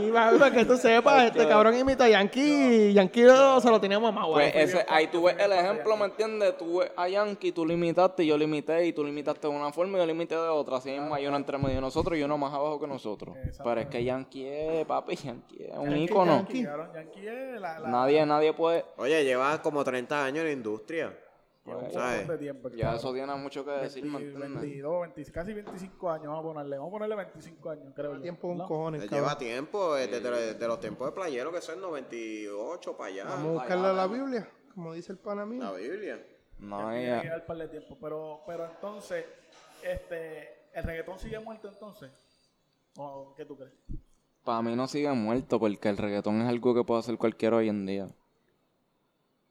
Y 0.00 0.10
para 0.12 0.50
que 0.50 0.64
tú 0.64 0.76
sepas, 0.76 1.24
este 1.26 1.46
cabrón 1.46 1.76
imita 1.76 2.04
a 2.04 2.08
Yankee. 2.08 2.92
Yankee 2.92 3.22
lo- 3.22 3.60
se 3.60 3.70
lo 3.70 3.80
tenía 3.80 3.98
mamado. 3.98 4.32
Pues 4.32 4.52
ese, 4.54 4.84
ahí 4.88 5.06
tú 5.06 5.22
ves 5.24 5.36
el 5.38 5.52
ejemplo, 5.52 5.96
¿me 5.96 6.06
entiendes? 6.06 6.56
Tú 6.58 6.78
ves 6.78 6.90
a 6.96 7.08
Yankee, 7.08 7.52
tú 7.52 7.64
lo 7.64 7.72
imitaste, 7.72 8.26
yo 8.26 8.36
lo 8.36 8.44
imité, 8.44 8.86
y 8.86 8.92
tú 8.92 9.02
lo 9.02 9.08
imitaste 9.08 9.46
de 9.48 9.54
una 9.54 9.72
forma 9.72 9.96
y 9.96 10.00
yo 10.00 10.06
lo 10.06 10.12
imité 10.12 10.34
de 10.34 10.48
otra. 10.48 10.76
Así 10.78 10.90
mismo 10.90 11.14
hay 11.14 11.26
uno 11.26 11.36
entre 11.36 11.56
medio 11.58 11.76
de 11.76 11.80
nosotros 11.80 12.18
y 12.18 12.22
uno 12.22 12.36
más 12.36 12.52
abajo 12.52 12.80
que 12.80 12.86
nosotros. 12.86 13.36
Pero 13.62 13.80
es 13.80 13.86
que 13.86 14.04
Yankee 14.04 14.46
es, 14.46 14.84
papi, 14.84 15.16
Yankee 15.16 15.64
es 15.68 15.69
un 15.78 15.88
Yankee, 15.90 16.04
ícono. 16.04 16.36
Yankee. 16.36 17.26
Es 17.28 17.60
la, 17.60 17.78
la, 17.78 17.88
Nadie, 17.88 18.26
nadie 18.26 18.52
puede... 18.52 18.84
Oye, 18.96 19.24
lleva 19.24 19.60
como 19.62 19.84
30 19.84 20.24
años 20.24 20.38
en 20.40 20.44
la 20.46 20.52
industria. 20.52 21.16
lleva 21.64 21.78
un 21.78 21.90
¿sabes? 21.92 22.18
montón 22.18 22.36
de 22.36 22.38
tiempo. 22.38 22.68
Ya 22.70 22.94
eso 22.96 23.12
tiene 23.12 23.34
mucho 23.36 23.64
que 23.64 23.70
decir, 23.72 24.04
¿me 24.04 24.18
20, 24.18 24.32
entiendes? 24.34 24.62
22, 24.62 25.00
20, 25.14 25.32
casi 25.32 25.52
25 25.52 26.10
años, 26.10 26.26
vamos 26.26 26.40
a 26.40 26.48
ponerle. 26.48 26.76
Vamos 26.78 26.90
a 26.90 26.92
ponerle 26.92 27.16
25 27.16 27.70
años, 27.70 27.92
creo 27.94 28.14
yo. 28.16 28.20
Tiempo 28.22 28.48
un 28.48 28.58
¿no? 28.58 28.68
cabrón. 28.68 29.00
lleva 29.08 29.38
tiempo, 29.38 29.96
eh, 29.96 30.06
desde, 30.08 30.30
desde 30.30 30.66
los 30.66 30.80
tiempos 30.80 31.06
de 31.08 31.12
playero, 31.12 31.52
que 31.52 31.58
es 31.58 31.76
98 31.76 32.96
para 32.96 33.08
allá. 33.10 33.24
Vamos 33.24 33.46
a 33.46 33.52
buscarle 33.52 33.86
a 33.88 33.92
la 33.92 34.06
Biblia, 34.06 34.48
como 34.74 34.92
dice 34.94 35.12
el 35.12 35.18
pana 35.18 35.44
mío. 35.46 35.62
La 35.62 35.72
Biblia. 35.72 36.26
No, 36.58 36.90
Tiene 36.90 37.06
ya- 37.06 37.22
que 37.22 37.28
dar 37.28 37.46
par 37.46 37.56
de 37.56 37.68
tiempo. 37.68 37.96
Pero, 38.00 38.42
pero 38.46 38.66
entonces, 38.66 39.24
este, 39.82 40.66
¿el 40.74 40.82
reggaetón 40.84 41.18
sigue 41.18 41.38
muerto 41.38 41.68
entonces? 41.68 42.10
¿O 42.96 43.34
qué 43.36 43.44
tú 43.46 43.56
crees? 43.56 43.72
Para 44.44 44.62
mí 44.62 44.74
no 44.74 44.88
sigue 44.88 45.12
muerto 45.12 45.58
porque 45.60 45.88
el 45.88 45.96
reggaetón 45.96 46.40
es 46.40 46.48
algo 46.48 46.74
que 46.74 46.84
puede 46.84 47.00
hacer 47.00 47.16
cualquiera 47.18 47.56
hoy 47.56 47.68
en 47.68 47.86
día. 47.86 48.08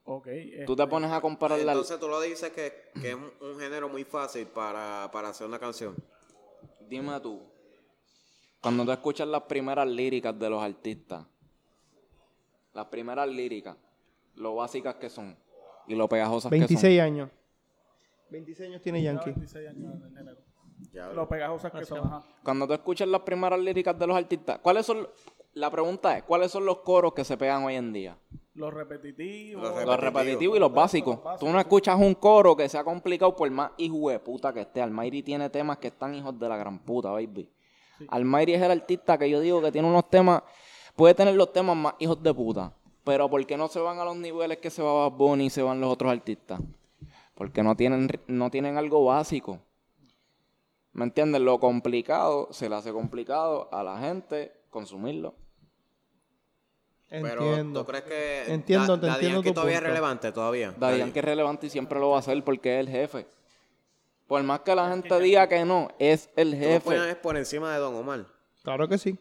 Ok. 0.04 0.28
Tú 0.65 0.75
te 0.75 0.88
pones 0.88 1.12
a 1.12 1.21
comparar 1.21 1.60
la... 1.60 1.73
Entonces 1.73 1.99
tú 1.99 2.08
lo 2.08 2.19
dices 2.19 2.49
que, 2.52 2.73
que 2.99 3.10
es 3.10 3.15
un, 3.15 3.32
un 3.41 3.60
género 3.60 3.89
muy 3.89 4.04
fácil 4.04 4.47
para, 4.47 5.10
para 5.12 5.30
hacer 5.30 5.45
una 5.45 5.60
canción. 5.60 5.95
Dime 6.89 7.19
tú, 7.19 7.43
cuando 8.62 8.84
tú 8.84 8.91
escuchas 8.91 9.28
las 9.28 9.43
primeras 9.43 9.88
líricas 9.88 10.38
de 10.38 10.49
los 10.49 10.62
artistas, 10.62 11.25
las 12.73 12.86
primeras 12.88 13.30
líricas, 13.30 13.78
lo 14.36 14.56
básicas 14.56 14.95
que 14.95 15.10
son 15.10 15.38
y 15.88 15.95
lo 15.95 16.10
pegajosas 16.10 16.49
que 16.49 16.58
26 16.58 16.99
años. 16.99 17.30
26 18.32 18.69
años 18.69 18.82
tiene 18.82 19.02
Ya 19.02 19.13
Yankee. 19.13 19.32
26 19.32 19.67
años 19.69 19.95
en 19.95 20.02
el 20.04 20.17
género. 20.17 20.49
Ya, 20.94 21.08
Lo 21.10 21.28
pegajosas 21.28 21.72
que 21.72 21.86
son. 21.86 22.00
Ajá. 22.00 22.24
Cuando 22.44 22.68
tú 22.68 22.74
escuchas 22.74 23.08
las 23.08 23.22
primeras 23.22 23.60
líricas 23.60 23.98
de 23.98 24.08
los 24.08 24.15
artistas, 24.15 24.60
¿cuáles 24.60 24.86
son? 24.86 25.08
La 25.54 25.70
pregunta 25.70 26.18
es, 26.18 26.24
¿cuáles 26.24 26.52
son 26.52 26.65
los 26.65 26.78
coros 26.80 27.13
que 27.13 27.24
se 27.24 27.38
pegan 27.38 27.63
hoy 27.63 27.76
en 27.76 27.92
día? 27.92 28.18
Los 28.54 28.74
repetitivos. 28.74 29.63
Los 29.63 29.86
Los 29.86 30.00
repetitivos 30.00 30.58
y 30.58 30.60
los 30.60 30.74
básicos. 30.74 31.20
Tú 31.39 31.50
no 31.50 31.60
escuchas 31.60 31.98
un 32.00 32.13
coro 32.15 32.56
que 32.56 32.68
sea 32.70 32.84
complicado 32.84 33.36
por 33.36 33.50
más 33.50 33.72
hijo 33.78 34.10
de 34.10 34.20
puta 34.20 34.54
que 34.54 34.62
esté. 34.62 34.82
Almighty 34.82 35.24
tiene 35.24 35.50
temas 35.50 35.78
que 35.78 35.88
están 35.88 36.13
hijos 36.13 36.38
de 36.39 36.50
la 36.50 36.58
gran 36.58 36.80
puta, 36.80 37.12
baby. 37.12 37.50
Almighty 38.08 38.54
es 38.54 38.62
el 38.62 38.72
artista 38.72 39.18
que 39.18 39.30
yo 39.30 39.39
digo 39.39 39.62
que 39.62 39.72
tiene 39.72 39.88
unos 39.88 40.10
temas, 40.10 40.44
puede 40.96 41.13
tener 41.13 41.36
los 41.36 41.52
temas 41.52 41.76
más 41.76 41.94
hijos 42.00 42.22
de 42.22 42.34
puta. 42.34 42.74
Pero 43.04 43.30
¿por 43.30 43.46
qué 43.46 43.58
no 43.58 43.68
se 43.68 43.80
van 43.80 43.98
a 44.00 44.06
los 44.06 44.15
niveles 44.15 44.58
que 44.60 44.70
se 44.70 44.82
va 44.82 45.10
Bad 45.10 45.18
Bunny 45.18 45.46
y 45.46 45.50
se 45.50 45.62
van 45.62 45.82
los 45.82 45.92
otros 45.92 46.12
artistas? 46.12 46.62
Porque 47.34 47.63
no 47.63 47.76
tienen, 47.76 48.08
no 48.28 48.52
tienen 48.52 48.78
algo 48.78 49.06
básico. 49.06 49.60
¿Me 50.93 51.04
entiendes? 51.06 51.41
Lo 51.41 51.60
complicado 51.60 52.47
se 52.52 52.67
le 52.69 52.75
hace 52.75 52.91
complicado 52.91 53.69
a 53.71 53.84
la 53.84 53.99
gente 53.99 54.52
consumirlo. 54.69 55.36
Pero 57.10 57.43
Entiendo. 57.43 57.82
¿tú 57.82 57.88
crees 57.88 58.04
que 58.04 58.54
Entiendo, 58.54 58.97
Da- 58.97 59.02
te 59.02 59.15
entiendo 59.15 59.41
tu 59.41 59.54
todavía 59.54 59.78
es 59.78 59.84
relevante 59.84 60.32
todavía? 60.32 60.73
Daddy 60.78 60.99
Yankee 60.99 61.19
es 61.19 61.25
relevante 61.25 61.67
y 61.67 61.69
siempre 61.71 61.99
lo 61.99 62.12
va 62.12 62.17
a 62.17 62.19
hacer 62.19 62.43
porque 62.43 62.75
es 62.80 62.86
el 62.86 62.89
jefe. 62.91 63.28
Por 64.28 64.43
más 64.43 64.60
que 64.60 64.75
la 64.75 64.89
gente 64.89 65.19
diga 65.19 65.47
que 65.49 65.65
no, 65.65 65.88
es 65.97 66.30
el 66.36 66.52
Tú 66.52 66.58
lo 66.58 66.62
jefe. 66.63 66.80
pones 66.82 67.15
por 67.15 67.36
encima 67.38 67.73
de 67.73 67.80
Don 67.80 67.95
Omar. 67.95 68.25
Claro 68.63 68.88
que 68.88 68.99
sí. 68.99 69.17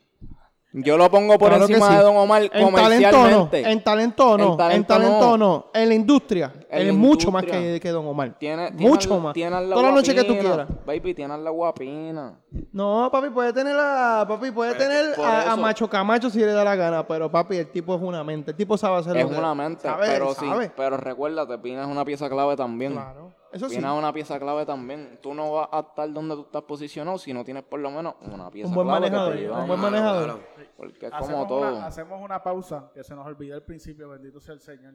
Yo 0.75 0.99
lo 0.99 1.11
pongo 1.11 1.39
por 1.39 1.49
Claro 1.49 1.67
que 1.67 1.73
encima 1.73 1.89
sí. 1.93 1.97
de 1.97 2.03
Don 2.03 2.17
Omar 2.17 2.43
En 2.53 2.75
talento 2.75 3.21
o 3.23 3.29
no. 3.31 3.49
En 3.53 3.83
talento 3.83 4.37
no. 4.37 4.45
En 4.45 4.51
En 4.51 4.57
talento 4.57 4.87
talento, 4.95 5.21
no. 5.21 5.33
o 5.33 5.39
no. 5.39 5.71
En 5.73 5.89
la 5.89 5.95
industria. 5.95 6.53
Él 6.71 6.87
la 6.87 6.93
es 6.93 6.99
mucho 6.99 7.31
más 7.31 7.45
que, 7.45 7.81
que 7.81 7.91
Don 7.91 8.07
Omar. 8.07 8.37
Tiene, 8.39 8.71
tiene 8.73 8.89
mucho 8.91 9.15
al- 9.15 9.21
más. 9.23 9.33
tiene 9.35 9.57
al 9.57 9.71
Toda 9.71 9.83
la 9.85 9.91
noche 9.93 10.15
que 10.15 10.25
tú 10.25 10.37
quieras. 10.39 10.69
Baby, 10.85 11.15
tiene 11.15 11.33
a 11.35 11.39
la 11.39 11.51
guapina. 11.51 12.39
No, 12.73 13.09
papi, 13.11 13.31
puede 13.31 13.53
tener 13.53 13.77
a, 13.79 14.25
papi, 14.29 14.51
puede 14.51 14.75
tener 14.75 15.15
a. 15.19 15.57
Macho 15.57 15.89
Camacho 15.89 16.29
si 16.31 16.39
le 16.41 16.53
da 16.53 16.65
la 16.65 16.77
gana, 16.77 17.07
pero 17.07 17.31
papi, 17.31 17.57
el 17.57 17.71
tipo 17.71 17.95
es 17.95 18.03
una 18.03 18.23
mente. 18.23 18.51
El 18.51 18.57
tipo 18.57 18.77
sabe 18.77 18.99
hacer 18.99 19.17
Es 19.17 19.25
lo 19.25 19.31
que- 19.31 19.39
una 19.39 19.55
mente, 19.55 19.83
sabe, 19.83 20.07
pero 20.07 20.35
sí. 20.35 20.47
sabe. 20.47 20.71
Pero 20.77 20.97
recuérdate, 20.99 21.57
Pina 21.59 21.83
es 21.83 21.89
una 21.89 22.05
pieza 22.05 22.29
clave 22.29 22.55
también. 22.57 22.93
Claro. 22.93 23.33
Eso 23.51 23.67
sí. 23.71 23.77
Pina 23.77 23.93
es 23.95 23.99
una 23.99 24.13
pieza 24.13 24.39
clave 24.39 24.67
también. 24.67 25.19
Tú 25.23 25.33
no 25.33 25.51
vas 25.53 25.69
a 25.73 25.81
estar 25.81 26.13
donde 26.13 26.35
tú 26.35 26.43
estás 26.43 26.63
posicionado 26.65 27.17
si 27.17 27.33
no 27.33 27.45
tienes 27.45 27.63
por 27.63 27.81
lo 27.81 27.91
menos 27.91 28.15
una 28.31 28.51
pieza 28.51 28.69
Un 28.69 28.75
buen 28.75 28.87
clave 28.89 29.07
que 29.07 29.11
te 29.11 29.17
manejador. 29.17 29.61
Un 29.63 29.67
buen 29.69 29.81
manejador. 29.81 30.41
Porque 30.77 31.07
es 31.07 31.13
Hacemos 31.15 31.31
como 31.33 31.47
todo. 31.47 31.77
Una, 31.79 31.87
hacemos 31.87 32.21
una 32.23 32.43
pausa 32.43 32.91
que 32.93 33.03
se 33.03 33.15
nos 33.15 33.27
olvidó 33.27 33.55
al 33.55 33.63
principio. 33.63 34.11
Bendito 34.11 34.39
sea 34.39 34.53
el 34.53 34.61
Señor. 34.61 34.93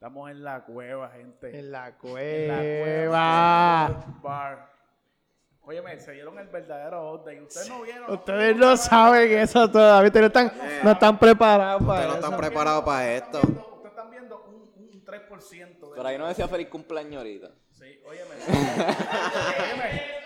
Estamos 0.00 0.30
en 0.30 0.42
la 0.42 0.64
cueva, 0.64 1.10
gente. 1.10 1.58
En 1.58 1.70
la 1.70 1.88
En 1.88 2.48
la 2.48 2.56
cueva. 2.56 4.04
Bar. 4.22 4.72
Óyeme, 5.60 5.98
se 5.98 6.12
dieron 6.12 6.38
el 6.38 6.46
verdadero 6.46 7.12
update. 7.12 7.42
Ustedes 7.42 7.68
no 7.68 7.82
vieron. 7.82 8.10
Ustedes 8.10 8.56
no 8.56 8.78
saben 8.78 9.30
eso 9.38 9.70
todavía. 9.70 10.06
Ustedes 10.08 10.22
no 10.22 10.26
están, 10.28 10.52
no 10.82 10.90
están 10.92 11.18
preparados 11.18 11.82
Ustedes 11.82 11.98
para 11.98 12.06
no 12.06 12.12
eso. 12.14 12.24
están 12.24 12.40
preparados 12.40 12.82
para 12.82 13.12
esto. 13.12 13.40
Ustedes 13.40 13.90
están 13.90 14.10
viendo 14.10 14.42
un, 14.48 14.72
un 14.74 15.04
3%. 15.04 15.58
De 15.58 15.96
Pero 15.96 16.08
ahí 16.08 16.16
no 16.16 16.28
decía 16.28 16.48
feliz 16.48 16.68
cumpleaños 16.68 17.18
ahorita. 17.18 17.50
Sí, 17.72 18.00
óyeme. 18.06 18.36
óyeme. 19.62 20.20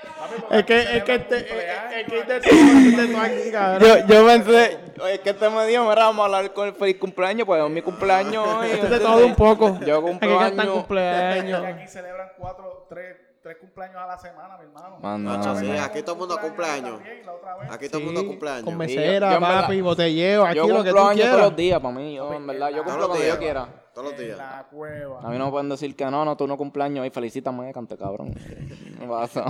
Es 0.51 0.65
que, 0.65 0.97
es 0.99 1.03
que, 1.03 1.15
este, 1.17 1.39
es 1.39 2.07
que 2.07 2.21
este 2.21 2.37
este 2.37 3.09
todo 3.09 3.21
aquí, 3.21 3.51
cabrón. 3.51 3.89
Yo, 3.89 4.07
yo 4.07 4.27
pensé, 4.27 4.79
oye, 5.03 5.21
que 5.21 5.31
este 5.31 5.51
me 5.51 5.67
dijo, 5.67 5.83
mira, 5.85 6.07
vamos 6.07 6.23
a 6.23 6.25
hablar 6.27 6.53
con 6.53 6.69
el 6.69 6.75
feliz 6.75 6.99
cumpleaños, 6.99 7.47
pues 7.47 7.63
es 7.63 7.71
mi 7.71 7.83
cumpleaños 7.83 8.47
hoy. 8.59 8.67
Este 8.71 8.85
es 8.87 8.91
de 8.91 9.01
todo 9.01 9.25
un 9.27 9.35
poco. 9.35 9.79
Yo 9.87 9.99
Aquí 9.99 10.07
cumplo 10.07 10.39
cantan 10.39 10.61
años. 10.61 10.75
Y 10.75 10.79
cumpleaños. 10.79 11.65
aquí 11.65 11.89
celebran 11.89 12.29
4, 12.39 12.87
3, 12.89 13.17
tres 13.43 13.57
cumpleaños 13.59 13.97
a 13.97 14.07
la 14.07 14.19
semana, 14.19 14.57
mi 14.57 14.65
hermano. 14.65 14.99
Mano, 15.01 15.57
sí, 15.59 15.67
vez 15.69 15.81
aquí 15.83 16.01
todo 16.03 16.13
el 16.15 16.19
mundo 16.21 16.39
cumpleaños 16.41 17.01
cumpleaños. 17.01 17.75
Aquí 17.75 17.89
todo 17.89 17.99
el 17.99 18.05
mundo 18.07 18.27
cumpleaños. 18.27 18.65
Con 18.65 18.77
mesera, 18.77 19.31
yo 19.31 19.37
en 19.37 19.43
verdad- 19.43 19.61
papi, 19.63 19.81
botelleo, 19.81 20.45
aquí 20.47 20.57
Yo 20.57 20.67
lo 20.69 20.83
que 20.85 20.91
tú 20.91 20.97
años 20.99 21.05
todos 21.05 21.15
quieras. 21.15 21.39
los 21.41 21.57
días, 21.57 21.81
para 21.81 21.95
mí. 21.95 22.15
Yo, 22.15 22.33
en 22.33 22.47
verdad, 22.47 22.69
yo 22.71 22.77
Todos 22.77 22.85
cumplo 22.87 23.01
los 23.01 23.09
cuando 23.09 23.25
días. 23.25 23.35
yo 23.35 23.41
quiera. 23.41 23.69
Todos 23.95 24.11
los 24.11 24.21
En 24.21 24.27
días. 24.27 24.39
la 24.39 24.67
cueva. 24.71 25.21
A 25.23 25.29
mí 25.31 25.39
no 25.39 25.45
me 25.47 25.51
pueden 25.51 25.69
decir 25.69 25.95
que 25.95 26.05
no, 26.07 26.25
no, 26.25 26.37
tú 26.37 26.47
no 26.49 26.57
cumpleaños 26.57 27.03
hoy, 27.03 27.11
felicítame, 27.11 27.73
cante 27.73 27.97
cabrón. 27.97 28.35
No 29.01 29.09
pasa. 29.11 29.45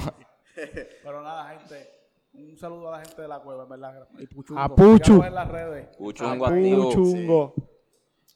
Pero 0.54 1.22
nada, 1.22 1.50
gente. 1.50 1.90
Un 2.34 2.56
saludo 2.58 2.88
a 2.92 2.98
la 2.98 3.04
gente 3.04 3.22
de 3.22 3.28
la 3.28 3.38
cueva, 3.40 3.62
en 3.64 3.68
verdad. 3.68 4.08
Y 4.18 4.26
Puchungo. 4.26 4.60
A 4.60 4.68
Puchu. 4.74 5.22
En 5.22 5.34
las 5.34 5.48
redes. 5.48 5.96
Pucho, 5.96 6.24
A 6.26 6.32
un 6.32 6.38
Puchu. 6.38 6.50
guativo. 6.50 6.92
chungo. 6.92 7.54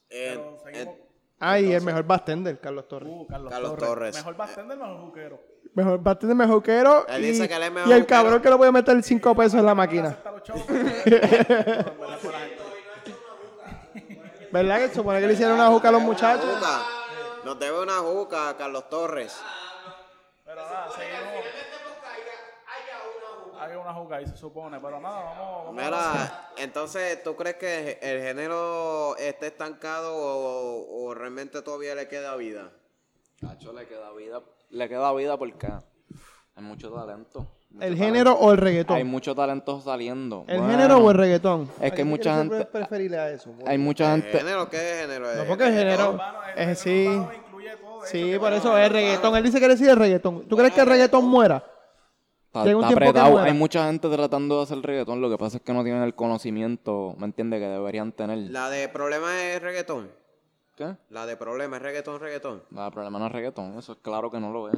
Eh, 0.09 0.31
Pero 0.35 0.57
seguimos. 0.63 0.95
eh, 0.95 1.05
Ay, 1.41 1.71
el 1.73 1.81
mejor 1.83 2.03
bartender, 2.03 2.59
Carlos 2.59 2.87
Torres. 2.87 3.09
Uh, 3.13 3.27
Carlos, 3.27 3.51
Carlos 3.51 3.71
Torres. 3.71 3.87
Torres. 3.89 4.15
Mejor 4.15 4.35
bartender, 4.35 4.77
mejor 4.77 4.97
juquero. 5.01 5.39
Mejor 5.73 5.99
bartender, 6.01 6.35
mejor 6.35 6.63
quiero. 6.63 7.07
Él 7.07 7.23
y, 7.23 7.27
dice 7.27 7.47
que 7.47 7.55
él 7.55 7.63
es 7.63 7.71
mejor 7.71 7.89
y 7.89 7.93
el 7.93 8.01
juquero. 8.01 8.17
cabrón 8.23 8.41
que 8.41 8.49
le 8.49 8.55
voy 8.55 8.67
a 8.67 8.71
meter 8.71 9.01
5 9.03 9.35
pesos 9.35 9.59
en 9.59 9.65
la 9.65 9.75
máquina. 9.75 10.17
Verdad, 10.23 10.33
por 12.21 12.31
la 12.31 12.39
gente. 12.39 12.63
¿Verdad 14.51 14.77
que 14.79 14.89
supone 14.95 15.19
que 15.21 15.27
le 15.27 15.33
hicieron 15.33 15.55
una 15.55 15.67
juca 15.67 15.89
a 15.89 15.91
los 15.91 16.01
muchachos? 16.01 16.59
Nos 17.45 17.59
debe 17.59 17.81
una 17.81 17.99
juca, 17.99 18.55
Carlos 18.57 18.89
Torres. 18.89 19.39
Pero 20.43 20.61
nada, 20.63 20.89
seguimos. 20.91 21.43
Ahí, 24.11 24.25
se 24.27 24.35
supone. 24.37 24.79
Pero 24.79 24.99
nada, 24.99 25.23
vamos. 25.23 25.65
vamos 25.65 25.81
a- 25.81 25.85
Mira, 25.85 26.49
entonces, 26.57 27.21
¿tú 27.23 27.35
crees 27.35 27.55
que 27.57 27.99
el 28.01 28.21
género 28.21 29.15
esté 29.17 29.47
estancado 29.47 30.15
o, 30.15 31.05
o 31.07 31.13
realmente 31.13 31.61
todavía 31.61 31.95
le 31.95 32.07
queda 32.07 32.35
vida? 32.35 32.71
Cacho, 33.39 33.71
le 33.73 33.87
queda 33.87 34.11
vida. 34.13 34.41
Le 34.71 34.89
queda 34.89 35.13
vida 35.13 35.37
porque 35.37 35.67
hay 35.67 36.63
mucho 36.63 36.91
talento. 36.91 37.39
mucho 37.39 37.49
¿El 37.73 37.79
talento. 37.79 38.03
género 38.03 38.33
o 38.33 38.51
el 38.51 38.57
reggaetón? 38.57 38.97
Hay 38.97 39.03
mucho 39.03 39.33
talento 39.35 39.79
saliendo. 39.81 40.43
¿El 40.47 40.57
Bueno, 40.59 40.71
género 40.73 40.97
o 40.97 41.11
el 41.11 41.17
reggaetón? 41.17 41.69
Es 41.81 41.91
que 41.93 42.01
hay 42.01 42.07
mucha 42.07 42.35
gente- 42.37 42.65
preferirle 42.65 43.17
a 43.17 43.31
eso. 43.31 43.53
Hay 43.65 43.77
mucha 43.77 44.13
¿El 44.13 44.23
gente. 44.23 44.37
género 44.39 44.69
qué 44.69 44.77
es 44.77 45.01
género? 45.01 45.25
No, 45.35 45.41
¿Es 45.41 45.47
porque 45.47 45.67
el 45.67 45.73
género... 45.73 46.09
Urbano, 46.11 46.39
el 46.43 46.49
Es, 46.49 46.55
género 46.57 46.75
sí, 46.75 47.07
urbano 47.17 47.33
incluye 47.33 47.77
todo, 47.77 48.01
sí, 48.05 48.39
por 48.39 48.53
eso 48.53 48.77
es 48.77 48.91
reggaetón. 48.91 49.35
Él 49.37 49.43
dice 49.43 49.59
que 49.59 49.67
le 49.67 49.77
sigue 49.77 49.91
el 49.91 49.97
reggaetón. 49.97 50.47
¿Tú 50.47 50.57
crees 50.57 50.73
que 50.73 50.81
el 50.81 50.87
reggaetón 50.87 51.25
muera? 51.25 51.63
Está, 52.49 52.67
está 52.67 52.87
apretado. 52.87 53.37
Hay 53.37 53.53
mucha 53.53 53.85
gente 53.85 54.09
tratando 54.09 54.57
de 54.57 54.63
hacer 54.63 54.81
reggaetón. 54.81 55.21
Lo 55.21 55.29
que 55.29 55.37
pasa 55.37 55.57
es 55.57 55.63
que 55.63 55.71
no 55.71 55.83
tienen 55.83 56.01
el 56.01 56.15
conocimiento, 56.15 57.13
¿me 57.19 57.25
entiendes? 57.25 57.59
Que 57.59 57.67
deberían 57.67 58.11
tener. 58.11 58.39
La 58.49 58.71
de 58.71 58.89
problema 58.89 59.39
es 59.43 59.61
reggaetón. 59.61 60.09
¿Qué? 60.75 60.95
La 61.09 61.27
de 61.27 61.37
problema 61.37 61.77
es 61.77 61.83
reggaetón, 61.83 62.19
reggaetón. 62.19 62.63
No, 62.71 62.85
el 62.87 62.91
problema 62.91 63.19
no 63.19 63.27
es 63.27 63.31
reggaetón. 63.31 63.77
Eso 63.77 63.91
es 63.91 63.99
claro 64.01 64.31
que 64.31 64.39
no 64.39 64.51
lo 64.51 64.69
es. 64.69 64.77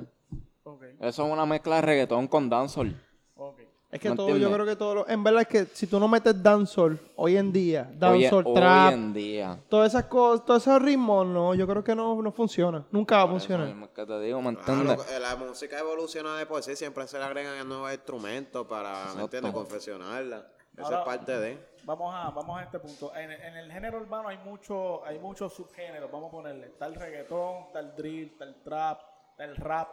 Eso 0.99 1.25
es 1.25 1.31
una 1.31 1.45
mezcla 1.45 1.77
de 1.77 1.81
reggaetón 1.83 2.27
con 2.27 2.49
dancehall. 2.49 2.99
ok. 3.35 3.59
Es 3.91 3.99
que 3.99 4.09
¿Me 4.09 4.15
todo, 4.15 4.37
yo 4.37 4.49
creo 4.51 4.65
que 4.65 4.77
todo 4.77 4.95
lo... 4.95 5.09
En 5.09 5.21
verdad 5.21 5.41
es 5.41 5.47
que 5.49 5.65
si 5.75 5.85
tú 5.85 5.99
no 5.99 6.07
metes 6.07 6.41
dancehall 6.41 6.97
hoy 7.17 7.35
en 7.35 7.51
día, 7.51 7.91
dancehall, 7.93 8.45
hoy 8.47 8.53
trap, 8.55 8.93
en 8.93 9.13
día. 9.13 9.59
todas 9.67 9.91
esas 9.91 10.05
cosas, 10.05 10.45
todos 10.45 10.61
esos 10.65 10.81
ritmos, 10.81 11.27
no, 11.27 11.53
yo 11.53 11.67
creo 11.67 11.83
que 11.83 11.93
no, 11.93 12.21
no 12.21 12.31
funciona. 12.31 12.85
Nunca 12.89 13.17
va 13.17 13.23
a 13.23 13.27
funcionar. 13.27 13.67
mismo 13.67 13.85
es 13.85 13.91
que 13.91 14.05
te 14.05 14.19
digo, 14.21 14.41
la 14.41 15.35
música 15.35 15.77
evoluciona 15.77 16.37
de 16.37 16.45
por 16.45 16.63
sí, 16.63 16.77
siempre 16.77 17.05
se 17.05 17.17
le 17.17 17.25
agregan 17.25 17.67
nuevos 17.67 17.91
instrumentos 17.91 18.65
para, 18.65 19.13
¿me 19.15 19.23
entiendes? 19.23 19.51
Confeccionarla. 19.51 20.47
Eso 20.73 20.85
Ahora- 20.85 20.99
es 20.99 21.05
parte 21.05 21.37
de. 21.37 21.71
Vamos 21.83 22.13
a, 22.15 22.29
vamos 22.29 22.59
a 22.59 22.63
este 22.63 22.79
punto. 22.79 23.11
En, 23.15 23.31
en 23.31 23.57
el 23.57 23.71
género 23.71 23.99
urbano 23.99 24.29
hay 24.29 24.37
mucho, 24.37 25.03
hay 25.05 25.19
muchos 25.19 25.53
subgéneros, 25.53 26.09
vamos 26.11 26.29
a 26.29 26.31
ponerle. 26.31 26.67
Está 26.67 26.85
el 26.85 26.95
reggaetón, 26.95 27.63
está 27.67 27.79
el 27.79 27.95
drill, 27.95 28.27
está 28.29 28.45
el 28.45 28.55
trap, 28.61 29.01
está 29.31 29.43
el 29.43 29.55
rap. 29.57 29.91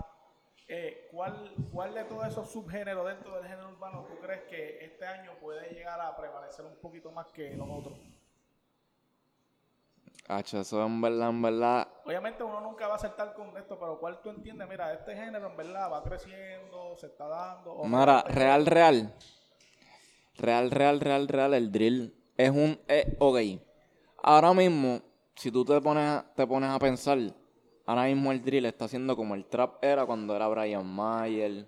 Eh, 0.71 1.09
¿cuál, 1.11 1.55
¿Cuál 1.73 1.95
de 1.95 2.05
todos 2.05 2.27
esos 2.27 2.51
subgéneros 2.51 3.07
dentro 3.07 3.35
del 3.37 3.45
género 3.45 3.71
urbano 3.71 4.05
tú 4.07 4.19
crees 4.21 4.43
que 4.45 4.85
este 4.85 5.07
año 5.07 5.33
puede 5.41 5.71
llegar 5.73 5.99
a 5.99 6.15
prevalecer 6.15 6.67
un 6.67 6.77
poquito 6.77 7.11
más 7.11 7.27
que 7.33 7.57
los 7.57 7.67
otros? 7.71 7.99
Hacho, 10.29 10.61
eso 10.61 10.85
en 10.85 11.01
verdad, 11.01 11.31
en 11.31 11.41
verdad. 11.41 11.89
Obviamente 12.05 12.43
uno 12.45 12.61
nunca 12.61 12.87
va 12.87 12.95
a 12.95 12.97
acertar 12.97 13.33
con 13.33 13.57
esto, 13.57 13.79
pero 13.79 13.99
¿cuál 13.99 14.21
tú 14.21 14.29
entiendes? 14.29 14.69
Mira, 14.69 14.93
este 14.93 15.17
género 15.17 15.49
en 15.49 15.57
verdad 15.57 15.91
va 15.91 16.03
creciendo, 16.05 16.95
se 16.99 17.07
está 17.07 17.27
dando. 17.29 17.73
o- 17.73 17.85
Mara, 17.87 18.23
real, 18.29 18.67
real. 18.67 19.15
Real, 20.37 20.71
real, 20.71 21.01
real, 21.01 21.29
real. 21.29 21.55
El 21.55 21.73
drill 21.73 22.15
es 22.37 22.51
un. 22.51 22.79
eh, 22.89 23.17
ok. 23.19 23.39
Ahora 24.23 24.53
mismo, 24.53 25.01
si 25.35 25.51
tú 25.51 25.65
te 25.65 25.81
pones, 25.81 26.05
a- 26.07 26.27
te 26.37 26.47
pones 26.47 26.69
a 26.69 26.79
pensar, 26.79 27.19
ahora 27.89 28.05
mismo 28.05 28.31
el 28.33 28.45
drill 28.45 28.67
está 28.67 28.85
haciendo 28.85 29.17
como 29.17 29.35
el 29.35 29.47
trap 29.47 29.83
era 29.83 30.05
cuando 30.05 30.37
era 30.37 30.47
Brian 30.47 30.87
Mayer. 30.87 31.67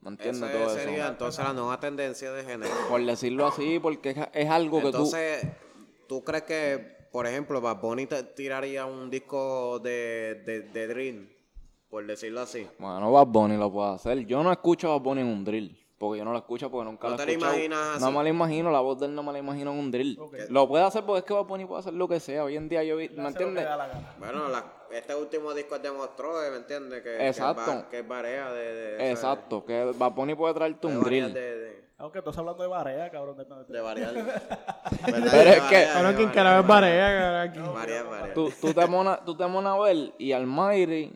¿Me 0.00 0.10
entiendes? 0.10 0.52
Todo 0.52 0.68
sería 0.68 1.04
eso. 1.04 1.08
entonces 1.12 1.44
la 1.44 1.54
nueva 1.54 1.80
tendencia 1.80 2.30
de 2.32 2.44
género. 2.44 2.70
Por 2.88 3.04
decirlo 3.04 3.46
así, 3.46 3.78
porque 3.80 4.10
es, 4.10 4.18
es 4.34 4.50
algo 4.50 4.76
que 4.76 4.82
tú. 4.82 4.88
Entonces, 4.88 5.46
¿tú 6.06 6.22
crees 6.22 6.44
que, 6.44 7.08
por 7.10 7.26
ejemplo, 7.26 7.62
Bad 7.62 7.80
Bunny 7.80 8.06
te 8.06 8.22
tiraría 8.22 8.84
un 8.84 9.08
disco 9.08 9.78
de, 9.78 10.42
de, 10.44 10.60
de 10.60 10.86
drill? 10.86 11.36
Por 11.88 12.06
decirlo 12.06 12.42
así. 12.42 12.66
Bueno, 12.78 13.10
Bad 13.10 13.26
Bunny 13.28 13.56
lo 13.56 13.72
puede 13.72 13.94
hacer. 13.94 14.26
Yo 14.26 14.42
no 14.42 14.52
escucho 14.52 14.88
a 14.88 14.98
Bad 14.98 15.00
Bunny 15.00 15.20
en 15.22 15.28
un 15.28 15.44
drill. 15.44 15.87
Porque 15.98 16.18
yo 16.20 16.24
no 16.24 16.30
lo 16.30 16.38
escucho 16.38 16.70
porque 16.70 16.84
nunca 16.88 17.08
¿No 17.08 17.16
lo 17.16 17.22
he 17.22 17.26
te 17.26 17.32
lo 17.32 17.32
escuchado. 17.32 17.54
imaginas 17.56 17.96
así? 17.96 18.04
No 18.04 18.12
me 18.12 18.22
lo 18.22 18.28
imagino, 18.28 18.70
la 18.70 18.78
voz 18.78 19.00
de 19.00 19.06
él 19.06 19.14
no 19.16 19.22
me 19.24 19.32
la 19.32 19.38
imagino 19.40 19.72
en 19.72 19.78
un 19.80 19.90
drill. 19.90 20.16
Ok. 20.20 20.36
Lo 20.48 20.68
puede 20.68 20.84
hacer 20.84 21.02
porque 21.04 21.18
es 21.18 21.24
que 21.24 21.34
Bad 21.34 21.44
Bunny 21.46 21.64
puede 21.64 21.80
hacer 21.80 21.92
lo 21.92 22.06
que 22.06 22.20
sea. 22.20 22.44
Hoy 22.44 22.56
en 22.56 22.68
día 22.68 22.84
yo 22.84 22.96
vi, 22.96 23.08
¿me 23.08 23.16
que 23.16 23.28
entiendes? 23.28 23.66
Bueno, 24.20 24.48
la- 24.48 24.64
este 24.92 25.14
último 25.16 25.52
disco 25.54 25.76
demostró, 25.80 26.34
¿me 26.50 26.56
entiendes? 26.56 27.02
Que, 27.02 27.26
Exacto. 27.26 27.64
Que, 27.64 27.78
es 27.78 27.84
que 27.86 28.02
barea 28.08 28.52
de... 28.52 28.74
de- 28.74 29.10
Exacto, 29.10 29.64
que 29.64 29.92
Bad 29.96 30.12
Bunny 30.12 30.34
puede 30.36 30.54
traerte 30.54 30.86
un 30.86 31.00
drill. 31.02 31.34
De, 31.34 31.58
de, 31.58 31.84
Aunque 31.98 32.22
tú 32.22 32.30
estás 32.30 32.38
hablando 32.38 32.62
de 32.62 32.68
barea, 32.68 33.10
cabrón. 33.10 33.36
de- 33.36 33.44
de-. 33.44 33.64
Pero 35.04 35.50
es 35.50 35.60
que- 35.62 35.86
Ahora 35.86 36.14
quien 36.14 36.28
carajo 36.30 36.60
es 36.60 36.66
Barea, 36.66 37.18
carajo, 37.18 37.50
aquí. 37.50 37.74
Varias, 37.74 38.08
varias. 38.08 38.34
Tú, 38.34 38.50
tú 38.60 38.72
tú 38.72 39.36
te 39.36 39.46
pones 39.46 39.66
a 39.72 39.78
ver 39.78 40.12
y 40.18 40.30
Almighty 40.32 41.12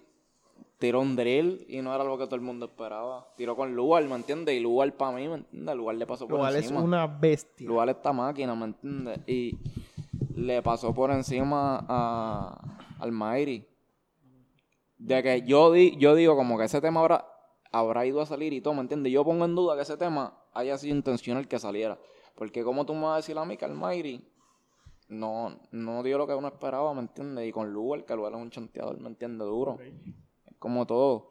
tiró 0.82 1.00
un 1.00 1.14
drill 1.14 1.64
y 1.68 1.80
no 1.80 1.94
era 1.94 2.02
lo 2.02 2.18
que 2.18 2.24
todo 2.24 2.34
el 2.34 2.40
mundo 2.40 2.66
esperaba. 2.66 3.28
Tiró 3.36 3.54
con 3.54 3.72
Lugar, 3.72 4.02
¿me 4.02 4.16
entiendes? 4.16 4.56
Y 4.56 4.58
Lugar 4.58 4.92
para 4.96 5.12
mí, 5.16 5.28
¿me 5.28 5.36
entiendes? 5.36 5.76
Lugar 5.76 5.94
le 5.94 6.06
pasó 6.08 6.26
por 6.26 6.38
Igual 6.38 6.56
es 6.56 6.62
encima. 6.64 6.82
una 6.82 7.06
bestia. 7.06 7.68
Lugar 7.68 7.88
esta 7.88 8.12
máquina, 8.12 8.52
¿me 8.56 8.64
entiendes? 8.64 9.20
Y 9.28 9.56
le 10.34 10.60
pasó 10.60 10.92
por 10.92 11.12
encima 11.12 11.86
a 11.88 12.80
Almighty. 12.98 13.64
De 14.98 15.22
que 15.22 15.42
yo, 15.42 15.70
di, 15.70 15.96
yo 15.98 16.16
digo 16.16 16.34
como 16.34 16.58
que 16.58 16.64
ese 16.64 16.80
tema 16.80 16.98
habrá, 16.98 17.28
habrá 17.70 18.04
ido 18.04 18.20
a 18.20 18.26
salir 18.26 18.52
y 18.52 18.60
todo, 18.60 18.74
¿me 18.74 18.80
entiendes? 18.80 19.12
Yo 19.12 19.24
pongo 19.24 19.44
en 19.44 19.54
duda 19.54 19.76
que 19.76 19.82
ese 19.82 19.96
tema 19.96 20.36
haya 20.52 20.76
sido 20.78 20.96
intencional 20.96 21.46
que 21.46 21.60
saliera. 21.60 21.96
Porque 22.34 22.64
como 22.64 22.84
tú 22.84 22.92
me 22.94 23.02
vas 23.02 23.12
a 23.12 23.16
decir 23.18 23.38
a 23.38 23.44
mí 23.44 23.56
que 23.56 23.66
Almighty 23.66 24.20
no, 25.06 25.60
no 25.70 26.02
dio 26.02 26.18
lo 26.18 26.26
que 26.26 26.34
uno 26.34 26.48
esperaba, 26.48 26.92
¿me 26.92 27.02
entiendes? 27.02 27.48
Y 27.48 27.52
con 27.52 27.72
Lugar, 27.72 28.04
que 28.04 28.16
Lugar 28.16 28.32
es 28.32 28.38
un 28.40 28.50
chanteador, 28.50 28.98
¿me 28.98 29.06
entiendes? 29.06 29.46
Duro. 29.46 29.78
Es 29.80 29.92
como 30.62 30.86
todo. 30.86 31.30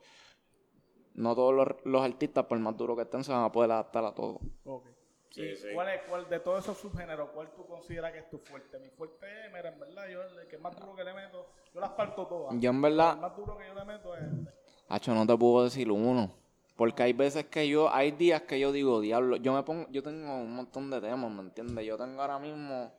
No 1.13 1.33
todos 1.35 1.53
los, 1.55 1.67
los 1.85 2.03
artistas, 2.03 2.45
por 2.45 2.59
más 2.59 2.75
duro 2.75 2.95
que 2.97 3.03
estén, 3.03 3.23
se 3.23 3.31
van 3.31 3.45
a 3.45 3.51
poder 3.51 3.71
adaptar 3.71 4.03
a 4.03 4.13
todo. 4.13 4.39
Ok. 4.65 4.87
Sí, 5.29 5.43
¿Y 5.43 5.55
sí. 5.55 5.67
¿Cuál 5.73 5.87
es, 5.87 6.01
cuál 6.09 6.29
de 6.29 6.39
todos 6.41 6.61
esos 6.61 6.77
subgéneros, 6.77 7.29
cuál 7.29 7.49
tú 7.55 7.65
consideras 7.65 8.11
que 8.11 8.19
es 8.19 8.29
tu 8.29 8.37
fuerte? 8.39 8.77
Mi 8.79 8.89
fuerte 8.89 9.25
es, 9.25 9.53
mira, 9.53 9.69
en 9.69 9.79
verdad, 9.79 10.09
yo 10.09 10.21
el 10.21 10.47
que 10.47 10.57
más 10.57 10.77
duro 10.77 10.93
que 10.93 11.05
le 11.05 11.13
meto, 11.13 11.47
yo 11.73 11.79
las 11.79 11.91
parto 11.91 12.27
todas. 12.27 12.53
Yo 12.59 12.69
en 12.69 12.75
El 12.75 12.81
verdad, 12.81 13.17
más 13.17 13.35
duro 13.37 13.57
que 13.57 13.65
yo 13.65 13.73
le 13.73 13.85
meto 13.85 14.13
es 14.17 14.23
este. 14.23 14.51
Hacho, 14.89 15.13
no 15.15 15.25
te 15.25 15.37
puedo 15.37 15.63
decir 15.63 15.89
uno. 15.89 16.29
Porque 16.75 17.03
hay 17.03 17.13
veces 17.13 17.45
que 17.45 17.69
yo, 17.69 17.93
hay 17.93 18.11
días 18.11 18.41
que 18.41 18.59
yo 18.59 18.73
digo, 18.73 18.99
diablo, 18.99 19.37
yo 19.37 19.53
me 19.53 19.63
pongo, 19.63 19.87
yo 19.91 20.03
tengo 20.03 20.35
un 20.35 20.53
montón 20.53 20.89
de 20.89 20.99
temas, 20.99 21.31
¿me 21.31 21.41
entiendes? 21.43 21.85
Yo 21.85 21.97
tengo 21.97 22.21
ahora 22.21 22.39
mismo 22.39 22.91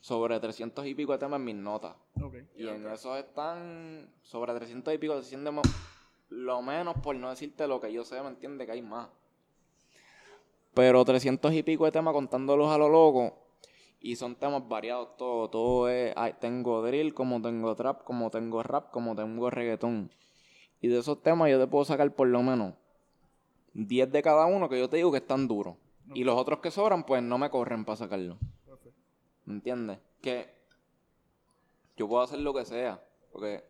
sobre 0.00 0.40
300 0.40 0.86
y 0.86 0.94
pico 0.94 1.12
de 1.12 1.18
temas 1.18 1.38
en 1.38 1.44
mis 1.44 1.54
notas. 1.56 1.94
Y 2.56 2.66
en 2.68 2.86
esos 2.94 3.18
están 3.18 4.08
sobre 4.22 4.54
300 4.54 4.94
y 4.94 4.98
pico 4.98 5.16
de 5.16 5.22
100 5.22 5.44
de 5.44 5.50
mo- 5.50 5.62
lo 6.30 6.62
menos 6.62 6.94
por 7.02 7.14
no 7.16 7.28
decirte 7.30 7.66
lo 7.66 7.80
que 7.80 7.92
yo 7.92 8.04
sé, 8.04 8.20
¿me 8.22 8.28
entiendes? 8.28 8.66
Que 8.66 8.72
hay 8.72 8.82
más. 8.82 9.08
Pero 10.74 11.04
300 11.04 11.52
y 11.52 11.62
pico 11.62 11.84
de 11.84 11.92
temas 11.92 12.14
contándolos 12.14 12.70
a 12.70 12.78
lo 12.78 12.88
loco. 12.88 13.36
Y 14.00 14.16
son 14.16 14.34
temas 14.36 14.66
variados 14.66 15.16
todo. 15.16 15.50
Todo 15.50 15.88
es, 15.88 16.14
tengo 16.40 16.82
drill, 16.82 17.12
como 17.12 17.42
tengo 17.42 17.74
trap, 17.74 18.04
como 18.04 18.30
tengo 18.30 18.62
rap, 18.62 18.90
como 18.90 19.14
tengo 19.14 19.50
reggaetón. 19.50 20.10
Y 20.80 20.88
de 20.88 20.98
esos 21.00 21.22
temas 21.22 21.50
yo 21.50 21.58
te 21.60 21.66
puedo 21.66 21.84
sacar 21.84 22.14
por 22.14 22.28
lo 22.28 22.42
menos 22.42 22.74
10 23.74 24.10
de 24.10 24.22
cada 24.22 24.46
uno 24.46 24.68
que 24.68 24.78
yo 24.78 24.88
te 24.88 24.96
digo 24.96 25.10
que 25.10 25.18
están 25.18 25.46
duros. 25.48 25.76
Y 26.14 26.24
los 26.24 26.36
otros 26.38 26.60
que 26.60 26.70
sobran, 26.70 27.04
pues 27.04 27.22
no 27.22 27.36
me 27.36 27.50
corren 27.50 27.84
para 27.84 27.96
sacarlo. 27.96 28.38
¿Me 29.44 29.54
entiendes? 29.54 29.98
Que 30.20 30.54
yo 31.96 32.08
puedo 32.08 32.22
hacer 32.22 32.38
lo 32.40 32.52
que 32.54 32.64
sea. 32.64 33.02
Porque 33.32 33.64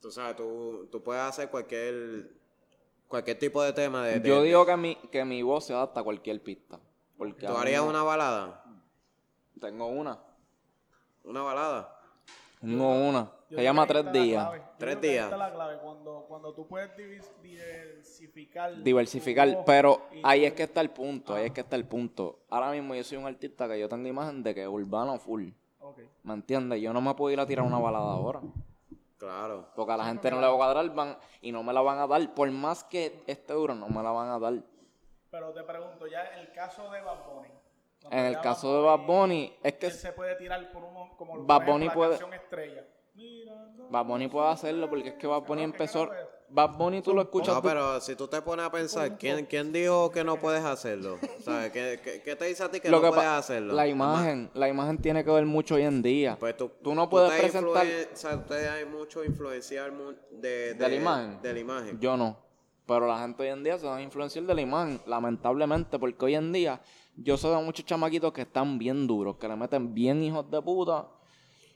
Tú 0.00 0.10
sabes, 0.10 0.34
tú, 0.36 0.88
tú 0.90 1.02
puedes 1.02 1.22
hacer 1.22 1.48
cualquier 1.50 2.32
cualquier 3.06 3.38
tipo 3.38 3.62
de 3.62 3.72
tema 3.72 4.04
de... 4.04 4.18
de- 4.20 4.28
yo 4.28 4.42
digo 4.42 4.64
que 4.66 4.76
mi, 4.76 4.96
que 4.96 5.24
mi 5.24 5.42
voz 5.42 5.66
se 5.66 5.74
adapta 5.74 6.00
a 6.00 6.02
cualquier 6.02 6.42
pista. 6.42 6.80
Porque 7.16 7.46
¿Tú 7.46 7.52
harías 7.56 7.82
una 7.82 8.02
balada? 8.02 8.64
Tengo 9.60 9.86
una. 9.86 10.18
¿Una 11.22 11.42
balada? 11.42 12.01
Un 12.62 12.80
o 12.80 13.08
una. 13.08 13.30
Se 13.48 13.62
llama 13.62 13.86
tres 13.86 14.10
días. 14.12 14.48
Tres 14.78 15.00
días. 15.00 15.24
está 15.24 15.36
la 15.36 15.52
clave. 15.52 15.78
Cuando, 15.82 16.24
cuando 16.28 16.54
tú 16.54 16.66
puedes 16.66 16.90
diversificar. 16.96 18.82
Diversificar, 18.82 19.64
pero 19.66 20.02
ahí 20.22 20.44
es 20.44 20.52
que 20.54 20.62
está 20.64 20.80
el 20.80 20.90
punto, 20.90 21.34
ahí 21.34 21.46
es 21.46 21.52
que 21.52 21.60
está 21.60 21.76
el 21.76 21.84
punto. 21.86 22.40
Ahora 22.48 22.70
mismo 22.70 22.94
yo 22.94 23.04
soy 23.04 23.18
un 23.18 23.26
artista 23.26 23.68
que 23.68 23.78
yo 23.78 23.88
tengo 23.88 24.08
imagen 24.08 24.42
de 24.42 24.54
que 24.54 24.62
es 24.62 24.68
urbano 24.68 25.18
full, 25.18 25.50
Ok. 25.80 25.98
¿me 26.22 26.34
entiendes? 26.34 26.80
Yo 26.80 26.92
no 26.92 27.00
me 27.00 27.14
puedo 27.14 27.32
ir 27.32 27.40
a 27.40 27.46
tirar 27.46 27.64
una 27.66 27.78
balada 27.78 28.12
ahora, 28.12 28.40
Claro. 29.18 29.68
porque 29.76 29.92
a 29.92 29.96
la 29.96 30.04
gente 30.06 30.30
no 30.30 30.40
le 30.40 30.46
va 30.46 30.52
a 30.52 30.56
cuadrar 30.56 30.88
van, 30.94 31.18
y 31.40 31.52
no 31.52 31.62
me 31.62 31.72
la 31.72 31.80
van 31.82 31.98
a 31.98 32.06
dar, 32.06 32.34
por 32.34 32.50
más 32.50 32.84
que 32.84 33.22
esté 33.26 33.52
duro, 33.52 33.74
no 33.74 33.88
me 33.88 34.02
la 34.02 34.10
van 34.12 34.30
a 34.30 34.38
dar. 34.38 34.54
Pero 35.30 35.52
te 35.52 35.62
pregunto, 35.62 36.06
ya 36.06 36.22
el 36.38 36.52
caso 36.52 36.90
de 36.90 37.00
Bad 37.00 37.26
Bunny. 37.26 37.48
En 38.10 38.24
el 38.26 38.40
caso 38.40 38.74
de 38.76 38.82
Bad 38.82 39.06
Bunny, 39.06 39.52
es 39.62 39.74
que 39.74 39.86
él 39.86 39.92
se 39.92 40.12
puede 40.12 40.34
tirar 40.36 40.70
por 40.72 40.82
uno 40.84 41.10
como 41.16 41.44
Bad 41.44 41.62
ejemplo, 41.62 41.72
Bunny 41.72 41.86
la 41.86 41.92
puede- 41.94 42.14
estrella. 42.36 42.84
Bad 43.90 44.06
Bunny 44.06 44.28
puede 44.28 44.48
hacerlo, 44.48 44.88
porque 44.88 45.08
es 45.10 45.14
que 45.14 45.26
Bad 45.26 45.42
Bunny 45.42 45.62
empezó... 45.62 46.08
Bad 46.54 46.76
Bunny 46.76 47.00
tú 47.00 47.14
lo 47.14 47.22
escuchas... 47.22 47.54
No, 47.54 47.62
pero 47.62 47.98
si 48.02 48.14
tú 48.14 48.28
te 48.28 48.42
pones 48.42 48.66
a 48.66 48.70
pensar, 48.70 49.16
¿quién, 49.16 49.46
quién 49.46 49.72
dijo 49.72 50.10
que 50.10 50.22
no 50.22 50.36
puedes 50.36 50.62
hacerlo? 50.62 51.18
¿Sabes? 51.42 51.72
¿Qué, 51.72 51.98
qué, 52.04 52.20
qué 52.22 52.36
te 52.36 52.44
dice 52.44 52.62
a 52.64 52.70
ti 52.70 52.78
que 52.78 52.90
lo 52.90 52.98
no 52.98 53.04
que 53.04 53.08
puedes 53.14 53.30
hacerlo? 53.30 53.72
La 53.72 53.86
imagen, 53.86 54.50
la 54.52 54.68
imagen 54.68 54.98
tiene 54.98 55.24
que 55.24 55.30
ver 55.30 55.46
mucho 55.46 55.76
hoy 55.76 55.82
en 55.84 56.02
día. 56.02 56.36
Pues 56.38 56.54
tú, 56.56 56.70
Tú 56.82 56.94
no 56.94 57.08
puedes 57.08 57.32
presentar- 57.40 57.86
O 58.12 58.16
sea, 58.16 58.36
ustedes 58.36 58.68
hay 58.68 58.84
mucho 58.84 59.24
influenciar 59.24 59.92
mu- 59.92 60.12
de, 60.30 60.74
¿De 60.74 60.88
la 60.90 60.94
imagen? 60.94 61.40
De 61.40 61.52
la 61.54 61.58
imagen. 61.58 61.98
Yo 62.00 62.18
no. 62.18 62.36
Pero 62.86 63.06
la 63.06 63.18
gente 63.20 63.42
hoy 63.42 63.48
en 63.48 63.62
día 63.62 63.78
se 63.78 63.86
van 63.86 63.98
a 63.98 64.02
influenciar 64.02 64.44
de 64.44 64.54
la 64.54 64.60
imagen, 64.60 65.00
lamentablemente, 65.06 65.98
porque 65.98 66.24
hoy 66.24 66.34
en 66.34 66.52
día 66.52 66.80
yo 67.16 67.36
sé 67.36 67.48
de 67.48 67.62
muchos 67.62 67.84
chamaquitos 67.84 68.32
que 68.32 68.42
están 68.42 68.78
bien 68.78 69.06
duros, 69.06 69.36
que 69.36 69.48
le 69.48 69.56
meten 69.56 69.94
bien 69.94 70.22
hijos 70.22 70.50
de 70.50 70.60
puta 70.60 71.08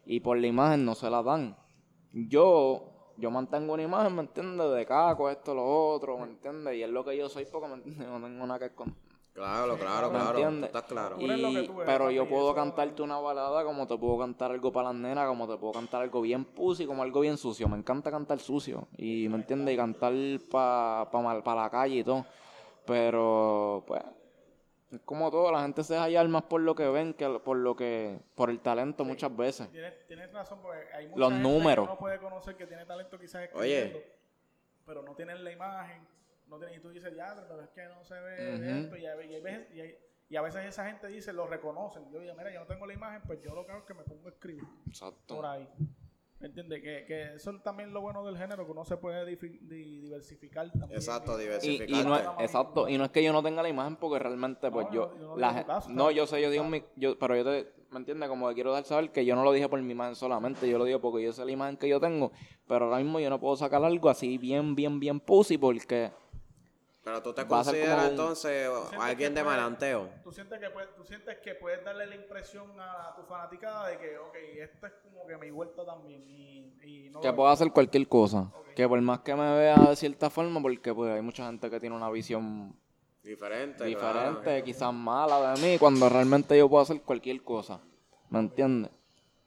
y 0.05 0.21
por 0.21 0.39
la 0.39 0.47
imagen 0.47 0.85
no 0.85 0.95
se 0.95 1.09
la 1.11 1.23
dan. 1.23 1.57
Yo, 2.13 3.13
yo 3.19 3.31
mantengo 3.31 3.75
una 3.75 3.83
imagen, 3.83 4.15
¿me 4.15 4.23
entiendes? 4.23 4.73
De 4.73 4.87
caco, 4.87 5.31
esto, 5.31 5.55
lo 5.55 5.65
otro, 5.65 6.19
¿me 6.19 6.25
entiendes? 6.25 6.77
Y 6.77 6.83
es 6.83 6.91
lo 6.91 7.05
que 7.05 7.17
yo 7.17 7.29
soy 7.29 7.45
porque, 7.45 7.69
¿me? 7.69 7.77
No 7.99 8.21
tengo 8.21 8.47
nada 8.47 8.59
que 8.59 8.67
esconder. 8.67 9.06
Claro, 9.37 9.77
claro, 9.77 10.11
¿Me 10.11 10.19
claro. 10.19 10.33
Tú 10.33 10.39
entiendes? 10.39 10.67
estás 10.69 10.83
claro. 10.85 11.17
Y- 11.21 11.31
eres, 11.31 11.71
pero 11.85 12.11
yo 12.11 12.27
puedo 12.27 12.47
eso- 12.47 12.55
cantarte 12.55 13.03
una 13.03 13.19
balada 13.19 13.65
como 13.65 13.87
te 13.87 13.97
puedo 13.99 14.19
cantar 14.19 14.51
algo 14.51 14.73
para 14.73 14.89
las 14.89 14.97
nenas, 14.97 15.29
como 15.29 15.47
te 15.47 15.59
puedo 15.59 15.75
cantar 15.75 16.01
algo 16.03 16.23
bien 16.23 16.45
pussy, 16.47 16.87
como 16.87 17.03
algo 17.03 17.21
bien 17.21 17.37
sucio. 17.37 17.69
Me 17.69 17.77
encanta 17.77 18.11
cantar 18.11 18.39
sucio. 18.41 18.89
Y 18.97 19.29
me 19.29 19.37
entiendes, 19.37 19.75
y 19.75 19.77
cantar 19.77 20.15
para 20.51 21.11
pa, 21.11 21.43
pa 21.45 21.55
la 21.55 21.69
calle 21.69 21.97
y 21.97 22.05
todo. 22.05 22.25
Pero, 22.87 23.85
pues, 23.87 24.03
es 24.93 25.01
como 25.05 25.31
todo, 25.31 25.53
la 25.53 25.61
gente 25.63 25.83
se 25.85 25.97
hallar 25.99 26.27
más 26.29 26.45
por 26.45 26.61
lo 26.63 26.75
que 26.75 26.89
ven 26.89 27.13
que 27.13 27.29
por 27.41 27.57
lo 27.59 27.77
que, 27.77 28.19
por 28.35 28.49
el 28.49 28.61
talento 28.61 29.05
muchas 29.05 29.37
veces. 29.37 29.71
Tienes, 29.71 30.07
tienes 30.07 30.33
razón, 30.33 30.61
porque 30.63 30.79
hay 30.95 31.09
mucha 31.09 31.19
Los 31.21 31.33
gente 31.33 31.49
números. 31.49 31.85
que 31.87 31.91
uno 31.93 31.99
puede 31.99 32.19
conocer 32.19 32.57
que 32.57 32.67
tiene 32.67 32.87
talento 32.87 33.19
quizás 33.19 33.51
Oye. 33.55 33.83
escribiendo, 33.83 33.99
pero 34.87 35.03
no 35.03 35.15
tienen 35.15 35.43
la 35.45 35.51
imagen, 35.53 36.07
no 36.49 36.59
tienen, 36.59 36.79
y 36.79 36.83
tú 36.83 36.91
dices, 36.91 37.15
ya, 37.17 37.35
pero 37.49 37.63
es 37.63 37.71
que 37.71 37.85
no 37.85 38.05
se 38.05 38.15
ve 38.21 38.81
esto, 38.81 38.97
y 38.97 39.07
hay 39.07 39.41
veces- 39.41 39.67
y 39.75 39.81
hay- 39.81 39.99
y 40.29 40.37
a 40.37 40.43
veces 40.43 40.65
esa 40.65 40.87
gente 40.87 41.07
dice, 41.09 41.33
lo 41.33 41.47
reconocen, 41.47 42.11
yo 42.11 42.19
digo, 42.21 42.35
mira, 42.37 42.53
yo 42.53 42.61
no 42.61 42.67
tengo 42.67 42.87
la 42.87 42.95
imagen, 42.95 43.23
pues 43.27 43.41
yo 43.43 43.55
lo 43.55 43.65
que 43.65 43.73
hago 43.73 43.81
es 43.83 43.87
que 43.87 43.95
me 43.95 44.03
pongo 44.05 44.27
a 44.27 44.31
escribir 44.31 44.65
Exacto. 44.89 45.37
por 45.37 45.47
ahí. 45.47 45.69
¿Me 46.39 46.49
entiendes? 46.49 46.83
Que, 46.83 47.05
que 47.07 47.35
eso 47.37 47.51
es 47.53 47.63
también 47.63 47.95
lo 47.95 48.03
bueno 48.03 48.23
del 48.25 48.37
género, 48.37 48.67
que 48.67 48.71
uno 48.73 48.85
se 48.85 48.99
puede 48.99 49.25
diversificar 49.25 50.71
también. 50.71 50.93
Exacto, 50.93 51.39
Y, 51.39 51.43
diversificar. 51.45 51.89
y 51.89 51.93
no 51.93 51.99
es, 51.99 52.05
Diversificarte. 52.23 52.45
exacto, 52.45 52.89
y 52.89 52.99
no 52.99 53.05
es 53.05 53.11
que 53.11 53.23
yo 53.23 53.33
no 53.33 53.43
tenga 53.43 53.63
la 53.63 53.69
imagen 53.69 53.97
porque 53.97 54.19
realmente 54.19 54.71
pues 54.71 54.87
No, 54.89 54.93
yo, 54.93 55.15
no 55.19 55.37
la 55.37 55.65
caso, 55.65 56.11
yo 56.11 56.27
sé, 56.27 56.43
yo 56.43 56.51
digo 56.51 56.65
mi, 56.65 56.83
yo, 56.97 57.19
pero 57.19 57.37
yo 57.37 57.45
te, 57.45 57.73
¿me 57.91 57.99
entiendes? 57.99 58.29
Como 58.29 58.49
que 58.49 58.55
quiero 58.55 58.73
dar 58.73 58.85
saber 58.85 59.11
que 59.13 59.25
yo 59.25 59.35
no 59.35 59.45
lo 59.45 59.53
dije 59.53 59.69
por 59.69 59.81
mi 59.81 59.93
imagen 59.93 60.15
solamente, 60.15 60.69
yo 60.69 60.77
lo 60.77 60.85
digo 60.85 61.01
porque 61.01 61.25
yo 61.25 61.33
sé 61.33 61.45
la 61.45 61.53
imagen 61.53 61.77
que 61.77 61.89
yo 61.89 62.01
tengo, 62.01 62.33
pero 62.67 62.85
ahora 62.87 62.99
mismo 62.99 63.19
yo 63.19 63.31
no 63.31 63.41
puedo 63.41 63.57
sacar 63.57 63.83
algo 63.83 64.09
así 64.11 64.37
bien, 64.39 64.75
bien, 64.75 65.01
bien 65.01 65.21
pussy 65.21 65.57
porque 65.57 66.11
Pero 67.07 67.23
tú 67.23 67.33
te 67.33 67.47
consideras 67.47 68.05
un- 68.07 68.11
entonces 68.11 68.69
alguien 68.99 69.33
de 69.33 69.45
puede- 69.45 69.57
malanteo. 69.57 70.11
¿Tú 70.25 70.33
sientes, 70.33 70.59
que 70.59 70.71
puedes, 70.71 70.93
tú 70.97 71.05
sientes 71.05 71.37
que 71.39 71.55
puedes 71.55 71.85
darle 71.85 72.05
la 72.05 72.17
impresión 72.17 72.69
a 72.81 73.15
tu 73.15 73.23
fanaticada 73.23 73.87
de 73.91 73.99
que, 73.99 74.19
ok, 74.19 74.35
esto 74.61 74.89
es 74.89 74.93
como 75.05 75.25
que 75.25 75.37
mi 75.37 75.53
vuelta 75.53 75.87
también. 75.87 76.25
Y, 76.29 76.75
y 76.83 77.11
no 77.11 77.21
que 77.21 77.33
puedo 77.33 77.49
hacer 77.49 77.71
cualquier 77.71 78.09
cosa, 78.09 78.53
que 78.75 78.89
por 78.89 79.01
más 79.03 79.21
que 79.21 79.37
me 79.37 79.57
vea 79.57 79.77
de 79.77 79.95
cierta 79.95 80.31
forma, 80.31 80.61
porque 80.61 80.93
pues 80.93 81.13
hay 81.13 81.23
mucha 81.23 81.47
gente 81.47 81.71
que 81.71 81.79
tiene 81.79 81.95
una 81.95 82.11
visión 82.11 82.75
Diferente. 83.23 83.85
diferente, 83.85 84.43
claro. 84.43 84.65
quizás 84.65 84.93
mala 84.93 85.55
de 85.55 85.63
mí, 85.63 85.79
cuando 85.79 86.09
realmente 86.09 86.59
yo 86.59 86.69
puedo 86.69 86.83
hacer 86.83 87.01
cualquier 87.03 87.41
cosa, 87.45 87.81
¿me 88.31 88.41
entiendes? 88.41 88.91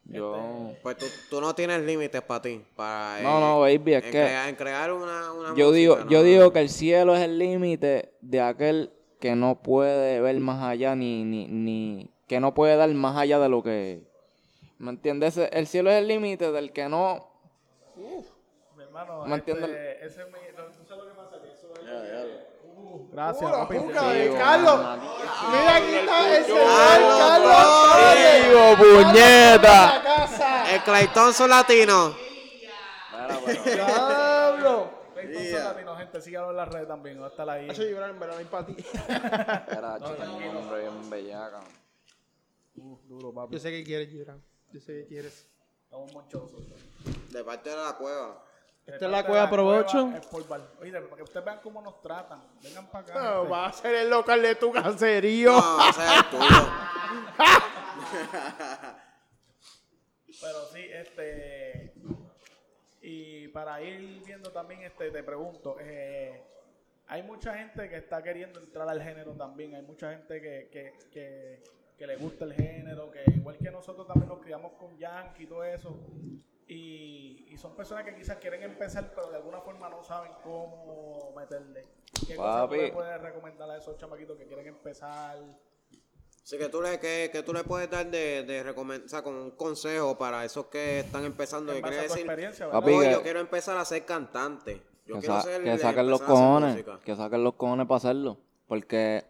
Yo... 0.06 0.72
Pues 0.82 0.98
tú, 0.98 1.06
tú 1.30 1.42
no 1.42 1.54
tienes 1.54 1.82
límites 1.82 2.22
para 2.24 2.42
ti. 2.42 2.64
Para, 2.76 3.22
No, 3.22 3.38
eh, 3.38 3.42
no, 3.42 3.60
baby, 3.60 3.94
es 3.94 4.04
en 4.06 4.12
que... 4.12 4.34
en 4.50 4.56
crear 4.56 4.92
una, 4.92 5.32
una 5.34 5.50
Yo 5.56 5.68
música, 5.68 5.72
digo, 5.72 5.98
no, 5.98 6.10
yo 6.10 6.18
no, 6.20 6.24
digo 6.24 6.44
no. 6.46 6.54
que 6.54 6.60
el 6.62 6.70
cielo 6.70 7.16
es 7.16 7.22
el 7.22 7.38
límite 7.38 8.14
de 8.22 8.42
aquel 8.42 8.92
que 9.20 9.36
no 9.36 9.62
puede 9.62 10.20
ver 10.22 10.40
más 10.40 10.64
allá 10.64 10.96
ni, 10.96 11.24
ni, 11.26 11.48
ni 11.48 12.12
que 12.28 12.40
no 12.40 12.54
puede 12.54 12.76
dar 12.76 12.90
más 12.90 13.18
allá 13.18 13.38
de 13.40 13.50
lo 13.50 13.62
que 13.62 14.02
¿me 14.78 14.90
entiendes? 14.92 15.38
El 15.38 15.68
cielo 15.68 15.92
es 15.92 15.98
el 15.98 16.08
límite 16.08 16.52
del 16.52 16.72
que 16.72 16.88
no 16.88 17.30
Mi 18.76 18.84
hermano, 18.84 19.26
¿Me 19.26 19.36
este, 19.36 19.52
entiendes? 19.52 19.98
ese 20.02 20.22
es 20.22 20.28
mi, 20.28 20.40
no, 20.58 20.64
¿tú 20.72 20.86
sabes 20.88 21.04
lo 21.04 21.10
que 21.12 21.16
pasa? 21.18 21.42
Que 21.42 21.52
eso 21.52 21.68
es- 21.76 22.50
Uh, 22.79 22.79
gracias, 23.12 23.52
papi. 23.52 23.76
de 23.78 24.36
Carlos. 24.38 24.80
Mira, 25.52 25.76
aquí 25.76 25.96
está 25.96 26.38
el 26.38 26.46
señor 26.46 26.66
Carlos 27.18 27.80
puñeta. 28.78 29.94
La 29.96 30.04
casa. 30.04 30.76
El 30.76 30.82
Clayton 30.84 31.34
son 31.34 31.50
latino. 31.50 32.16
Diablo. 33.66 35.00
Entonces, 35.16 35.64
latino, 35.64 35.96
gente, 35.98 36.22
síganos 36.22 36.52
en 36.52 36.58
las 36.58 36.70
redes 36.70 36.88
también. 36.88 37.22
Va 37.22 37.26
a 37.26 37.30
estar 37.30 37.50
ahí. 37.50 37.70
Eso 37.70 37.84
llorar 37.84 38.12
en 38.12 38.20
verano, 38.20 38.40
hay 38.40 38.46
para 38.46 38.66
ti. 38.66 38.76
Era 39.08 39.98
un 39.98 40.58
hombre 40.58 40.82
bien 40.82 41.10
bellaca. 41.10 41.62
Uh, 42.76 42.98
duro, 43.08 43.34
papi. 43.34 43.54
Yo 43.54 43.60
sé 43.60 43.72
que 43.72 43.84
quieres, 43.84 44.10
Gibran. 44.10 44.42
Yo 44.72 44.80
sé 44.80 44.94
que 45.02 45.08
quieres. 45.08 45.48
Estamos 45.84 46.14
monchosos. 46.14 46.64
De 47.32 47.44
parte 47.44 47.70
de 47.70 47.76
la 47.76 47.94
cueva. 47.98 48.44
Esta 48.94 49.06
es 49.06 49.12
la 49.12 49.26
cueva 49.26 49.50
Provocho. 49.50 50.12
Es 50.16 50.26
por 50.26 50.48
bar. 50.48 50.62
Oye, 50.82 50.92
para 50.92 51.16
que 51.16 51.24
ustedes 51.24 51.46
vean 51.46 51.60
cómo 51.62 51.82
nos 51.82 52.02
tratan. 52.02 52.42
Vengan 52.64 52.88
para 52.88 53.04
acá. 53.06 53.14
No, 53.14 53.38
gente. 53.38 53.52
va 53.52 53.66
a 53.68 53.74
ser 53.74 53.96
el 53.96 54.10
local 54.10 54.42
de 54.42 54.56
tu 54.56 54.72
caserío. 54.72 55.52
No, 55.52 55.90
ese 55.90 56.06
es 56.06 56.12
el 56.12 56.26
tuyo. 56.30 56.70
Pero 60.42 60.66
sí, 60.72 60.86
este. 60.92 61.94
Y 63.02 63.48
para 63.50 63.82
ir 63.82 64.22
viendo 64.26 64.52
también, 64.52 64.84
este, 64.84 65.10
te 65.12 65.24
pregunto, 65.24 65.78
eh, 65.80 66.44
hay 67.08 67.24
mucha 67.24 67.58
gente 67.58 67.90
que 67.90 67.98
está 67.98 68.22
queriendo 68.22 68.60
entrar 68.60 68.88
al 68.90 69.02
género 69.02 69.34
también, 69.34 69.74
hay 69.74 69.82
mucha 69.82 70.12
gente 70.12 70.42
que, 70.42 70.70
que, 70.72 70.94
que, 71.12 71.64
que 71.98 72.08
le 72.08 72.18
gusta 72.18 72.46
el 72.46 72.54
género, 72.54 73.10
que 73.10 73.24
igual 73.32 73.58
que 73.58 73.72
nosotros 73.72 74.06
también 74.06 74.30
nos 74.30 74.40
criamos 74.40 74.74
con 74.74 74.98
Yankee 74.98 75.44
y 75.44 75.48
todo 75.48 75.64
eso, 75.64 75.98
y, 76.70 77.48
y 77.50 77.58
son 77.58 77.76
personas 77.76 78.06
que 78.06 78.16
quizás 78.16 78.38
quieren 78.38 78.64
empezar, 78.64 79.12
pero 79.14 79.30
de 79.32 79.38
alguna 79.38 79.60
forma 79.62 79.90
no 79.90 80.04
saben 80.04 80.32
cómo 80.44 81.34
meterle. 81.36 81.86
¿Qué 82.28 82.36
cosas 82.36 82.62
tú 82.64 82.70
Papi. 82.70 82.78
le 82.78 82.92
puedes 82.92 83.22
recomendar 83.22 83.70
a 83.70 83.78
esos 83.78 83.98
chamaquitos 83.98 84.38
que 84.38 84.46
quieren 84.46 84.68
empezar? 84.68 85.38
Así 86.44 86.58
que 86.58 86.70
tú 86.70 86.82
le, 86.82 87.00
que, 87.00 87.30
que 87.32 87.44
tú 87.44 87.54
le 87.54 87.64
puedes 87.64 87.90
dar 87.90 88.10
de, 88.10 88.44
de 88.44 88.64
recomend- 88.64 89.06
o 89.06 89.10
sea, 89.10 89.22
como 89.24 89.42
un 89.42 89.52
consejo 89.52 90.18
para 90.18 90.46
esos 90.46 90.68
que 90.68 91.00
están 91.02 91.26
empezando. 91.26 91.74
Que 91.74 91.82
base 91.82 91.94
quiere 91.96 92.06
a 92.06 92.08
tu 92.08 92.14
decir. 92.54 92.70
Papi, 92.72 92.92
no, 92.94 93.00
que- 93.02 93.12
yo 93.12 93.22
quiero 93.24 93.40
empezar 93.40 93.78
a 93.78 93.86
ser 93.86 94.06
cantante. 94.06 94.82
Yo 95.06 95.16
que, 95.16 95.22
quiero 95.22 95.36
sa- 95.36 95.42
ser 95.42 95.64
que 95.64 95.78
saquen 95.80 96.10
los 96.10 96.22
cojones, 96.22 96.86
que 97.04 97.16
saquen 97.16 97.44
los 97.44 97.56
cojones 97.56 97.88
para 97.88 97.98
hacerlo. 97.98 98.38
Porque 98.68 99.26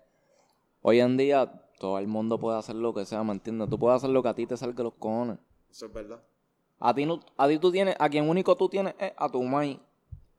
hoy 0.82 1.00
en 1.00 1.16
día 1.18 1.52
todo 1.80 1.98
el 2.00 2.08
mundo 2.08 2.38
puede 2.38 2.58
hacer 2.60 2.76
lo 2.76 2.94
que 2.94 3.06
sea, 3.06 3.24
¿me 3.24 3.32
entiendes? 3.32 3.70
Tú 3.70 3.80
puedes 3.80 3.96
hacer 3.98 4.10
lo 4.10 4.22
que 4.22 4.30
a 4.30 4.34
ti 4.36 4.46
te 4.46 4.58
salga 4.58 4.84
los 4.84 4.94
cojones. 4.96 5.38
Eso 5.72 5.86
es 5.88 5.94
verdad. 5.94 6.22
A 6.80 6.94
ti, 6.94 7.06
no, 7.06 7.20
a 7.38 7.48
ti 7.48 7.60
tú 7.60 7.72
tienes, 7.72 7.96
a 8.00 8.10
quien 8.10 8.30
único 8.30 8.56
tú 8.56 8.70
tienes 8.70 8.96
es 9.00 9.12
a 9.18 9.28
tu 9.30 9.44
mai 9.44 9.80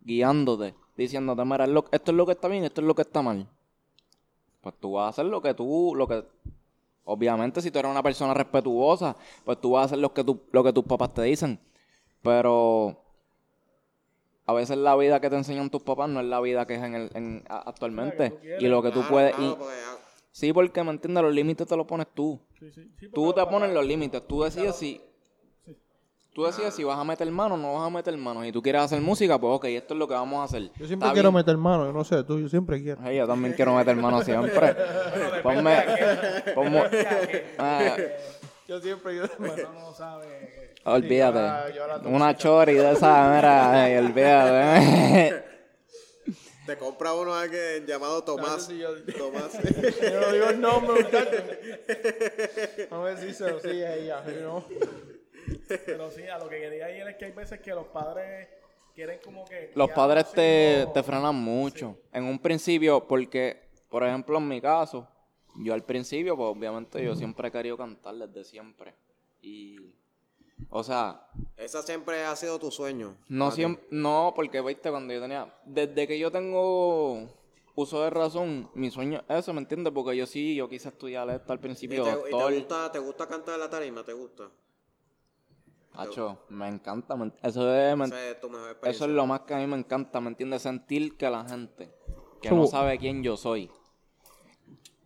guiándote, 0.00 0.74
diciéndote, 0.96 1.44
mira, 1.44 1.64
es 1.64 1.70
lo- 1.70 1.84
esto 1.92 2.10
es 2.10 2.16
lo 2.16 2.24
que 2.26 2.32
está 2.32 2.48
bien, 2.48 2.64
esto 2.64 2.80
es 2.80 2.86
lo 2.86 2.94
que 2.94 3.02
está 3.02 3.20
mal. 3.22 3.46
Pues 4.62 4.74
tú 4.80 4.92
vas 4.92 5.06
a 5.06 5.08
hacer 5.08 5.26
lo 5.26 5.40
que 5.42 5.52
tú, 5.54 5.94
lo 5.94 6.06
que, 6.08 6.24
obviamente 7.04 7.60
si 7.60 7.70
tú 7.70 7.78
eres 7.78 7.90
una 7.90 8.02
persona 8.02 8.32
respetuosa, 8.34 9.16
pues 9.44 9.60
tú 9.60 9.72
vas 9.72 9.82
a 9.82 9.84
hacer 9.86 9.98
lo 9.98 10.12
que, 10.14 10.24
tú, 10.24 10.40
lo 10.52 10.64
que 10.64 10.72
tus 10.72 10.84
papás 10.84 11.12
te 11.14 11.22
dicen. 11.22 11.58
Pero 12.22 12.96
a 14.46 14.52
veces 14.52 14.76
la 14.78 14.96
vida 14.96 15.20
que 15.20 15.30
te 15.30 15.36
enseñan 15.36 15.70
tus 15.70 15.82
papás 15.82 16.08
no 16.08 16.20
es 16.20 16.26
la 16.26 16.40
vida 16.40 16.66
que 16.66 16.74
es 16.74 16.82
en 16.82 16.94
el, 16.94 17.10
en- 17.14 17.44
actualmente. 17.48 18.32
y 18.58 18.66
lo 18.68 18.82
que 18.82 18.88
tú 18.90 19.00
Claro, 19.00 19.08
puedes... 19.10 19.34
claro, 19.34 19.50
y- 19.52 19.54
porque, 19.56 19.74
ah, 19.86 19.96
sí, 20.32 20.52
porque, 20.52 20.82
¿me 20.84 20.90
entiendes? 20.90 21.22
Los 21.22 21.34
límites 21.34 21.66
te 21.66 21.76
los 21.76 21.86
pones 21.86 22.06
tú. 22.14 22.40
Sí, 22.58 22.70
sí, 22.72 22.90
sí, 22.98 23.08
Tú 23.10 23.32
te 23.32 23.44
pones 23.46 23.72
los 23.72 23.84
límites, 23.84 24.26
tú 24.26 24.42
decides 24.42 24.76
si... 24.76 25.00
Tú 26.32 26.44
decides 26.44 26.74
si 26.74 26.84
vas 26.84 26.96
a 26.98 27.02
meter 27.04 27.28
mano 27.30 27.54
o 27.54 27.58
no 27.58 27.74
vas 27.74 27.86
a 27.86 27.90
meter 27.90 28.16
mano. 28.16 28.44
Y 28.44 28.52
tú 28.52 28.62
quieres 28.62 28.82
hacer 28.82 29.00
música, 29.00 29.38
pues 29.38 29.52
ok, 29.56 29.64
esto 29.66 29.94
es 29.94 29.98
lo 29.98 30.06
que 30.06 30.14
vamos 30.14 30.40
a 30.40 30.44
hacer. 30.44 30.70
Yo 30.76 30.86
siempre 30.86 31.06
Está 31.08 31.12
quiero 31.12 31.30
bien. 31.30 31.34
meter 31.40 31.56
mano, 31.56 31.86
yo 31.86 31.92
no 31.92 32.04
sé, 32.04 32.22
tú, 32.22 32.38
yo 32.38 32.48
siempre 32.48 32.80
quiero. 32.82 33.00
Ay, 33.02 33.16
yo 33.16 33.26
también 33.26 33.52
quiero 33.54 33.74
meter 33.74 33.96
mano 33.96 34.22
siempre. 34.22 34.76
ponme... 35.42 35.84
ponme- 36.54 37.42
Ah, 37.58 37.96
Yo 38.68 38.80
siempre, 38.80 39.16
yo 39.16 39.24
no 39.74 39.92
sabe. 39.92 40.76
Olvídate. 40.84 41.72
Una 42.08 42.36
chori 42.36 42.74
de 42.74 42.92
esa, 42.92 43.32
mira, 43.34 43.82
ay, 43.82 43.96
olvídate. 43.96 45.44
Te 46.64 46.76
compra 46.78 47.12
uno 47.14 47.34
alguien 47.34 47.84
llamado 47.86 48.22
Tomás. 48.22 48.66
sí, 48.66 48.78
yo- 48.78 48.94
Tomás. 49.18 49.52
Yo 50.00 50.20
no 50.20 50.32
digo 50.32 50.46
el 50.50 50.60
nombre, 50.60 51.02
muchachos. 51.02 51.42
Vamos 52.90 53.08
a 53.10 53.14
ver 53.14 53.18
si 53.18 53.34
se 53.34 53.50
lo 53.50 53.58
sigue 53.58 54.02
ella. 54.04 54.22
si 54.24 54.40
no. 54.40 54.64
Pero 55.86 56.10
sí, 56.10 56.22
a 56.26 56.38
lo 56.38 56.48
que 56.48 56.60
quería 56.60 56.90
ir 56.96 57.06
es 57.08 57.16
que 57.16 57.26
hay 57.26 57.32
veces 57.32 57.60
que 57.60 57.70
los 57.74 57.86
padres 57.88 58.48
quieren 58.94 59.18
como 59.24 59.44
que... 59.44 59.70
Los 59.74 59.88
que 59.88 59.94
padres 59.94 60.30
te, 60.32 60.86
te 60.92 61.02
frenan 61.02 61.34
mucho. 61.34 61.96
En 62.12 62.24
un 62.24 62.38
principio, 62.38 63.06
porque, 63.06 63.70
por 63.88 64.04
ejemplo, 64.04 64.38
en 64.38 64.48
mi 64.48 64.60
caso, 64.60 65.06
yo 65.56 65.74
al 65.74 65.84
principio, 65.84 66.36
pues 66.36 66.48
obviamente 66.48 67.02
yo 67.04 67.14
siempre 67.14 67.48
he 67.48 67.50
querido 67.50 67.76
cantar 67.76 68.14
desde 68.14 68.44
siempre. 68.44 68.94
Y, 69.42 69.78
o 70.68 70.82
sea, 70.84 71.26
Esa 71.56 71.82
siempre 71.82 72.24
ha 72.24 72.36
sido 72.36 72.58
tu 72.58 72.70
sueño. 72.70 73.16
no 73.28 73.50
siempre, 73.50 73.86
no, 73.90 74.32
porque, 74.34 74.60
viste, 74.60 74.90
cuando 74.90 75.12
yo 75.14 75.20
tenía, 75.20 75.52
desde 75.64 76.06
que 76.06 76.18
yo 76.18 76.30
tengo 76.30 77.28
uso 77.74 78.02
de 78.04 78.10
razón, 78.10 78.70
mi 78.74 78.90
sueño 78.90 79.22
es 79.28 79.38
eso, 79.38 79.54
¿me 79.54 79.60
entiendes? 79.60 79.92
Porque 79.94 80.14
yo 80.16 80.26
sí, 80.26 80.54
yo 80.54 80.68
quise 80.68 80.88
estudiar 80.88 81.30
esto 81.30 81.52
al 81.52 81.58
¿Y 81.58 81.62
principio, 81.62 82.04
te, 82.04 82.10
y 82.10 82.36
te 82.36 82.58
gusta, 82.58 82.92
te 82.92 82.98
gusta 82.98 83.26
cantar 83.26 83.54
en 83.54 83.60
la 83.60 83.70
tarima? 83.70 84.04
¿Te 84.04 84.12
gusta? 84.12 84.50
Hacho, 86.02 86.38
me 86.48 86.68
encanta, 86.68 87.16
me- 87.16 87.32
eso 87.42 87.74
es, 87.74 87.96
me- 87.96 88.04
Esa 88.06 88.30
es 88.30 88.40
tu 88.40 88.48
mejor 88.50 88.76
Eso 88.82 89.04
es 89.04 89.10
lo 89.10 89.26
más 89.26 89.40
que 89.40 89.54
a 89.54 89.58
mí 89.58 89.66
me 89.66 89.76
encanta, 89.76 90.20
¿me 90.20 90.28
entiendes? 90.28 90.62
Sentir 90.62 91.16
que 91.16 91.28
la 91.28 91.44
gente 91.44 91.92
que 92.40 92.50
no 92.50 92.66
sabe 92.66 92.98
quién 92.98 93.22
yo 93.22 93.36
soy, 93.36 93.70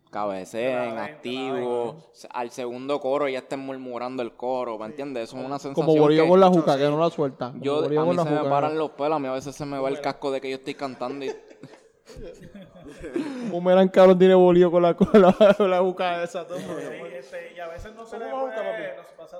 cabeceen, 0.09 0.97
activo, 0.97 1.97
al 2.29 2.49
segundo 2.51 2.99
coro 3.01 3.27
ya 3.27 3.39
estén 3.39 3.59
murmurando 3.59 4.23
el 4.23 4.33
coro, 4.35 4.77
¿me 4.79 4.85
entiendes? 4.85 5.25
Eso 5.29 5.37
es 5.37 5.45
una 5.45 5.59
sensación 5.59 5.85
Como 5.97 6.07
que 6.07 6.27
con 6.27 6.39
la 6.39 6.47
juca, 6.47 6.77
que 6.77 6.89
no 6.89 6.97
la 6.99 7.09
suelta. 7.09 7.51
Como 7.51 7.61
yo, 7.63 7.79
a 8.01 8.05
mí 8.05 8.17
se 8.17 8.29
me 8.29 8.43
paran 8.49 8.77
los 8.77 8.91
pelos, 8.91 9.13
a 9.13 9.19
mí 9.19 9.27
a 9.27 9.33
veces 9.33 9.55
se 9.55 9.65
me 9.65 9.77
va 9.77 9.89
el 9.89 9.99
casco 10.01 10.31
de 10.31 10.39
que 10.39 10.49
yo 10.49 10.55
estoy 10.55 10.75
cantando 10.75 11.25
y 11.25 11.29
Un 13.51 13.63
Meran 13.63 13.87
cabrón 13.89 14.17
tiene 14.19 14.35
bolillo 14.35 14.69
con 14.71 14.83
la, 14.83 14.93
con 14.93 15.09
la, 15.21 15.33
con 15.57 15.69
la 15.71 15.79
juca 15.79 16.23
esa. 16.23 16.45
Todo. 16.47 16.57
Sí, 16.59 16.65
este, 17.13 17.53
y 17.55 17.59
a 17.59 17.67
veces 17.67 17.93
no 17.95 18.05
se 18.05 18.19
le 18.19 18.29
¿Cómo 18.29 18.47
va, 18.47 18.53
puede... 18.55 18.71
papi? 18.71 18.97
No 18.97 19.03
se 19.03 19.13
pasa. 19.15 19.37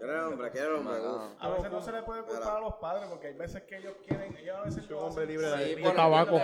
¿Quieres 0.00 0.20
hombre? 0.22 0.50
A 1.40 1.48
veces 1.48 1.70
no 1.70 1.80
se 1.80 1.92
le 1.92 2.02
puede 2.02 2.22
culpar 2.24 2.56
a 2.56 2.60
los 2.60 2.74
padres 2.74 3.08
porque 3.08 3.28
hay 3.28 3.34
veces 3.34 3.62
que 3.62 3.78
ellos 3.78 3.94
quieren, 4.06 4.36
ellos 4.36 4.56
a 4.56 4.62
veces 4.62 4.90
hombre 4.90 5.26
libre 5.26 5.48
por 5.48 5.58
de- 5.58 5.96
tabaco. 5.96 6.36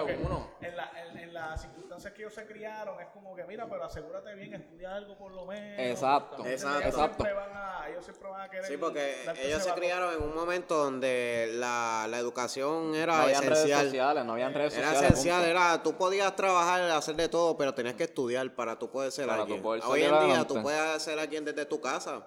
En, 0.60 0.76
la, 0.76 0.90
en, 1.10 1.18
en 1.18 1.34
las 1.34 1.60
circunstancias 1.60 2.12
que 2.14 2.22
ellos 2.22 2.32
se 2.34 2.46
criaron 2.46 2.98
es 3.00 3.08
como 3.08 3.34
que 3.36 3.44
mira, 3.44 3.66
pero 3.68 3.84
asegúrate 3.84 4.34
bien, 4.34 4.54
estudia 4.54 4.94
algo 4.94 5.16
por 5.18 5.32
lo 5.32 5.44
menos. 5.44 5.78
Exacto, 5.78 6.46
Exacto. 6.46 6.78
Ellos 6.80 6.94
exacto. 6.94 7.24
siempre 7.24 7.32
van 7.34 7.50
a, 7.54 7.88
ellos 7.90 8.04
siempre 8.04 8.28
van 8.30 8.40
a 8.40 8.48
querer 8.50 8.64
Sí, 8.64 8.76
porque 8.78 9.14
ellos 9.42 9.62
se 9.62 9.72
criaron 9.72 10.14
en 10.14 10.22
un 10.22 10.34
momento 10.34 10.76
donde 10.76 11.50
la, 11.54 12.06
la 12.08 12.18
educación 12.18 12.92
no 12.92 12.96
era 12.96 13.22
habían 13.22 13.42
redes 13.42 13.58
esencial. 13.58 13.84
sociales, 13.86 14.24
no 14.24 14.32
habían 14.32 14.54
redes 14.54 14.76
Era 14.78 14.86
sociales. 14.88 15.10
esencial, 15.12 15.39
era, 15.44 15.82
tú 15.82 15.94
podías 15.96 16.34
trabajar, 16.36 16.82
hacer 16.90 17.16
de 17.16 17.28
todo, 17.28 17.56
pero 17.56 17.74
tenías 17.74 17.94
que 17.94 18.04
estudiar 18.04 18.54
para 18.54 18.78
tú 18.78 18.90
poder 18.90 19.10
ser 19.12 19.26
Para 19.26 19.38
tú 19.38 19.42
alguien. 19.44 19.62
poder 19.62 19.82
Hoy 19.86 20.02
en 20.02 20.26
día 20.26 20.46
tú 20.46 20.60
puedes 20.62 21.02
ser 21.02 21.18
alguien 21.18 21.44
desde 21.44 21.64
tu 21.66 21.80
casa. 21.80 22.26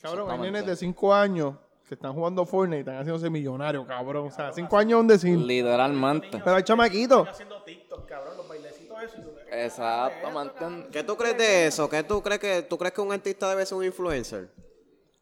Cabrón, 0.00 0.30
hay 0.30 0.38
nenes 0.38 0.66
de 0.66 0.76
5 0.76 1.14
años 1.14 1.54
que 1.88 1.94
están 1.94 2.12
jugando 2.12 2.44
Fortnite 2.44 2.78
y 2.78 2.80
están 2.80 2.96
haciéndose 2.98 3.30
millonarios, 3.30 3.86
cabrón. 3.86 4.26
O 4.28 4.30
sea, 4.30 4.52
5 4.52 4.76
años 4.76 5.00
un 5.00 5.06
decir. 5.06 5.38
Literalmente. 5.38 6.40
Pero 6.44 6.56
hay 6.56 6.62
chamaquitos. 6.62 7.18
Están 7.20 7.32
haciendo 7.34 7.62
TikTok, 7.62 8.06
cabrón, 8.08 8.36
los 8.36 8.48
bailecitos 8.48 9.02
esos. 9.02 9.18
y 9.18 9.22
tú- 9.22 9.30
Exacto, 9.50 10.30
¿me 10.30 10.42
entiendes? 10.42 10.88
¿Qué 10.90 11.02
tú 11.04 11.16
crees 11.16 11.38
de 11.38 11.66
eso? 11.68 11.88
¿Qué 11.88 12.02
tú 12.02 12.22
crees 12.22 12.40
que 12.40 12.62
tú 12.62 12.76
crees 12.76 12.92
que 12.92 13.00
un 13.00 13.12
artista 13.12 13.48
debe 13.48 13.64
ser 13.64 13.78
un 13.78 13.84
influencer? 13.84 14.50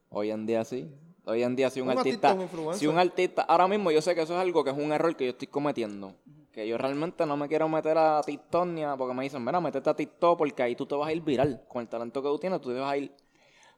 Hoy 0.08 0.30
en 0.30 0.46
día 0.46 0.64
sí. 0.64 0.90
Hoy 1.26 1.42
en 1.42 1.56
día 1.56 1.70
si 1.70 1.80
un, 1.80 1.88
Un 1.88 1.96
artista 1.98 2.28
artista, 2.28 2.28
es 2.30 2.34
un 2.36 2.42
influencer. 2.42 2.78
si 2.80 2.86
un 2.86 2.98
artista, 2.98 3.42
ahora 3.42 3.66
mismo 3.68 3.90
yo 3.90 4.02
sé 4.02 4.14
que 4.14 4.22
eso 4.22 4.34
es 4.34 4.40
algo 4.40 4.62
que 4.64 4.70
es 4.70 4.76
un 4.76 4.92
error 4.92 5.14
que 5.16 5.24
yo 5.24 5.30
estoy 5.30 5.48
cometiendo. 5.48 6.14
Que 6.54 6.68
yo 6.68 6.78
realmente 6.78 7.26
no 7.26 7.36
me 7.36 7.48
quiero 7.48 7.68
meter 7.68 7.98
a 7.98 8.22
TikTok 8.22 8.66
ni 8.66 8.84
a, 8.84 8.96
porque 8.96 9.12
me 9.12 9.24
dicen, 9.24 9.44
mira, 9.44 9.60
métete 9.60 9.90
a 9.90 9.94
TikTok 9.94 10.38
porque 10.38 10.62
ahí 10.62 10.76
tú 10.76 10.86
te 10.86 10.94
vas 10.94 11.08
a 11.08 11.12
ir 11.12 11.20
viral. 11.20 11.64
Con 11.68 11.82
el 11.82 11.88
talento 11.88 12.22
que 12.22 12.28
tú 12.28 12.38
tienes, 12.38 12.60
tú 12.60 12.68
te 12.72 12.78
vas 12.78 12.92
a 12.92 12.96
ir. 12.96 13.12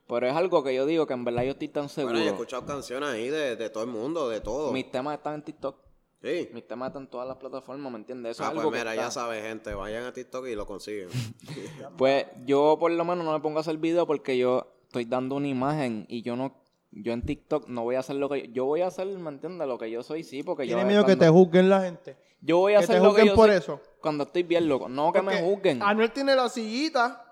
Pero 0.07 0.27
es 0.29 0.35
algo 0.37 0.62
que 0.62 0.74
yo 0.74 0.85
digo 0.87 1.07
que 1.07 1.14
en 1.14 1.24
verdad 1.24 1.43
yo 1.45 1.53
estoy 1.53 1.68
tan 1.68 1.89
seguro. 1.89 2.12
Bueno, 2.14 2.24
yo 2.27 2.31
he 2.31 2.35
escuchado 2.35 2.64
canciones 2.66 3.09
ahí 3.09 3.29
de, 3.29 3.57
de 3.57 3.70
todo 3.70 3.83
el 3.83 3.91
mundo, 3.91 4.29
de 4.29 4.41
todo. 4.41 4.72
Mis 4.72 4.91
temas 4.91 5.16
están 5.16 5.35
en 5.37 5.43
TikTok. 5.43 5.77
Sí. 6.22 6.49
Mis 6.53 6.66
temas 6.66 6.89
están 6.89 7.05
en 7.05 7.09
todas 7.11 7.27
las 7.27 7.37
plataformas, 7.39 7.91
¿me 7.91 7.99
entiendes? 7.99 8.33
Eso 8.33 8.43
Ah, 8.45 8.47
es 8.49 8.53
pues 8.53 8.61
algo 8.61 8.70
que 8.72 8.79
mira, 8.79 8.93
está. 8.93 9.05
ya 9.07 9.11
sabes, 9.11 9.43
gente, 9.43 9.74
vayan 9.74 10.05
a 10.05 10.12
TikTok 10.12 10.47
y 10.47 10.55
lo 10.55 10.66
consiguen. 10.66 11.09
Pues 11.97 12.27
yo 12.45 12.77
por 12.79 12.91
lo 12.91 13.05
menos 13.05 13.24
no 13.24 13.33
me 13.33 13.41
pongo 13.41 13.59
a 13.59 13.61
hacer 13.62 13.79
video 13.79 14.07
porque 14.07 14.37
yo 14.37 14.66
estoy 14.83 15.05
dando 15.07 15.35
una 15.37 15.49
imagen 15.49 16.05
y 16.09 16.22
yo 16.22 16.37
no, 16.37 16.55
yo 17.03 17.13
en 17.13 17.23
TikTok 17.23 17.69
no 17.69 17.83
voy 17.85 17.97
a 17.97 18.01
hacer 18.01 18.17
lo 18.17 18.29
que 18.29 18.49
yo, 18.49 18.53
yo 18.53 18.65
voy 18.65 18.81
a 18.81 18.87
hacer, 18.89 19.07
¿me 19.07 19.29
entiendes? 19.31 19.67
Lo 19.69 19.79
que 19.79 19.91
yo 19.91 20.03
soy, 20.03 20.23
sí, 20.25 20.43
porque 20.43 20.67
yo 20.67 20.77
Tiene 20.77 20.89
miedo 20.89 21.05
que 21.05 21.17
te 21.17 21.29
juzguen 21.29 21.69
la 21.71 21.83
gente. 21.83 22.17
yo 22.41 22.59
voy 22.59 22.75
a 22.75 22.79
que 22.79 22.85
hacer 22.85 22.97
te 22.97 23.03
lo 23.03 23.15
que 23.15 23.21
juzguen 23.23 23.27
yo 23.29 23.35
por 23.35 23.49
soy 23.49 23.57
eso. 23.59 23.81
cuando 24.01 24.25
estoy 24.25 24.43
bien 24.45 24.69
loco, 24.69 24.89
no 24.89 25.13
que 25.13 25.21
me 25.23 25.33
Porque 25.33 25.45
juzguen. 25.45 25.83
Anuel 25.83 26.11
tiene 26.13 26.35
la 26.35 26.49
sillita 26.49 27.23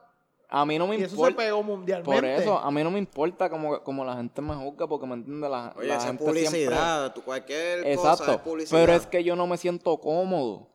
A 0.48 0.64
mí 0.66 0.78
no 0.78 0.86
me 0.86 0.96
y 0.96 0.98
eso 1.00 1.08
se 1.10 1.14
importa. 1.16 1.36
pegó 1.38 1.62
mundialmente. 1.62 2.14
Por 2.14 2.24
eso, 2.24 2.58
a 2.58 2.70
mí 2.70 2.82
no 2.84 2.90
me 2.90 2.98
importa 2.98 3.48
como, 3.50 3.82
como 3.82 4.04
la 4.04 4.14
gente 4.16 4.40
me 4.42 4.54
juzga 4.54 4.86
porque 4.86 5.06
me 5.06 5.14
entiende 5.14 5.48
la, 5.48 5.72
Oye, 5.76 5.88
la 5.88 5.94
esa 5.94 6.02
es 6.04 6.10
gente 6.10 6.24
publicidad, 6.24 7.12
tú 7.14 7.22
cualquier 7.22 7.78
cosa 7.80 7.88
es 7.90 7.98
Exacto, 7.98 8.42
publicidad. 8.44 8.78
pero 8.80 8.92
es 8.92 9.06
que 9.06 9.24
yo 9.24 9.34
no 9.34 9.46
me 9.46 9.56
siento 9.56 9.96
cómodo. 9.98 10.68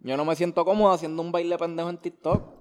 Yo 0.00 0.16
no 0.16 0.24
me 0.24 0.36
siento 0.36 0.64
cómodo 0.64 0.92
haciendo 0.92 1.20
un 1.22 1.32
baile 1.32 1.58
pendejo 1.58 1.90
en 1.90 1.98
TikTok. 1.98 2.57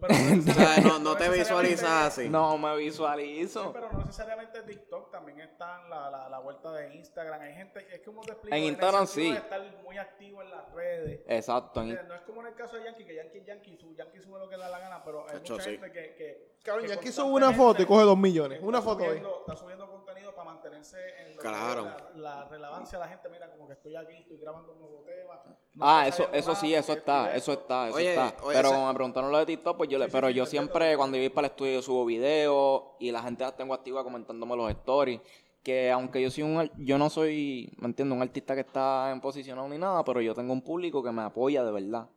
Pero 0.00 0.14
no 0.14 0.36
O 0.50 0.54
sea, 0.54 0.76
no, 0.82 0.88
no 0.98 0.98
no 0.98 1.16
te 1.16 1.28
visualizas 1.30 1.90
así. 2.18 2.28
No 2.28 2.58
me 2.58 2.76
visualizo. 2.76 3.72
Pero 3.72 3.90
no 3.92 3.98
necesariamente 4.00 4.62
TikTok, 4.62 5.10
también 5.10 5.40
está 5.40 5.80
en 5.82 5.90
la, 5.90 6.10
la, 6.10 6.28
la 6.28 6.38
vuelta 6.38 6.72
de 6.72 6.94
Instagram. 6.96 7.40
Hay 7.40 7.54
gente, 7.54 7.86
es 7.94 8.00
como 8.02 8.20
te 8.22 8.32
explico, 8.32 8.54
En 8.56 8.64
Instagram 8.64 9.06
sentido 9.06 9.26
sí. 9.26 9.32
de 9.32 9.38
estar 9.38 9.82
muy 9.82 9.98
activo 9.98 10.42
en 10.42 10.50
las 10.50 10.70
redes. 10.72 11.20
Exacto. 11.28 11.80
en- 11.82 12.08
No 12.08 12.14
es 12.14 12.20
como 12.22 12.40
en 12.42 12.48
el 12.48 12.54
caso 12.54 12.76
de 12.76 12.84
Yankee, 12.84 13.04
que 13.06 13.14
Yankee, 13.14 13.42
Yankee, 13.46 13.76
su, 13.78 13.94
Yankee 13.94 14.20
sube 14.20 14.38
lo 14.38 14.48
que 14.48 14.56
le 14.56 14.62
da 14.64 14.68
la 14.70 14.78
gana, 14.78 15.02
pero 15.04 15.26
hay 15.28 15.38
Hecho, 15.38 15.54
mucha 15.54 15.64
sí. 15.64 15.70
gente 15.72 15.90
que, 15.92 16.14
que 16.16 16.56
Cabrón, 16.64 16.84
que 16.86 16.90
Yankee 16.90 17.12
sube 17.12 17.32
una 17.32 17.52
foto 17.52 17.82
y 17.82 17.86
coge 17.86 18.04
dos 18.04 18.18
millones. 18.18 18.60
Una 18.62 18.82
foto 18.82 19.04
ahí. 19.04 19.22
está 19.40 19.56
subiendo 19.56 19.88
contenido 19.90 20.34
para 20.34 20.50
mantenerse 20.52 20.98
en 21.22 21.36
lo 21.36 21.42
que 21.42 21.48
Claro. 21.48 21.84
la, 21.84 22.10
la 22.16 22.44
relevancia 22.48 22.98
de 22.98 23.04
la 23.04 23.10
gente. 23.10 23.28
Mira, 23.28 23.50
como 23.50 23.66
que 23.66 23.74
estoy 23.74 23.96
aquí, 23.96 24.14
estoy 24.16 24.36
grabando 24.38 24.72
un 24.72 24.80
nuevo 24.80 25.02
tema. 25.04 25.40
no 25.46 25.56
Ah, 25.88 26.06
eso, 26.08 26.28
eso 26.32 26.54
sí, 26.54 26.74
eso 26.74 26.92
está, 26.94 27.34
eso 27.34 27.52
está, 27.52 27.88
eso 27.88 27.96
Oye, 27.96 28.10
está. 28.10 28.34
oye, 28.42 28.56
pero 28.56 28.70
como 28.70 28.88
me 28.88 28.94
preguntaron 28.94 29.30
lo 29.30 29.38
de 29.38 29.46
TikTok, 29.46 29.76
pues 29.76 29.88
yo 29.90 29.95
le, 29.98 30.08
pero 30.08 30.30
yo 30.30 30.46
siempre 30.46 30.96
cuando 30.96 31.18
voy 31.18 31.28
para 31.28 31.46
el 31.46 31.52
estudio 31.52 31.82
subo 31.82 32.04
videos 32.04 32.82
y 32.98 33.10
la 33.10 33.22
gente 33.22 33.44
la 33.44 33.54
tengo 33.54 33.74
activa 33.74 34.04
comentándome 34.04 34.56
los 34.56 34.70
stories. 34.70 35.20
Que 35.62 35.90
aunque 35.90 36.22
yo 36.22 36.30
soy 36.30 36.44
un, 36.44 36.70
yo 36.78 36.96
no 36.96 37.10
soy, 37.10 37.72
me 37.78 37.86
entiendo, 37.86 38.14
un 38.14 38.22
artista 38.22 38.54
que 38.54 38.60
está 38.60 39.10
en 39.10 39.20
posicionado 39.20 39.68
ni 39.68 39.78
nada, 39.78 40.04
pero 40.04 40.20
yo 40.20 40.32
tengo 40.32 40.52
un 40.52 40.62
público 40.62 41.02
que 41.02 41.10
me 41.10 41.22
apoya 41.22 41.64
de 41.64 41.72
verdad. 41.72 42.08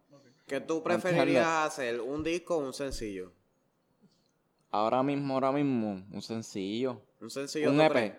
¿Qué 0.46 0.60
tú 0.60 0.84
preferirías 0.84 1.48
hacer? 1.48 2.02
¿Un 2.02 2.24
disco 2.24 2.58
o 2.58 2.60
un 2.60 2.74
sencillo? 2.74 3.32
Ahora 4.72 5.02
mismo, 5.02 5.34
ahora 5.34 5.52
mismo, 5.52 6.04
un 6.12 6.22
sencillo. 6.22 7.02
¿Un 7.20 7.30
sencillo? 7.30 7.72
Un 7.72 7.82
EP. 7.82 8.16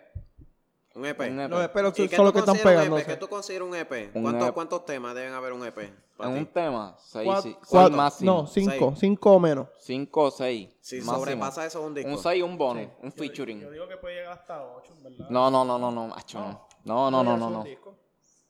¿Un 0.95 1.07
EP? 1.07 1.21
Un 1.21 1.41
EP. 1.41 1.51
Los 1.51 1.63
esperos 1.63 1.99
¿Y 1.99 2.09
qué 2.09 2.17
son 2.17 2.25
tú 2.25 2.25
los 2.25 2.33
que 2.33 2.39
están 2.41 2.59
pegando. 2.59 2.99
EP? 2.99 3.07
¿Qué 3.07 3.17
tú 3.17 3.29
consideras 3.29 3.69
un 3.69 3.77
EP? 3.77 4.11
Un 4.15 4.23
¿Cuántos, 4.23 4.49
EP. 4.49 4.55
¿Cuántos 4.55 4.85
temas 4.85 5.15
deben 5.15 5.33
haber 5.33 5.53
un 5.53 5.65
EP? 5.65 5.79
En 5.79 6.35
ti? 6.35 6.39
un 6.39 6.47
tema, 6.47 6.97
seis, 6.99 7.25
Cuatro- 7.27 7.43
sí, 7.51 7.57
seis 7.63 7.91
máximo. 7.91 8.33
No, 8.33 8.47
cinco. 8.47 8.89
Seis. 8.91 9.01
Cinco 9.01 9.33
o 9.33 9.41
menos. 9.41 9.69
Cinco 9.79 10.23
o 10.25 10.31
seis. 10.31 10.69
Si 10.81 10.97
máximo. 10.97 11.17
sobrepasa 11.17 11.65
eso 11.65 11.81
es 11.81 11.87
un 11.87 11.95
disco. 11.95 12.11
Un 12.11 12.19
6 12.19 12.39
y 12.39 12.43
un 12.43 12.59
bonus, 12.59 12.89
un 13.03 13.13
featuring. 13.13 13.61
Yo 13.61 13.71
digo 13.71 13.89
que 13.89 13.97
puede 13.97 14.17
llegar 14.17 14.33
hasta 14.33 14.63
8, 14.63 14.93
en 14.97 15.03
verdad. 15.05 15.27
No, 15.31 15.51
no, 15.51 15.65
no, 15.65 15.79
no, 15.79 15.91
no, 15.91 16.09
macho, 16.09 16.39
no. 16.41 16.69
No, 16.85 17.11
no, 17.11 17.23
no, 17.23 17.37
no, 17.37 17.51
no. 17.51 17.65
disco. 17.65 17.97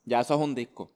Ya 0.03 0.19
eso 0.21 0.33
es 0.33 0.39
un 0.41 0.55
disco. 0.55 0.91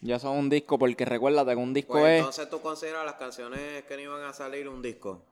Ya 0.00 0.16
eso 0.16 0.32
es 0.32 0.38
un 0.38 0.48
disco 0.50 0.78
porque 0.78 1.04
recuérdate 1.04 1.52
que 1.52 1.56
un 1.56 1.72
disco 1.72 1.92
Pues 1.94 2.04
es... 2.14 2.18
entonces 2.18 2.50
tú 2.50 2.60
consideras 2.60 3.04
las 3.04 3.14
canciones 3.14 3.84
que 3.84 3.94
no 3.96 4.02
iban 4.02 4.22
a 4.24 4.32
salir 4.32 4.68
un 4.68 4.82
disco. 4.82 5.24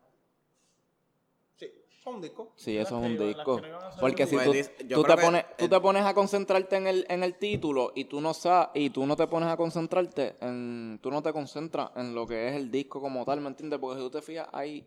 Sí, 2.00 2.04
son 2.04 2.14
un 2.14 2.22
disco. 2.22 2.52
Sí, 2.56 2.76
eso 2.78 2.98
es 2.98 3.06
un 3.10 3.18
disco. 3.18 3.60
Porque 4.00 4.26
si 4.26 4.36
tú, 4.38 4.44
Pues, 4.44 4.72
tú 4.88 5.04
te 5.04 5.16
pones, 5.18 5.44
tú 5.58 5.68
te 5.68 5.80
pones 5.80 6.04
a 6.04 6.14
concentrarte 6.14 6.76
en 6.76 6.86
el, 6.86 7.06
en 7.10 7.22
el 7.22 7.34
título 7.34 7.92
y 7.94 8.04
tú 8.04 8.22
no 8.22 8.32
sabes, 8.32 8.70
y 8.74 8.88
tú 8.88 9.04
no 9.04 9.16
te 9.16 9.26
pones 9.26 9.50
a 9.50 9.56
concentrarte 9.58 10.36
en, 10.40 10.98
tú 11.02 11.10
no 11.10 11.22
te 11.22 11.30
concentras 11.32 11.90
en 11.96 12.14
lo 12.14 12.26
que 12.26 12.48
es 12.48 12.54
el 12.54 12.70
disco 12.70 13.02
como 13.02 13.24
tal, 13.26 13.42
¿me 13.42 13.48
entiendes? 13.48 13.78
Porque 13.78 13.98
si 14.00 14.06
tú 14.06 14.10
te 14.10 14.22
fijas, 14.22 14.48
hay, 14.52 14.86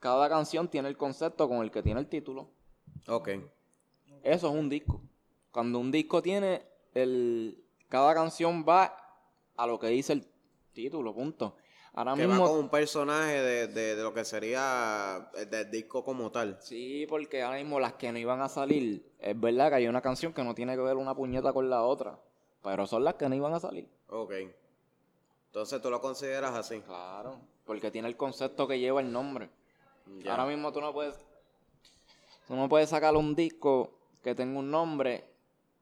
cada 0.00 0.28
canción 0.28 0.66
tiene 0.66 0.88
el 0.88 0.96
concepto 0.96 1.48
con 1.48 1.58
el 1.58 1.70
que 1.70 1.82
tiene 1.82 2.00
el 2.00 2.08
título. 2.08 2.48
Ok. 3.06 3.28
Eso 4.24 4.48
es 4.48 4.54
un 4.54 4.68
disco. 4.68 5.00
Cuando 5.52 5.78
un 5.78 5.92
disco 5.92 6.20
tiene 6.20 6.62
el, 6.94 7.62
cada 7.88 8.12
canción 8.14 8.64
va 8.68 8.96
a 9.56 9.66
lo 9.68 9.78
que 9.78 9.86
dice 9.86 10.14
el 10.14 10.26
título, 10.72 11.14
punto. 11.14 11.54
Ahora 11.92 12.14
Que 12.14 12.26
va 12.26 12.38
con 12.38 12.58
un 12.58 12.68
personaje 12.68 13.42
de, 13.42 13.66
de, 13.66 13.96
de 13.96 14.02
lo 14.02 14.14
que 14.14 14.24
sería 14.24 15.28
el 15.34 15.50
del 15.50 15.70
disco 15.70 16.04
como 16.04 16.30
tal. 16.30 16.56
Sí, 16.60 17.04
porque 17.08 17.42
ahora 17.42 17.58
mismo 17.58 17.80
las 17.80 17.94
que 17.94 18.12
no 18.12 18.18
iban 18.18 18.40
a 18.40 18.48
salir, 18.48 19.12
es 19.18 19.38
verdad 19.38 19.70
que 19.70 19.74
hay 19.76 19.88
una 19.88 20.00
canción 20.00 20.32
que 20.32 20.44
no 20.44 20.54
tiene 20.54 20.76
que 20.76 20.82
ver 20.82 20.96
una 20.96 21.14
puñeta 21.14 21.52
con 21.52 21.68
la 21.68 21.82
otra, 21.82 22.18
pero 22.62 22.86
son 22.86 23.02
las 23.04 23.14
que 23.14 23.28
no 23.28 23.34
iban 23.34 23.54
a 23.54 23.60
salir. 23.60 23.88
Ok. 24.08 24.32
Entonces 25.46 25.82
tú 25.82 25.90
lo 25.90 26.00
consideras 26.00 26.54
así. 26.54 26.80
Claro, 26.80 27.40
porque 27.64 27.90
tiene 27.90 28.06
el 28.06 28.16
concepto 28.16 28.68
que 28.68 28.78
lleva 28.78 29.00
el 29.00 29.10
nombre. 29.10 29.50
Ya. 30.22 30.32
Ahora 30.32 30.46
mismo 30.46 30.72
tú 30.72 30.80
no 30.80 30.92
puedes... 30.92 31.16
Tú 32.46 32.54
no 32.56 32.68
puedes 32.68 32.88
sacar 32.88 33.16
un 33.16 33.34
disco 33.34 33.92
que 34.22 34.34
tenga 34.34 34.58
un 34.58 34.70
nombre 34.70 35.24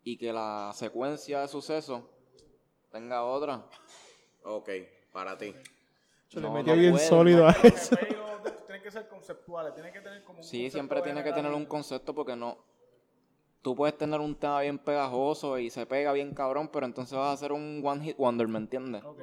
y 0.04 0.16
que 0.16 0.32
la 0.32 0.70
secuencia 0.74 1.40
de 1.40 1.48
sucesos 1.48 2.02
tenga 2.90 3.24
otra. 3.24 3.64
Ok, 4.42 4.70
para 5.12 5.36
ti. 5.36 5.54
Se 6.28 6.40
le 6.40 6.46
No, 6.46 6.52
metió 6.52 6.74
no 6.74 6.80
bien 6.80 6.92
puede, 6.92 7.06
sólido 7.06 7.48
a 7.48 7.52
eso. 7.52 7.96
Tienen 8.66 8.82
que 8.82 8.90
ser 8.90 9.08
conceptuales, 9.08 9.74
tienen 9.74 9.92
que 9.92 10.00
tener 10.00 10.22
como 10.24 10.38
un 10.38 10.44
Sí, 10.44 10.70
siempre 10.70 11.00
tiene 11.02 11.22
que 11.24 11.32
tener 11.32 11.52
un 11.52 11.64
concepto 11.66 12.14
porque 12.14 12.36
no. 12.36 12.58
Tú 13.62 13.74
puedes 13.74 13.96
tener 13.98 14.20
un 14.20 14.34
tema 14.36 14.60
bien 14.60 14.78
pegajoso 14.78 15.58
y 15.58 15.68
se 15.70 15.84
pega 15.86 16.12
bien 16.12 16.32
cabrón, 16.32 16.68
pero 16.68 16.86
entonces 16.86 17.16
vas 17.18 17.28
a 17.28 17.32
hacer 17.32 17.52
un 17.52 17.82
one 17.84 18.04
hit 18.04 18.16
wonder, 18.16 18.46
¿me 18.46 18.58
entiendes? 18.58 19.02
Ok. 19.04 19.20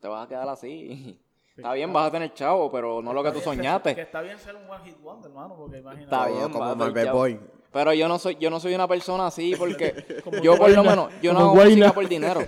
Te 0.00 0.08
vas 0.08 0.24
a 0.24 0.28
quedar 0.28 0.48
así. 0.48 1.18
Está 1.56 1.72
bien, 1.72 1.92
vas 1.92 2.08
a 2.08 2.10
tener 2.10 2.32
chavo, 2.34 2.70
pero 2.70 3.00
no 3.00 3.12
lo 3.12 3.22
que 3.22 3.30
tú 3.30 3.38
Que 3.38 3.44
soñaste. 3.44 4.00
está 4.00 4.20
bien 4.22 4.38
ser 4.38 4.56
un 4.56 4.68
one 4.68 4.84
hit 4.84 5.00
wonder, 5.00 5.30
hermano, 5.30 5.56
porque 5.56 5.78
imagínate. 5.78 6.04
Está 6.04 6.26
bien, 6.28 6.50
como 6.50 6.74
Marvel. 6.76 7.10
Boy. 7.10 7.40
Pero 7.72 7.92
yo 7.92 8.06
no 8.06 8.18
soy, 8.18 8.36
yo 8.36 8.50
no 8.50 8.60
soy 8.60 8.74
una 8.74 8.86
persona 8.86 9.26
así 9.26 9.54
porque 9.56 10.22
yo 10.42 10.56
por 10.56 10.70
lo 10.70 10.84
menos, 10.84 11.10
yo 11.22 11.32
no 11.32 11.40
hago 11.40 11.54
música 11.56 11.92
por 11.92 12.08
dinero. 12.08 12.40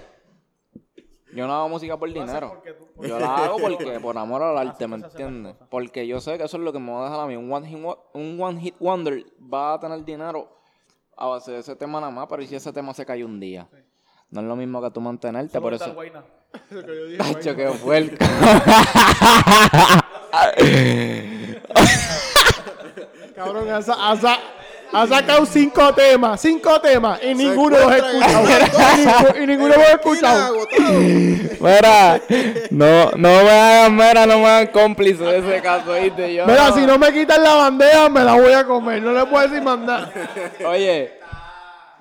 Yo 1.37 1.47
no 1.47 1.55
hago 1.55 1.69
música 1.69 1.97
por 1.97 2.09
dinero. 2.13 2.61
tú- 2.97 3.07
Yo 3.07 3.19
la 3.21 3.37
hago 3.37 3.59
porque 3.59 4.01
por 4.01 4.17
amor 4.19 4.43
al 4.43 4.57
arte, 4.59 4.87
¿me 4.89 4.97
entiendes? 4.97 5.55
Porque 5.71 6.07
yo 6.07 6.21
sé 6.21 6.39
que 6.39 6.45
eso 6.45 6.57
es 6.57 6.63
lo 6.63 6.73
que 6.73 6.79
me 6.79 6.91
va 6.93 7.03
a 7.03 7.05
dejar 7.11 7.21
a 7.21 7.27
mí. 7.27 7.37
Un 7.37 7.53
one 7.53 7.69
hit, 7.69 7.79
un 8.15 8.41
one 8.41 8.61
hit 8.61 8.75
wonder 8.81 9.23
va 9.53 9.75
a 9.75 9.81
tener 9.81 10.05
dinero 10.05 10.49
a 11.17 11.27
base 11.27 11.53
de 11.53 11.59
ese 11.61 11.77
tema 11.77 12.01
nada 12.01 12.11
más, 12.13 12.27
pero 12.29 12.43
¿y 12.43 12.47
si 12.47 12.57
ese 12.57 12.73
tema 12.73 12.93
se 12.95 13.05
cae 13.07 13.25
un 13.25 13.39
día? 13.39 13.69
No 14.31 14.41
es 14.41 14.47
lo 14.47 14.57
mismo 14.57 14.83
que 14.83 14.91
tú 14.91 15.01
mantenerte, 15.01 15.61
por 15.61 15.73
eso. 15.75 15.95
Tacho, 17.19 17.55
qué 17.55 17.69
fuerte. 17.73 18.17
Cabrón, 23.35 23.69
ha, 23.71 23.83
sa- 23.83 24.11
ha 24.11 24.17
sa- 24.17 24.39
ha 24.93 25.07
sacado 25.07 25.45
cinco 25.47 25.93
temas, 25.95 26.41
cinco 26.41 26.81
temas, 26.81 27.21
y 27.23 27.35
ninguno 27.35 27.79
los 27.79 27.93
he 27.93 27.97
escuchado. 27.99 28.45
y, 28.97 29.03
ningu- 29.05 29.43
y 29.43 29.47
ninguno 29.47 29.75
los 29.75 29.79
he 29.89 29.93
escuchado. 29.93 30.57
Mira, 31.61 32.21
no, 32.71 33.11
no 33.13 33.29
me 33.45 33.51
hagan, 33.51 33.97
mira, 33.97 34.27
no 34.27 34.39
me 34.39 34.47
hagan 34.47 34.67
cómplice 34.69 35.25
de 35.25 35.39
ese 35.39 35.63
caso, 35.63 35.93
¿viste? 35.95 36.35
Yo 36.35 36.47
Mira, 36.47 36.73
si 36.73 36.81
no 36.87 36.99
me 36.99 37.13
quitan 37.13 37.43
la 37.43 37.55
bandeja, 37.55 38.09
me 38.09 38.23
la 38.25 38.35
voy 38.35 38.53
a 38.53 38.65
comer. 38.65 39.03
No 39.03 39.13
le 39.13 39.27
puedo 39.27 39.49
decir 39.49 39.63
nada. 39.63 40.11
Oye, 40.67 41.13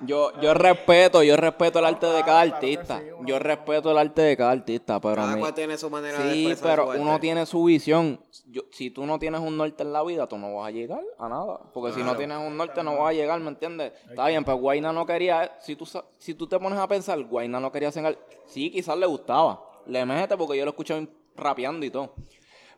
yo, 0.00 0.32
yo 0.40 0.52
respeto, 0.54 1.22
yo 1.22 1.36
respeto 1.36 1.78
el 1.78 1.84
arte 1.86 2.06
de 2.06 2.22
cada 2.22 2.40
artista. 2.42 3.00
Yo 3.24 3.38
respeto 3.38 3.90
el 3.90 3.98
arte 3.98 4.22
de 4.22 4.36
cada 4.36 4.50
artista, 4.52 5.00
pero 5.00 5.14
a 5.14 5.24
Cada 5.24 5.34
mí- 5.34 5.40
cual 5.40 5.54
tiene 5.54 5.78
su 5.78 5.88
manera 5.90 6.18
de 6.18 6.32
Sí, 6.32 6.46
expresar 6.48 6.70
pero 6.76 6.84
su 6.84 6.90
arte. 6.92 7.02
uno 7.02 7.20
tiene 7.20 7.46
su 7.46 7.64
visión. 7.64 8.20
Yo- 8.46 8.62
si 8.70 8.90
tú 8.90 9.06
no 9.06 9.18
tienes 9.18 9.40
un 9.40 9.56
norte 9.56 9.82
en 9.82 9.92
la 9.92 10.02
vida, 10.04 10.26
tú 10.26 10.36
no 10.38 10.54
vas 10.56 10.68
a 10.68 10.70
llegar 10.70 11.00
a 11.18 11.28
nada. 11.28 11.60
Porque 11.72 11.92
si 11.92 12.02
no 12.02 12.14
tienes 12.16 12.38
un 12.38 12.56
norte, 12.56 12.82
no 12.82 12.96
vas 12.96 13.10
a 13.10 13.12
llegar, 13.12 13.40
¿me 13.40 13.48
entiendes? 13.48 13.92
Está 14.08 14.26
bien, 14.28 14.44
pero 14.44 14.58
Guayna 14.58 14.92
no 14.92 15.06
quería. 15.06 15.56
Si 15.60 15.76
tú, 15.76 15.86
sa- 15.86 16.04
si 16.18 16.34
tú 16.34 16.46
te 16.46 16.58
pones 16.58 16.78
a 16.78 16.86
pensar, 16.86 17.22
Guayna 17.24 17.58
no 17.60 17.72
quería 17.72 17.88
hacer. 17.88 18.18
Sí, 18.46 18.70
quizás 18.70 18.96
le 18.98 19.06
gustaba. 19.06 19.60
Le 19.86 20.04
mete 20.04 20.36
porque 20.36 20.56
yo 20.58 20.64
lo 20.64 20.70
escuché 20.72 21.08
rapeando 21.36 21.86
y 21.86 21.90
todo. 21.90 22.12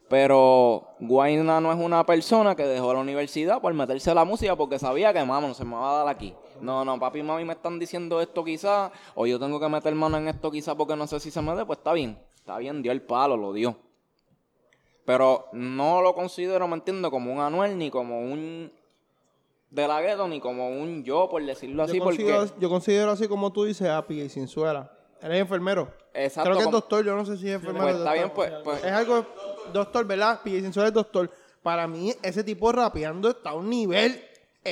Pero 0.09 0.95
Guayna 1.01 1.61
no 1.61 1.71
es 1.73 1.79
una 1.79 2.05
persona 2.07 2.55
que 2.57 2.64
dejó 2.64 2.95
la 2.95 3.01
universidad 3.01 3.61
por 3.61 3.75
meterse 3.75 4.11
a 4.11 4.14
la 4.14 4.25
música 4.25 4.57
porque 4.57 4.79
sabía 4.79 5.12
que, 5.12 5.21
mamá, 5.21 5.47
no 5.47 5.53
se 5.53 5.64
me 5.64 5.75
va 5.75 5.91
a 5.91 5.99
dar 6.05 6.09
aquí. 6.09 6.35
No, 6.61 6.85
no, 6.85 6.99
papi 6.99 7.21
y 7.21 7.23
mami 7.23 7.45
me 7.45 7.55
están 7.55 7.79
diciendo 7.79 8.21
esto 8.21 8.45
quizás, 8.45 8.91
o 9.15 9.27
yo 9.27 9.39
tengo 9.39 9.59
que 9.61 9.69
meter 9.69 9.95
mano 9.95 10.17
en 10.17 10.29
esto 10.29 10.51
quizás 10.51 10.75
porque 10.75 10.97
no 10.97 11.07
sé 11.07 11.21
si 11.21 11.31
se 11.31 11.41
me 11.43 11.55
dé, 11.55 11.65
pues 11.65 11.79
está 11.79 11.93
bien. 11.93 12.19
Está 12.37 12.59
bien, 12.59 12.83
dio 12.83 12.93
el 12.93 13.03
palo, 13.03 13.37
lo 13.37 13.53
dio. 13.53 13.77
Pero 15.05 15.47
no 15.53 16.03
lo 16.03 16.15
considero, 16.15 16.69
¿me 16.69 16.75
entiendes? 16.75 17.11
Como 17.11 17.33
un 17.33 17.41
Anuel, 17.41 17.79
ni 17.79 17.91
como 17.91 18.21
un 18.21 18.71
de 19.71 19.89
la 19.89 20.01
gueto, 20.01 20.29
ni 20.29 20.41
como 20.41 20.69
un 20.69 21.05
yo, 21.05 21.29
por 21.29 21.45
decirlo 21.45 21.83
así, 21.83 21.99
Yo 21.99 22.05
porque... 22.05 22.25
considero, 22.25 22.61
yo 22.61 22.69
considero 22.69 23.11
así 23.11 23.29
como 23.29 23.53
tú 23.53 23.65
dices 23.65 23.89
a 23.89 24.07
Pie 24.07 24.29
Sinzuela. 24.29 24.91
Él 25.21 25.33
es 25.33 25.41
enfermero. 25.41 25.93
Exacto, 26.15 26.51
Creo 26.51 26.59
que 26.59 26.65
es 26.65 26.71
doctor, 26.71 27.05
yo 27.05 27.17
no 27.17 27.25
sé 27.25 27.37
si 27.37 27.49
es 27.49 27.55
enfermero. 27.55 27.85
Pues 27.85 27.97
está 27.97 28.13
bien, 28.13 28.31
pues... 28.35 28.53
pues 28.65 28.85
Es 28.85 28.93
algo, 28.93 29.27
doctor, 29.73 30.07
¿verdad? 30.07 30.41
Pie 30.43 30.61
Sinzuela 30.61 30.89
es 30.89 30.95
doctor. 30.95 31.31
Para 31.63 31.87
mí, 31.87 32.15
ese 32.23 32.45
tipo 32.45 32.71
rapeando 32.71 33.31
está 33.31 33.51
a 33.51 33.55
un 33.55 33.69
nivel 33.69 34.23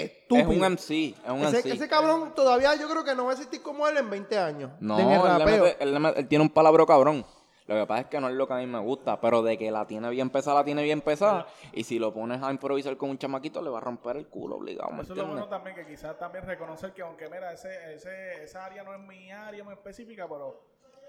estúpido. 0.04 0.50
es 0.52 0.56
un 0.58 0.64
MC, 0.64 0.90
es 1.24 1.30
un 1.30 1.42
ese, 1.44 1.56
MC. 1.58 1.72
ese 1.74 1.88
cabrón 1.88 2.34
todavía 2.34 2.74
yo 2.76 2.88
creo 2.88 3.04
que 3.04 3.14
no 3.14 3.24
va 3.24 3.30
a 3.30 3.34
existir 3.34 3.62
como 3.62 3.86
él 3.88 3.96
en 3.96 4.08
20 4.10 4.38
años. 4.38 4.70
No, 4.80 4.98
en 4.98 5.06
el 5.10 5.16
él, 5.16 5.22
le 5.22 5.28
rapeo. 5.38 5.64
mete- 5.64 5.76
él 5.82 5.94
le 5.94 5.98
mete- 6.00 6.20
él 6.20 6.28
tiene 6.28 6.42
un 6.42 6.50
palabro 6.50 6.86
cabrón. 6.86 7.24
Lo 7.68 7.74
que 7.74 7.84
pasa 7.84 8.02
es 8.02 8.06
que 8.06 8.20
no 8.20 8.28
es 8.28 8.34
lo 8.36 8.46
que 8.46 8.54
a 8.54 8.58
mí 8.58 8.66
me 8.66 8.78
gusta, 8.78 9.20
pero 9.20 9.42
de 9.42 9.58
que 9.58 9.72
la 9.72 9.84
tiene 9.88 10.08
bien 10.10 10.30
pesada, 10.30 10.60
la 10.60 10.64
tiene 10.64 10.84
bien 10.84 11.00
pesada. 11.00 11.48
Y 11.72 11.82
si 11.82 11.98
lo 11.98 12.14
pones 12.14 12.40
a 12.40 12.52
improvisar 12.52 12.96
con 12.96 13.10
un 13.10 13.18
chamaquito, 13.18 13.60
le 13.60 13.70
va 13.70 13.78
a 13.78 13.80
romper 13.80 14.16
el 14.18 14.28
culo 14.28 14.54
obligado, 14.54 14.92
¿me 14.92 15.02
Eso 15.02 15.14
es 15.14 15.18
lo 15.18 15.26
bueno 15.26 15.48
también, 15.48 15.74
que 15.74 15.84
quizás 15.84 16.16
también 16.16 16.46
reconocer 16.46 16.92
que 16.92 17.02
aunque, 17.02 17.28
mira, 17.28 17.52
ese, 17.52 17.94
ese, 17.94 18.44
esa 18.44 18.64
área 18.66 18.84
no 18.84 18.94
es 18.94 19.00
mi 19.00 19.32
área 19.32 19.64
muy 19.64 19.72
específica, 19.74 20.28
pero 20.28 20.60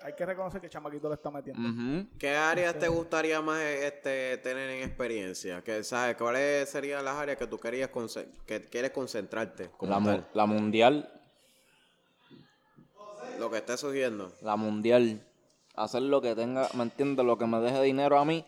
hay 0.02 0.14
que 0.14 0.26
reconocer 0.26 0.60
que 0.62 0.68
el 0.68 0.72
chamaquito 0.74 1.08
le 1.10 1.16
está 1.16 1.30
metiendo. 1.32 2.08
¿Qué 2.18 2.30
áreas 2.36 2.78
te 2.78 2.88
gustaría 2.88 3.42
más 3.42 3.62
este, 3.62 4.38
tener 4.38 4.70
en 4.70 4.84
experiencia? 4.84 5.62
¿Qué, 5.64 5.84
¿Sabes 5.84 6.16
cuáles 6.16 6.70
serían 6.70 7.04
las 7.04 7.16
áreas 7.16 7.38
que 7.38 7.48
tú 7.48 7.58
querías 7.60 7.90
que 8.46 8.66
quieres 8.66 8.92
concentrarte? 8.92 9.70
como 9.78 9.92
La, 9.92 10.00
mu- 10.00 10.08
tal? 10.10 10.28
la 10.34 10.46
mundial, 10.46 11.10
Lo 13.40 13.50
que 13.52 13.58
estés 13.58 13.80
surgiendo. 13.80 14.32
la 14.42 14.56
mundial. 14.56 15.24
Hacer 15.76 16.02
lo 16.02 16.22
que 16.22 16.34
tenga, 16.36 16.68
¿me 16.74 16.84
entiendes? 16.84 17.24
Lo 17.24 17.38
que 17.38 17.46
me 17.46 17.60
deje 17.60 17.84
dinero 17.84 18.18
a 18.18 18.26
mí. 18.26 18.44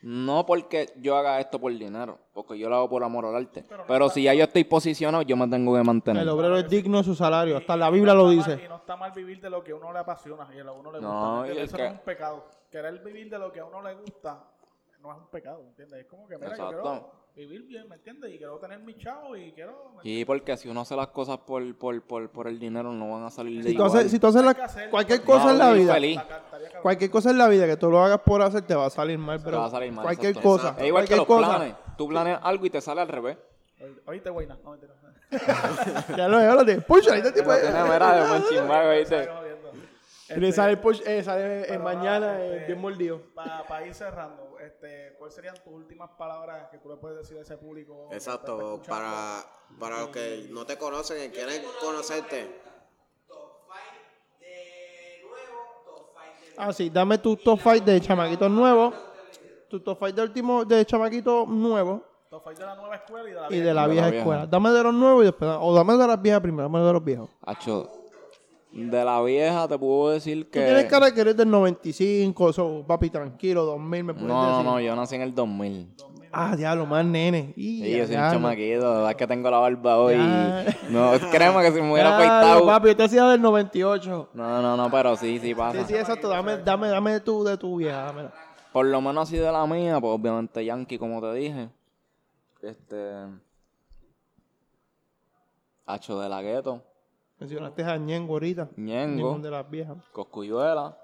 No 0.00 0.46
porque 0.46 0.92
yo 1.00 1.16
haga 1.16 1.40
esto 1.40 1.58
por 1.60 1.72
dinero, 1.72 2.18
porque 2.32 2.56
yo 2.56 2.68
lo 2.68 2.76
hago 2.76 2.88
por 2.88 3.02
amor 3.02 3.26
al 3.26 3.34
arte. 3.34 3.64
Pero 3.88 4.08
si 4.08 4.22
ya 4.22 4.32
yo 4.34 4.44
estoy 4.44 4.62
posicionado, 4.64 5.22
yo 5.22 5.36
me 5.36 5.48
tengo 5.48 5.74
que 5.76 5.82
mantener. 5.82 6.22
El 6.22 6.28
obrero 6.28 6.56
es 6.56 6.68
digno 6.68 6.98
de 6.98 7.04
su 7.04 7.14
salario. 7.16 7.56
Hasta 7.56 7.76
la 7.76 7.90
Biblia 7.90 8.14
no 8.14 8.20
lo 8.20 8.26
mal- 8.26 8.36
dice. 8.36 8.60
y 8.64 8.68
no 8.68 8.76
está 8.76 8.94
mal 8.96 9.10
vivir 9.10 9.40
de 9.40 9.50
lo 9.50 9.64
que 9.64 9.72
a 9.72 9.74
uno 9.74 9.92
le 9.92 9.98
apasiona 9.98 10.48
y 10.54 10.60
a 10.60 10.64
lo 10.64 10.72
que 10.72 10.76
a 10.76 10.80
uno 10.80 10.92
le 10.92 10.98
gusta. 10.98 11.12
No, 11.12 11.44
Eso 11.44 11.76
que- 11.76 11.82
no 11.82 11.88
es 11.88 11.92
un 11.94 11.98
pecado. 11.98 12.44
Querer 12.70 12.98
vivir 13.02 13.28
de 13.30 13.38
lo 13.40 13.50
que 13.52 13.58
a 13.60 13.64
uno 13.64 13.82
le 13.82 13.94
gusta 13.96 14.44
no 15.02 15.12
es 15.12 15.18
un 15.18 15.26
pecado, 15.26 15.62
¿me 15.62 15.68
entiendes? 15.70 16.00
Es 16.00 16.06
como 16.06 16.28
que, 16.28 16.36
mira, 16.36 16.48
yo 16.48 16.54
Exacto. 16.54 16.82
quiero 16.82 17.10
vivir 17.38 17.62
bien, 17.62 17.88
¿me 17.88 17.94
entiendes? 17.94 18.34
Y 18.34 18.38
quiero 18.38 18.58
tener 18.58 18.80
mi 18.80 18.94
chavo 18.98 19.36
y 19.36 19.52
quiero... 19.52 19.92
¿me 19.96 20.02
Sí, 20.02 20.24
porque 20.24 20.56
si 20.56 20.68
uno 20.68 20.80
hace 20.80 20.96
las 20.96 21.06
cosas 21.08 21.38
por, 21.38 21.74
por, 21.76 22.02
por, 22.02 22.28
por 22.30 22.48
el 22.48 22.58
dinero, 22.58 22.92
no 22.92 23.12
van 23.12 23.24
a 23.24 23.30
salir 23.30 23.62
de 23.62 23.70
Si 23.70 23.76
tú 23.76 23.82
igual. 23.84 23.98
haces, 23.98 24.10
si 24.10 24.18
tú 24.18 24.26
haces 24.26 24.42
la- 24.44 24.50
hacer- 24.50 24.90
cualquier 24.90 25.20
No, 25.20 25.24
cosa 25.26 25.50
en 25.52 25.58
la 25.58 25.72
vida, 25.72 25.94
feliz. 25.94 26.20
cualquier 26.82 27.10
cosa 27.10 27.30
en 27.30 27.38
la 27.38 27.48
vida 27.48 27.66
que 27.66 27.76
tú 27.76 27.90
lo 27.90 28.02
hagas 28.02 28.20
por 28.22 28.42
hacer 28.42 28.62
te 28.62 28.74
va 28.74 28.86
a 28.86 28.90
salir 28.90 29.18
mal, 29.18 29.40
pero 29.44 29.60
va 29.60 29.66
a 29.66 29.70
salir 29.70 29.92
mal, 29.92 30.02
cualquier 30.04 30.30
exacto. 30.30 30.48
cosa, 30.48 30.74
Es 30.78 30.86
igual 30.86 31.04
que 31.06 31.14
cualquier 31.14 31.18
los 31.18 31.26
cosa. 31.46 31.56
planes. 31.58 31.74
Tú 31.96 32.08
planeas 32.08 32.40
algo 32.42 32.66
y 32.66 32.70
te 32.70 32.80
sale 32.80 33.00
al 33.02 33.08
revés. 33.08 33.38
Oí- 33.80 34.00
Oíste, 34.06 34.30
güeyna. 34.30 34.58
No. 34.64 34.76
Ya 36.16 36.26
lo 36.26 36.40
ya 36.40 36.54
lo 36.54 36.64
tienes. 36.64 36.84
Pucha, 36.84 37.12
ahí 37.14 37.22
te 37.22 37.30
tipo. 37.32 37.50
Mira, 37.50 37.84
mira, 37.84 38.16
de 38.24 38.28
buen 38.30 38.42
chimbago, 38.48 38.90
¿viste? 38.92 39.28
Y 40.30 40.40
le 40.40 40.52
sale, 40.52 40.76
push, 40.76 41.00
eh, 41.06 41.22
sale 41.22 41.72
eh, 41.72 41.78
mañana 41.78 42.20
nada, 42.20 42.44
eh, 42.44 42.56
este, 42.56 42.66
bien 42.66 42.80
mordido. 42.80 43.22
Para 43.34 43.86
ir 43.86 43.94
cerrando, 43.94 44.58
este, 44.60 45.14
¿cuáles 45.18 45.34
serían 45.34 45.54
tus 45.54 45.72
últimas 45.72 46.10
palabras 46.18 46.68
que 46.70 46.78
tú 46.78 46.88
le 46.90 46.96
puedes 46.96 47.18
decir 47.18 47.38
a 47.38 47.42
ese 47.42 47.56
público? 47.56 48.08
Exacto, 48.12 48.82
para, 48.88 49.42
para 49.78 50.00
los 50.00 50.08
que 50.08 50.48
no 50.50 50.66
te 50.66 50.76
conocen 50.76 51.24
y 51.24 51.28
quieren 51.34 51.62
conocerte. 51.80 52.60
Ah, 56.56 56.72
sí, 56.72 56.90
dame 56.90 57.18
tu 57.18 57.36
top 57.36 57.60
5 57.62 57.84
de 57.84 58.00
chamaquitos 58.00 58.50
nuevos. 58.50 58.94
Tu 59.70 59.80
top 59.80 59.98
5 59.98 60.12
de 60.12 60.22
último 60.22 60.64
de 60.64 60.84
chamaquitos 60.84 61.46
nuevos 61.46 62.00
Top 62.30 62.44
five 62.44 62.56
de 62.56 62.64
la 62.66 62.74
nueva 62.74 62.94
escuela 62.96 63.26
y 63.26 63.32
de 63.32 63.40
la 63.40 63.48
y 63.48 63.50
vieja 63.50 63.64
de 63.64 63.64
la 63.64 63.68
De 63.68 63.74
la 63.74 63.86
vieja 63.86 64.06
vieja. 64.10 64.18
escuela. 64.18 64.46
Dame 64.46 64.70
de 64.70 64.82
los 64.82 64.94
nuevos 64.94 65.22
y 65.22 65.26
después. 65.26 65.50
O 65.60 65.74
dame 65.74 65.94
de 65.96 66.06
las 66.06 66.20
viejas 66.20 66.40
primero, 66.42 66.68
dame 66.68 66.84
de 66.84 66.92
los 66.92 67.02
viejos. 67.02 67.30
Hacho, 67.40 67.90
de 68.72 69.04
la 69.04 69.20
vieja 69.22 69.66
te 69.66 69.78
puedo 69.78 70.10
decir 70.10 70.44
Tú 70.44 70.50
tienes 70.52 70.84
que... 70.84 70.90
cara 70.90 71.12
que 71.12 71.20
eres 71.20 71.36
del 71.36 71.50
95, 71.50 72.52
so, 72.52 72.84
papi, 72.86 73.10
tranquilo, 73.10 73.64
2000, 73.64 74.04
me 74.04 74.12
puedes 74.14 74.28
No, 74.28 74.42
no, 74.42 74.50
decir. 74.50 74.64
no, 74.66 74.80
yo 74.80 74.96
nací 74.96 75.14
en 75.16 75.22
el 75.22 75.34
2000. 75.34 75.94
Ah, 76.30 76.54
diablo, 76.54 76.84
más 76.84 77.04
nene. 77.06 77.54
Y, 77.56 77.82
Sí, 77.82 77.96
yo 77.96 78.06
soy 78.06 78.16
un 78.16 78.30
chamaquito, 78.30 78.82
la 78.82 78.90
verdad 78.90 79.10
es 79.12 79.16
que 79.16 79.26
tengo 79.26 79.50
la 79.50 79.58
barba 79.58 79.96
hoy. 79.98 80.16
No, 80.90 81.12
créeme 81.32 81.62
que 81.62 81.72
si 81.72 81.80
me 81.80 81.92
hubiera 81.92 82.16
afeitado... 82.16 82.66
papi, 82.66 82.88
yo 82.88 82.96
te 82.96 83.02
hacía 83.04 83.24
del 83.28 83.40
98. 83.40 84.28
No, 84.34 84.62
no, 84.62 84.76
no, 84.76 84.90
pero 84.90 85.16
sí, 85.16 85.38
sí 85.38 85.54
pasa. 85.54 85.78
Sí, 85.80 85.84
sí, 85.88 85.94
exacto. 85.94 86.28
Dame, 86.28 86.58
dame, 86.58 86.88
dame 86.88 87.20
tú 87.20 87.42
de 87.44 87.56
tu 87.56 87.76
vieja. 87.76 88.02
dámela. 88.04 88.32
Por 88.72 88.84
lo 88.84 89.00
menos 89.00 89.26
así 89.28 89.38
de 89.38 89.50
la 89.50 89.66
mía, 89.66 89.98
pues 89.98 90.12
obviamente 90.12 90.62
Yankee, 90.64 90.98
como 90.98 91.22
te 91.22 91.32
dije. 91.32 91.70
Este... 92.60 93.12
Hacho 95.86 96.20
de 96.20 96.28
la 96.28 96.42
gueto, 96.42 96.82
Mencionaste 97.38 97.84
a 97.84 97.96
Ñengo 97.96 98.34
ahorita. 98.34 98.68
Ñengo. 98.76 99.38
De 99.38 99.50
las 99.50 99.68
viejas. 99.70 99.96
Coscuyuela. 100.12 100.96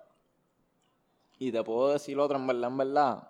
Y 1.38 1.52
te 1.52 1.62
puedo 1.62 1.92
decir 1.92 2.18
otro, 2.18 2.36
en 2.38 2.46
verdad, 2.46 2.70
en 2.70 2.76
verdad. 2.76 3.28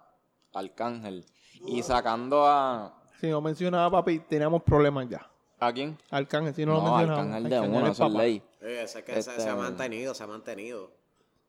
Arcángel. 0.52 1.24
Y 1.66 1.82
sacando 1.82 2.46
a... 2.46 2.94
Si 3.20 3.28
no 3.28 3.40
mencionaba 3.40 3.90
papi, 3.90 4.20
teníamos 4.20 4.62
problemas 4.62 5.09
ya. 5.09 5.28
¿A 5.61 5.72
quién? 5.72 5.96
Arcángel, 6.11 6.55
si 6.55 6.66
no, 6.66 6.74
lo 6.74 6.82
No, 6.82 6.96
mencionaba. 6.96 7.20
Arcángel 7.22 7.50
de 7.50 7.61
uno, 7.61 7.86
eso 7.86 8.07
es 8.07 8.12
ley. 8.12 8.42
Oye, 8.62 8.82
ese 8.82 9.02
que 9.05 9.12
se, 9.14 9.18
Este- 9.30 9.40
se 9.42 9.48
ha 9.48 9.57
mantenido, 9.57 10.14
se 10.14 10.22
ha 10.22 10.26
mantenido. 10.26 10.90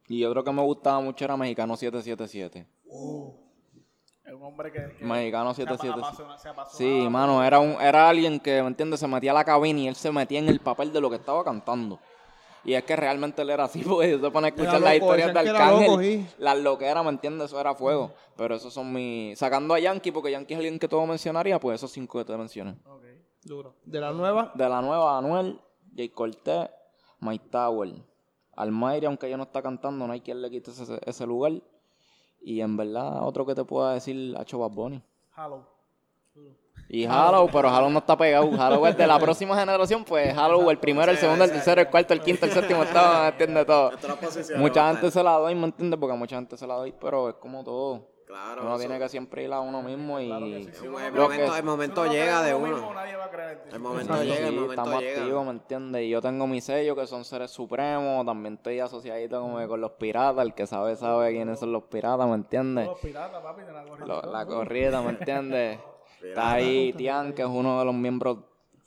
Y 0.08 0.24
otro 0.24 0.44
que 0.44 0.52
me 0.52 0.62
gustaba 0.62 1.02
mucho 1.02 1.26
era 1.26 1.36
Mexicano 1.36 1.76
777. 1.76 2.68
Es 4.26 4.34
un 4.34 4.42
hombre 4.44 4.72
que. 4.72 4.96
que 4.98 5.06
Mexicano 5.06 5.54
se 5.54 5.64
apa- 5.64 5.78
77. 5.78 6.00
apasiona- 6.00 6.38
se 6.38 6.50
apasionaba 6.50 6.78
Sí, 6.98 7.02
por- 7.04 7.10
mano, 7.12 7.44
era 7.44 7.60
un 7.60 7.80
era 7.80 8.10
alguien 8.10 8.40
que, 8.40 8.62
¿me 8.62 8.68
entiendes? 8.68 9.00
Se 9.00 9.08
metía 9.08 9.32
a 9.32 9.34
la 9.36 9.44
cabina 9.46 9.80
y 9.82 9.88
él 9.88 9.96
se 9.96 10.12
metía 10.12 10.40
en 10.40 10.50
el 10.50 10.60
papel 10.60 10.92
de 10.92 11.00
lo 11.02 11.10
que 11.10 11.18
estaba 11.18 11.44
cantando. 11.44 12.00
Y 12.64 12.74
es 12.74 12.84
que 12.84 12.96
realmente 12.96 13.44
él 13.44 13.52
era 13.52 13.66
así, 13.66 13.84
porque 13.88 14.18
se 14.20 14.32
pone 14.32 14.48
a 14.48 14.50
escuchar 14.50 14.82
las 14.82 14.96
historias 14.96 15.32
de 15.34 15.40
Arcángel. 15.40 16.00
sí. 16.00 16.28
Las 16.40 16.58
loqueras, 16.58 17.04
¿me 17.04 17.12
entiendes? 17.12 17.46
Eso 17.48 17.60
era 17.60 17.76
fuego. 17.76 18.12
Pero 18.36 18.56
esos 18.56 18.74
son 18.74 18.92
mis... 18.92 19.38
Sacando 19.38 19.76
a 19.76 19.80
Yankee, 19.80 20.12
porque 20.12 20.32
Yankee 20.32 20.54
es 20.56 20.58
alguien 20.58 20.80
que 20.80 20.88
todo 20.88 21.06
mencionaría, 21.06 21.60
pues 21.60 21.76
esos 21.76 21.92
cinco 21.92 22.18
que 22.18 22.26
te 22.26 22.36
mencioné. 22.36 22.72
Ok. 22.86 23.04
Duro. 23.44 23.76
De 23.86 24.00
la 24.02 24.12
nueva, 24.12 24.52
De 24.56 24.68
la 24.68 24.82
nueva, 24.82 25.20
Anuel, 25.20 25.62
Jay 25.96 26.10
Cortez, 26.10 26.72
Mike 27.20 27.46
Tower. 27.52 27.94
Almayri, 28.56 29.06
aunque 29.06 29.30
ya 29.30 29.38
no 29.38 29.44
está 29.44 29.62
cantando, 29.62 30.08
no 30.08 30.14
hay 30.14 30.22
quien 30.22 30.42
le 30.42 30.50
quite 30.50 30.72
ese, 30.72 31.00
ese 31.06 31.28
lugar. 31.28 31.52
Y 32.48 32.62
en 32.62 32.78
verdad, 32.78 33.24
otro 33.24 33.44
que 33.44 33.56
te 33.56 33.64
pueda 33.64 33.96
decir, 33.96 34.36
Hacho 34.38 34.60
Bad 34.60 34.70
Bunny. 34.70 35.02
Hello. 35.36 35.66
Y 36.88 37.04
Halo, 37.06 37.50
pero 37.52 37.70
Halo 37.70 37.90
no 37.90 37.98
está 37.98 38.16
pegado. 38.16 38.52
Halo 38.62 38.86
es 38.86 38.96
de 38.96 39.08
la 39.08 39.18
próxima 39.18 39.58
generación, 39.58 40.04
pues 40.04 40.38
Halo, 40.38 40.70
el 40.70 40.78
primero, 40.78 41.12
el 41.12 41.18
segundo, 41.18 41.44
el 41.44 41.52
tercero, 41.52 41.82
el 41.82 41.90
cuarto, 41.90 42.14
el 42.14 42.22
quinto, 42.22 42.46
el 42.46 42.52
séptimo, 42.52 42.84
estaba, 42.84 43.24
¿me 43.24 43.28
entiendes? 43.30 43.66
Todo. 43.66 43.92
Mucha 44.58 44.92
gente 44.92 45.10
se 45.10 45.24
la 45.24 45.32
doy, 45.40 45.56
¿me 45.56 45.66
entiendes? 45.66 46.00
Porque 46.00 46.14
a 46.14 46.18
mucha 46.18 46.36
gente 46.36 46.56
se 46.56 46.68
la 46.68 46.76
doy, 46.76 46.94
pero 47.02 47.30
es 47.30 47.36
como 47.38 47.64
todo. 47.64 48.08
Claro. 48.36 48.62
Uno 48.64 48.72
eso- 48.72 48.80
tiene 48.80 49.00
que 49.00 49.08
siempre 49.10 49.44
ir 49.44 49.54
a 49.54 49.62
uno 49.62 49.82
mismo 49.82 50.20
y... 50.20 50.28
Claro 50.28 50.46
que 50.46 50.64
sí. 50.66 50.70
Si 50.74 50.84
el 50.86 50.90
uno 50.90 50.92
momento, 51.00 51.22
no 51.22 51.30
que- 51.30 51.46
el 51.46 51.52
Si 51.54 51.62
momento 51.64 52.02
uno 52.02 52.10
no 52.10 52.14
llega 52.14 52.42
de 52.44 52.54
uno 52.54 52.66
uno. 52.66 52.76
mismo, 52.76 52.94
nadie 52.94 53.16
va 53.16 53.26
a 53.26 53.30
creer 53.30 53.52
en 53.52 53.64
ti. 53.64 53.70
El 53.76 53.80
momento 53.80 54.14
Sí, 54.18 54.26
llega, 54.26 54.48
el 54.48 54.54
momento 54.56 54.72
estamos 54.74 55.00
llega. 55.02 55.20
activos, 55.22 55.46
¿me 55.46 55.52
entiendes? 55.52 56.02
Y 56.04 56.10
yo 56.10 56.22
tengo 56.22 56.48
mi 56.48 56.62
sello 56.62 56.96
que 56.98 57.08
son 57.08 57.24
seres 57.24 57.52
supremos, 57.52 58.26
también 58.26 58.56
estoy 58.56 58.80
asociadito 58.82 59.40
como 59.40 59.66
con 59.68 59.80
los 59.80 59.92
piratas, 59.92 60.46
el 60.46 60.54
que 60.54 60.68
sabe 60.68 60.96
sabe 60.98 61.32
quiénes 61.32 61.60
son 61.60 61.72
los 61.72 61.84
piratas, 61.84 62.28
¿me 62.28 62.36
entiendes? 62.36 62.88
Los 62.88 63.00
piratas, 63.00 63.42
papi, 63.42 63.62
de 63.62 63.72
la 63.72 63.84
gorrita. 63.86 64.06
Lo- 64.06 64.22
la 64.32 64.46
corrida, 64.46 65.02
¿me 65.02 65.10
entiendes? 65.12 65.80
Está 66.22 66.52
ahí 66.54 66.92
Tian, 66.94 67.34
que 67.34 67.42
es 67.44 67.48
uno 67.48 67.80
de 67.80 67.86
los 67.86 67.94
miembros 67.94 68.40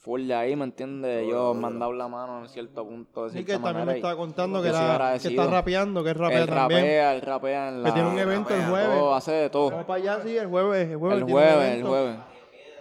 full 0.09 0.27
de 0.27 0.35
ahí, 0.35 0.57
¿me 0.57 0.65
entiendes? 0.65 1.29
Yo 1.29 1.53
me 1.53 1.67
han 1.67 1.79
dado 1.79 1.93
la 1.93 2.09
mano 2.09 2.41
en 2.41 2.49
cierto 2.49 2.83
punto, 2.83 3.25
de 3.25 3.31
sí 3.31 3.45
que 3.45 3.53
también 3.53 3.75
manera. 3.75 3.93
me 3.93 3.97
estaba 3.99 4.17
contando 4.17 4.63
que, 4.63 4.69
era, 4.71 5.19
que 5.21 5.29
está 5.29 5.47
rapeando, 5.49 6.03
que 6.03 6.11
es 6.13 6.17
rapea 6.17 6.41
Él 6.41 6.47
también. 6.47 6.81
rapea, 6.81 7.15
él 7.15 7.21
rapea 7.21 7.69
en 7.69 7.83
la... 7.83 7.89
Que 7.91 7.93
tiene 7.93 8.09
un 8.09 8.19
evento 8.19 8.55
el 8.55 8.63
jueves. 8.65 8.89
todo, 8.99 9.15
hace 9.15 9.33
de 9.33 9.51
todo. 9.51 9.71
Vamos 9.71 9.85
para 9.85 10.01
allá, 10.01 10.21
sí, 10.23 10.35
el 10.35 10.47
jueves. 10.47 10.89
El 10.89 10.97
jueves, 10.97 11.19
El 11.19 11.31
jueves, 11.31 11.75
el 11.77 11.85
jueves. 11.85 12.17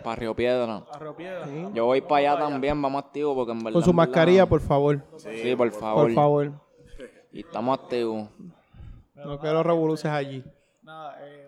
Para 0.05 0.15
Río 0.15 0.34
Piedra. 0.36 0.84
Arreo 0.89 1.15
Piedra. 1.17 1.45
Sí. 1.45 1.65
Yo 1.73 1.84
voy 1.86 1.99
para 1.99 2.15
allá 2.32 2.39
también, 2.39 2.82
vamos 2.82 3.03
activos 3.03 3.36
porque 3.36 3.51
en 3.51 3.57
verdad... 3.59 3.73
Con 3.73 3.82
su 3.84 3.89
verdad- 3.91 3.95
mascarilla, 4.07 4.45
por 4.45 4.61
favor. 4.61 5.03
Sí, 5.17 5.53
por 5.57 5.71
favor. 5.71 6.03
Por 6.05 6.13
favor. 6.13 6.51
Y 7.34 7.41
estamos 7.41 7.78
activos. 7.78 8.30
No 9.15 9.38
quiero 9.38 9.63
revoluciones 9.63 10.17
allí. 10.17 10.43
Nada, 10.82 11.17
eh, 11.28 11.46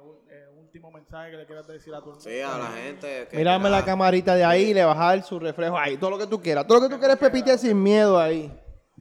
mensaje 1.09 1.31
que 1.31 1.37
le 1.37 1.45
quieras 1.45 1.67
decir 1.67 1.93
a 1.93 2.01
tu. 2.01 2.13
Sí, 2.19 2.39
a 2.39 2.57
la 2.57 2.67
gente. 2.67 3.27
que- 3.29 3.37
Mírame 3.37 3.65
que 3.65 3.69
la 3.71 3.85
camarita 3.85 4.35
de 4.35 4.43
ahí 4.45 4.63
y 4.69 4.73
le 4.73 4.81
dar 4.81 5.23
su 5.23 5.39
reflejo 5.39 5.77
ahí. 5.77 5.97
Todo 5.97 6.11
lo 6.11 6.17
que 6.19 6.27
tú 6.27 6.39
quieras. 6.41 6.67
Todo 6.67 6.79
lo 6.79 6.87
que 6.87 6.93
tú 6.95 6.99
quieres, 6.99 7.17
Pepite, 7.17 7.57
sin 7.57 7.81
miedo 7.81 8.19
ahí. 8.19 8.51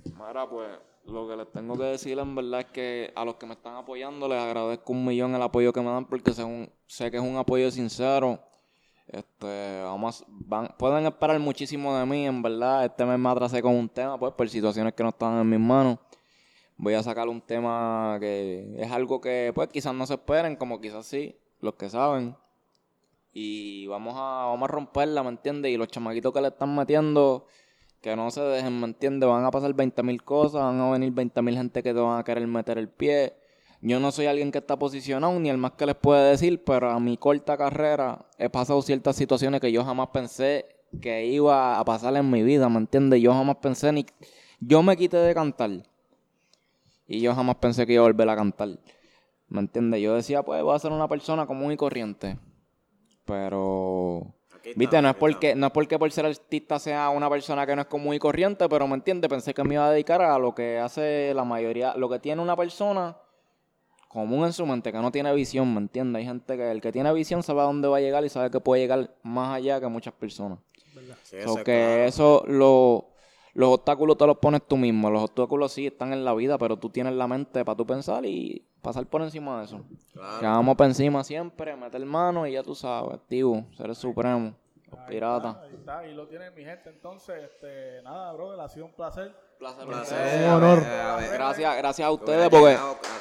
Mira, 0.05 0.49
pues 0.49 0.69
lo 1.05 1.29
que 1.29 1.37
les 1.37 1.53
tengo 1.53 1.77
que 1.77 1.85
decir 1.85 2.19
en 2.19 2.35
verdad 2.35 2.61
es 2.61 2.67
que 2.67 3.13
a 3.15 3.25
los 3.25 3.35
que 3.37 3.47
me 3.47 3.55
están 3.55 3.77
apoyando 3.77 4.29
les 4.29 4.39
agradezco 4.41 4.93
un 4.93 5.05
millón 5.05 5.35
el 5.35 5.43
apoyo 5.43 5.73
que 5.73 5.81
me 5.81 5.91
dan 5.91 6.05
porque 6.07 6.33
sé, 6.33 7.11
que 7.11 7.17
es 7.17 7.23
un 7.23 7.37
apoyo 7.37 7.71
sincero. 7.71 8.39
Este, 9.07 9.81
vamos, 9.83 10.21
a- 10.23 10.25
van, 10.29 10.75
pueden 10.79 11.07
esperar 11.07 11.39
muchísimo 11.39 11.97
de 11.99 12.05
mí, 12.07 12.27
en 12.27 12.43
verdad. 12.43 12.85
Este 12.85 13.05
mes 13.07 13.19
me 13.19 13.29
atrasé 13.31 13.63
con 13.63 13.75
un 13.75 13.89
tema, 13.89 14.19
pues, 14.19 14.33
por 14.35 14.49
situaciones 14.49 14.93
que 14.95 15.03
no 15.03 15.09
estaban 15.11 15.41
en 15.41 15.49
mis 15.49 15.61
manos. 15.61 15.99
Voy 16.77 16.95
a 16.95 17.03
sacar 17.03 17.27
un 17.29 17.41
tema 17.41 18.19
que 18.21 18.75
es 18.79 18.91
algo 18.93 19.21
que, 19.21 19.51
pues, 19.55 19.69
quizás 19.69 19.95
no 19.95 20.07
se 20.07 20.15
esperen, 20.15 20.57
como 20.57 20.79
quizás 20.81 21.07
sí, 21.07 21.35
los 21.61 21.75
que 21.75 21.89
saben. 21.89 22.37
Y 23.33 23.87
vamos 23.87 24.15
a, 24.17 24.47
vamos 24.47 24.69
a 24.69 24.73
romperla, 24.73 25.23
¿me 25.23 25.31
entiendes? 25.31 25.73
Y 25.73 25.77
los 25.77 25.89
chamaquitos 25.89 26.33
que 26.33 26.41
le 26.41 26.49
están 26.49 26.75
metiendo, 26.75 27.47
que 28.01 28.17
no 28.17 28.31
se 28.31 28.41
dejen, 28.41 28.81
¿me 28.81 28.87
entiendes? 28.87 29.29
Van 29.29 29.45
a 29.45 29.51
pasar 29.51 29.73
20 29.75 30.03
mil 30.03 30.23
cosas, 30.23 30.63
van 30.63 30.81
a 30.81 30.91
venir 30.91 31.13
20 31.13 31.43
mil 31.43 31.57
gente 31.57 31.83
que 31.83 31.95
te 31.95 32.01
van 32.01 32.19
a 32.19 32.25
querer 32.25 32.47
meter 32.47 32.79
el 32.79 32.89
pie. 32.89 33.35
Yo 33.81 34.01
no 34.01 34.11
soy 34.11 34.27
alguien 34.27 34.51
que 34.51 34.59
está 34.59 34.77
posicionado, 34.77 35.39
ni 35.39 35.51
el 35.51 35.59
más 35.59 35.73
que 35.73 35.87
les 35.87 35.95
puede 35.95 36.31
decir, 36.31 36.65
pero 36.65 36.91
a 36.91 36.99
mi 36.99 37.17
corta 37.17 37.57
carrera 37.57 38.27
he 38.39 38.51
pasado 38.51 38.83
ciertas 38.83 39.15
situaciones 39.15 39.61
que 39.61 39.71
yo 39.71 39.85
jamás 39.85 40.09
pensé 40.09 40.67
que 41.01 41.27
iba 41.27 41.79
a 41.79 41.85
pasar 41.85 42.17
en 42.17 42.29
mi 42.29 42.43
vida, 42.43 42.69
¿me 42.69 42.79
entiendes? 42.79 43.21
Yo 43.21 43.33
jamás 43.33 43.57
pensé 43.57 43.93
ni... 43.93 44.05
Yo 44.61 44.83
me 44.83 44.97
quité 44.97 45.19
de 45.19 45.35
cantar. 45.35 45.71
Y 47.07 47.21
yo 47.21 47.35
jamás 47.35 47.57
pensé 47.57 47.87
que 47.87 47.93
iba 47.93 48.03
a 48.03 48.07
volver 48.09 48.29
a 48.29 48.37
cantar. 48.37 48.69
¿Me 49.49 49.61
entiendes? 49.61 50.01
Yo 50.01 50.15
decía, 50.15 50.43
pues 50.43 50.63
voy 50.63 50.75
a 50.75 50.79
ser 50.79 50.93
una 50.93 51.09
persona 51.09 51.47
común 51.47 51.73
y 51.73 51.77
corriente. 51.77 52.39
Pero... 53.25 54.35
Está, 54.65 54.73
Viste, 54.79 55.01
no 55.03 55.09
es 55.09 55.15
porque, 55.17 55.55
no 55.55 55.67
es 55.67 55.73
porque 55.73 55.99
por 55.99 56.11
ser 56.11 56.27
artista 56.27 56.79
sea 56.79 57.09
una 57.11 57.31
persona 57.31 57.65
que 57.65 57.75
no 57.75 57.83
es 57.83 57.87
común 57.89 58.15
y 58.15 58.19
corriente, 58.19 58.69
pero 58.69 58.87
me 58.87 58.95
entiende, 58.97 59.29
pensé 59.29 59.55
que 59.55 59.65
me 59.65 59.75
iba 59.75 59.87
a 59.87 59.91
dedicar 59.91 60.21
a 60.21 60.39
lo 60.39 60.55
que 60.55 60.79
hace 60.79 61.33
la 61.35 61.45
mayoría, 61.45 61.95
lo 61.97 62.09
que 62.09 62.19
tiene 62.19 62.43
una 62.43 62.55
persona 62.57 63.17
común 64.09 64.45
en 64.45 64.53
su 64.53 64.67
mente, 64.67 64.91
que 64.93 64.99
no 64.99 65.11
tiene 65.13 65.33
visión, 65.33 65.73
¿me 65.73 65.81
entiendes? 65.81 66.21
Hay 66.21 66.27
gente 66.27 66.57
que 66.57 66.71
el 66.71 66.81
que 66.83 66.93
tiene 66.93 67.13
visión 67.15 67.43
sabe 67.43 67.61
a 67.61 67.65
dónde 67.65 67.89
va 67.89 67.99
a 67.99 68.01
llegar 68.01 68.25
y 68.25 68.29
sabe 68.29 68.51
que 68.51 68.61
puede 68.61 68.83
llegar 68.83 69.15
más 69.23 69.55
allá 69.55 69.81
que 69.81 69.87
muchas 69.87 70.13
personas. 70.15 70.59
Sí, 71.23 71.37
So 71.45 71.57
que 71.57 71.63
claro. 71.65 72.05
eso, 72.05 72.45
lo- 72.47 73.08
los 73.55 73.71
obstáculos 73.71 74.17
te 74.17 74.27
los 74.27 74.39
pones 74.39 74.63
tú 74.67 74.77
mismo. 74.77 75.11
Los 75.11 75.23
obstáculos 75.25 75.73
sí 75.73 75.87
están 75.87 76.13
en 76.13 76.25
la 76.25 76.35
vida, 76.35 76.59
pero 76.59 76.77
tú 76.77 76.91
tienes 76.91 77.15
la 77.15 77.27
mente 77.27 77.65
para 77.65 77.77
tú 77.77 77.87
pensar 77.87 78.25
y 78.27 78.65
pasar 78.83 79.07
por 79.07 79.23
encima 79.23 79.59
de 79.59 79.65
eso. 79.67 79.81
Claro. 80.13 80.41
Que 80.41 80.47
vamos 80.47 80.77
por 80.77 80.87
encima 80.87 81.25
siempre, 81.25 81.77
meter 81.77 82.05
mano 82.05 82.47
y 82.47 82.53
ya 82.53 82.63
tú 82.63 82.75
sabes, 82.75 83.15
activo, 83.15 83.65
seres 83.77 83.99
supremos, 83.99 84.55
los 84.91 85.01
piratas. 85.09 85.57
Ahí 85.57 85.75
está, 85.75 85.99
ahí 86.01 86.15
lo 86.15 86.27
tienen 86.27 86.55
mi 86.55 86.65
gente. 86.65 86.89
Entonces, 86.91 87.43
este, 87.45 88.03
nada, 88.03 88.33
brother, 88.33 88.61
ha 88.61 88.69
sido 88.69 88.87
un 88.87 88.93
placer. 88.93 89.35
Placer, 89.59 89.89
Un 89.89 89.95
a 89.95 90.57
honor. 90.57 90.81
ver, 90.81 91.01
a 91.01 91.17
ver. 91.17 91.33
Gracias, 91.33 91.77
gracias 91.79 92.07
a 92.07 92.13
ustedes 92.13 92.49
porque 92.49 92.79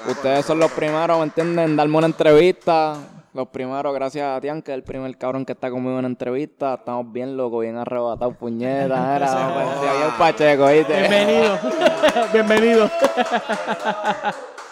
ustedes 0.08 0.46
son 0.46 0.60
los 0.60 0.72
primeros, 0.72 1.18
¿me 1.18 1.24
entienden? 1.24 1.72
en 1.72 1.76
Darme 1.76 1.98
una 1.98 2.06
entrevista. 2.06 2.96
Los 3.38 3.50
primeros, 3.50 3.94
gracias 3.94 4.36
a 4.36 4.42
Tian, 4.42 4.64
que 4.64 4.72
es 4.72 4.76
el 4.78 4.84
primer 4.84 5.16
cabrón 5.16 5.46
que 5.46 5.52
está 5.52 5.70
conmigo 5.70 5.92
en 5.92 6.00
una 6.00 6.08
entrevista. 6.08 6.74
Estamos 6.74 7.14
bien 7.14 7.38
locos, 7.38 7.62
bien 7.62 7.78
arrebatados, 7.78 8.36
puñetas. 8.36 8.90
Era, 9.16 9.96
bien 9.96 10.10
pacheco, 10.18 10.66
¿viste? 10.66 10.98
Bienvenido. 11.02 11.60
Bienvenido. 12.34 12.90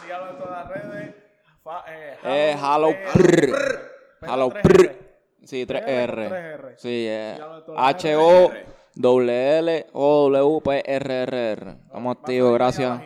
Síganlo 0.01 0.31
en 0.31 0.37
todas 0.39 0.49
las 0.49 0.67
redes. 0.83 1.15
Fa- 1.63 1.83
eh, 1.87 2.17
Eh, 2.23 2.57
Halo 2.59 2.87
Halo 2.87 2.95
PR. 3.13 3.13
Prr. 3.13 4.27
Halo 4.27 4.49
3R. 4.49 4.61
Prr. 4.63 4.95
Sí, 5.43 5.65
PR 5.67 5.85
3R. 5.85 6.15
con 6.15 6.37
3R. 6.37 6.73
Sí, 6.77 7.05
eh. 7.07 7.33
Síganlo 7.35 7.57
en 7.59 7.65
todas 7.65 7.81
las 7.85 7.89
H-O, 8.03 8.49
redes. 8.49 8.65
W 8.95 9.57
L 9.59 9.85
O 9.93 10.29
W 10.31 10.61
P 10.61 10.83
R 10.91 11.21
R 11.21 11.51
R. 11.51 11.71
Estamos 11.85 12.17
activos, 12.17 12.51
gracias. 12.55 12.99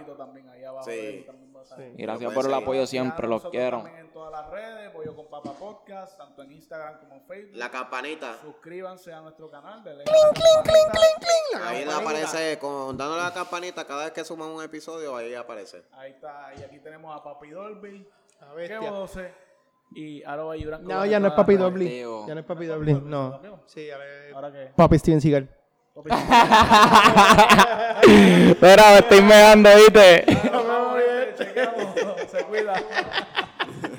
Sí. 0.86 1.26
Y 1.98 2.02
gracias 2.04 2.34
por 2.34 2.46
el 2.46 2.54
apoyo 2.54 2.86
Síganos 2.88 2.90
siempre, 2.90 3.28
los 3.28 3.44
quiero. 3.50 3.84
Todas 4.20 4.34
las 4.34 4.52
redes, 4.52 4.90
Pollo 4.92 5.16
con 5.16 5.30
Papa 5.30 5.54
Podcast, 5.54 6.18
tanto 6.18 6.44
en 6.44 6.52
Instagram 6.52 7.00
como 7.00 7.16
en 7.16 7.22
Facebook. 7.22 7.56
La 7.56 7.72
campanita. 7.72 8.38
Suscríbanse 8.42 9.14
a 9.14 9.22
nuestro 9.22 9.50
canal, 9.50 9.82
denle 9.82 10.04
a 10.04 10.12
la 10.12 10.34
campanita. 10.34 11.70
Ahí 11.70 11.86
le 11.86 11.94
aparece, 11.94 12.60
con, 12.60 12.98
dándole 12.98 13.22
a 13.22 13.26
la 13.28 13.34
campanita, 13.34 13.88
cada 13.88 14.04
vez 14.04 14.12
que 14.12 14.26
suman 14.26 14.50
un 14.50 14.62
episodio, 14.62 15.16
ahí 15.16 15.34
aparece. 15.36 15.84
Ahí 15.94 16.12
está, 16.12 16.52
y 16.60 16.64
aquí 16.64 16.80
tenemos 16.80 17.18
a 17.18 17.24
Papi 17.24 17.52
Dolby, 17.52 18.06
La 18.42 18.50
que 18.50 18.56
bestia. 18.56 18.92
12 18.92 19.34
y 19.96 20.22
Aroba 20.26 20.58
Yubran. 20.58 20.84
No, 20.84 21.06
ya 21.06 21.22
no 21.22 21.30
es 21.30 21.34
Papi 21.36 21.56
Dolby. 21.56 22.02
Ya 22.28 22.34
no 22.34 22.42
es 22.42 22.46
Papi 22.46 22.66
Dobly. 22.66 22.96
No. 22.96 23.40
Sí, 23.68 23.90
ahora 23.90 24.06
es 24.06 24.36
¿Ahora 24.36 24.52
qué? 24.52 24.72
Papi 24.76 25.00
Steven 25.00 25.22
Seagal. 25.22 25.50
Papi 25.96 26.10
Espera, 28.52 28.84
me 28.92 28.98
estoy 28.98 29.22
megando, 29.22 29.70
¿viste? 29.78 30.26
Nos 30.52 30.68
vemos, 30.68 30.98
gente, 30.98 31.36
chequeamos. 31.38 31.96
Se 32.30 32.44
cuida. 32.44 32.84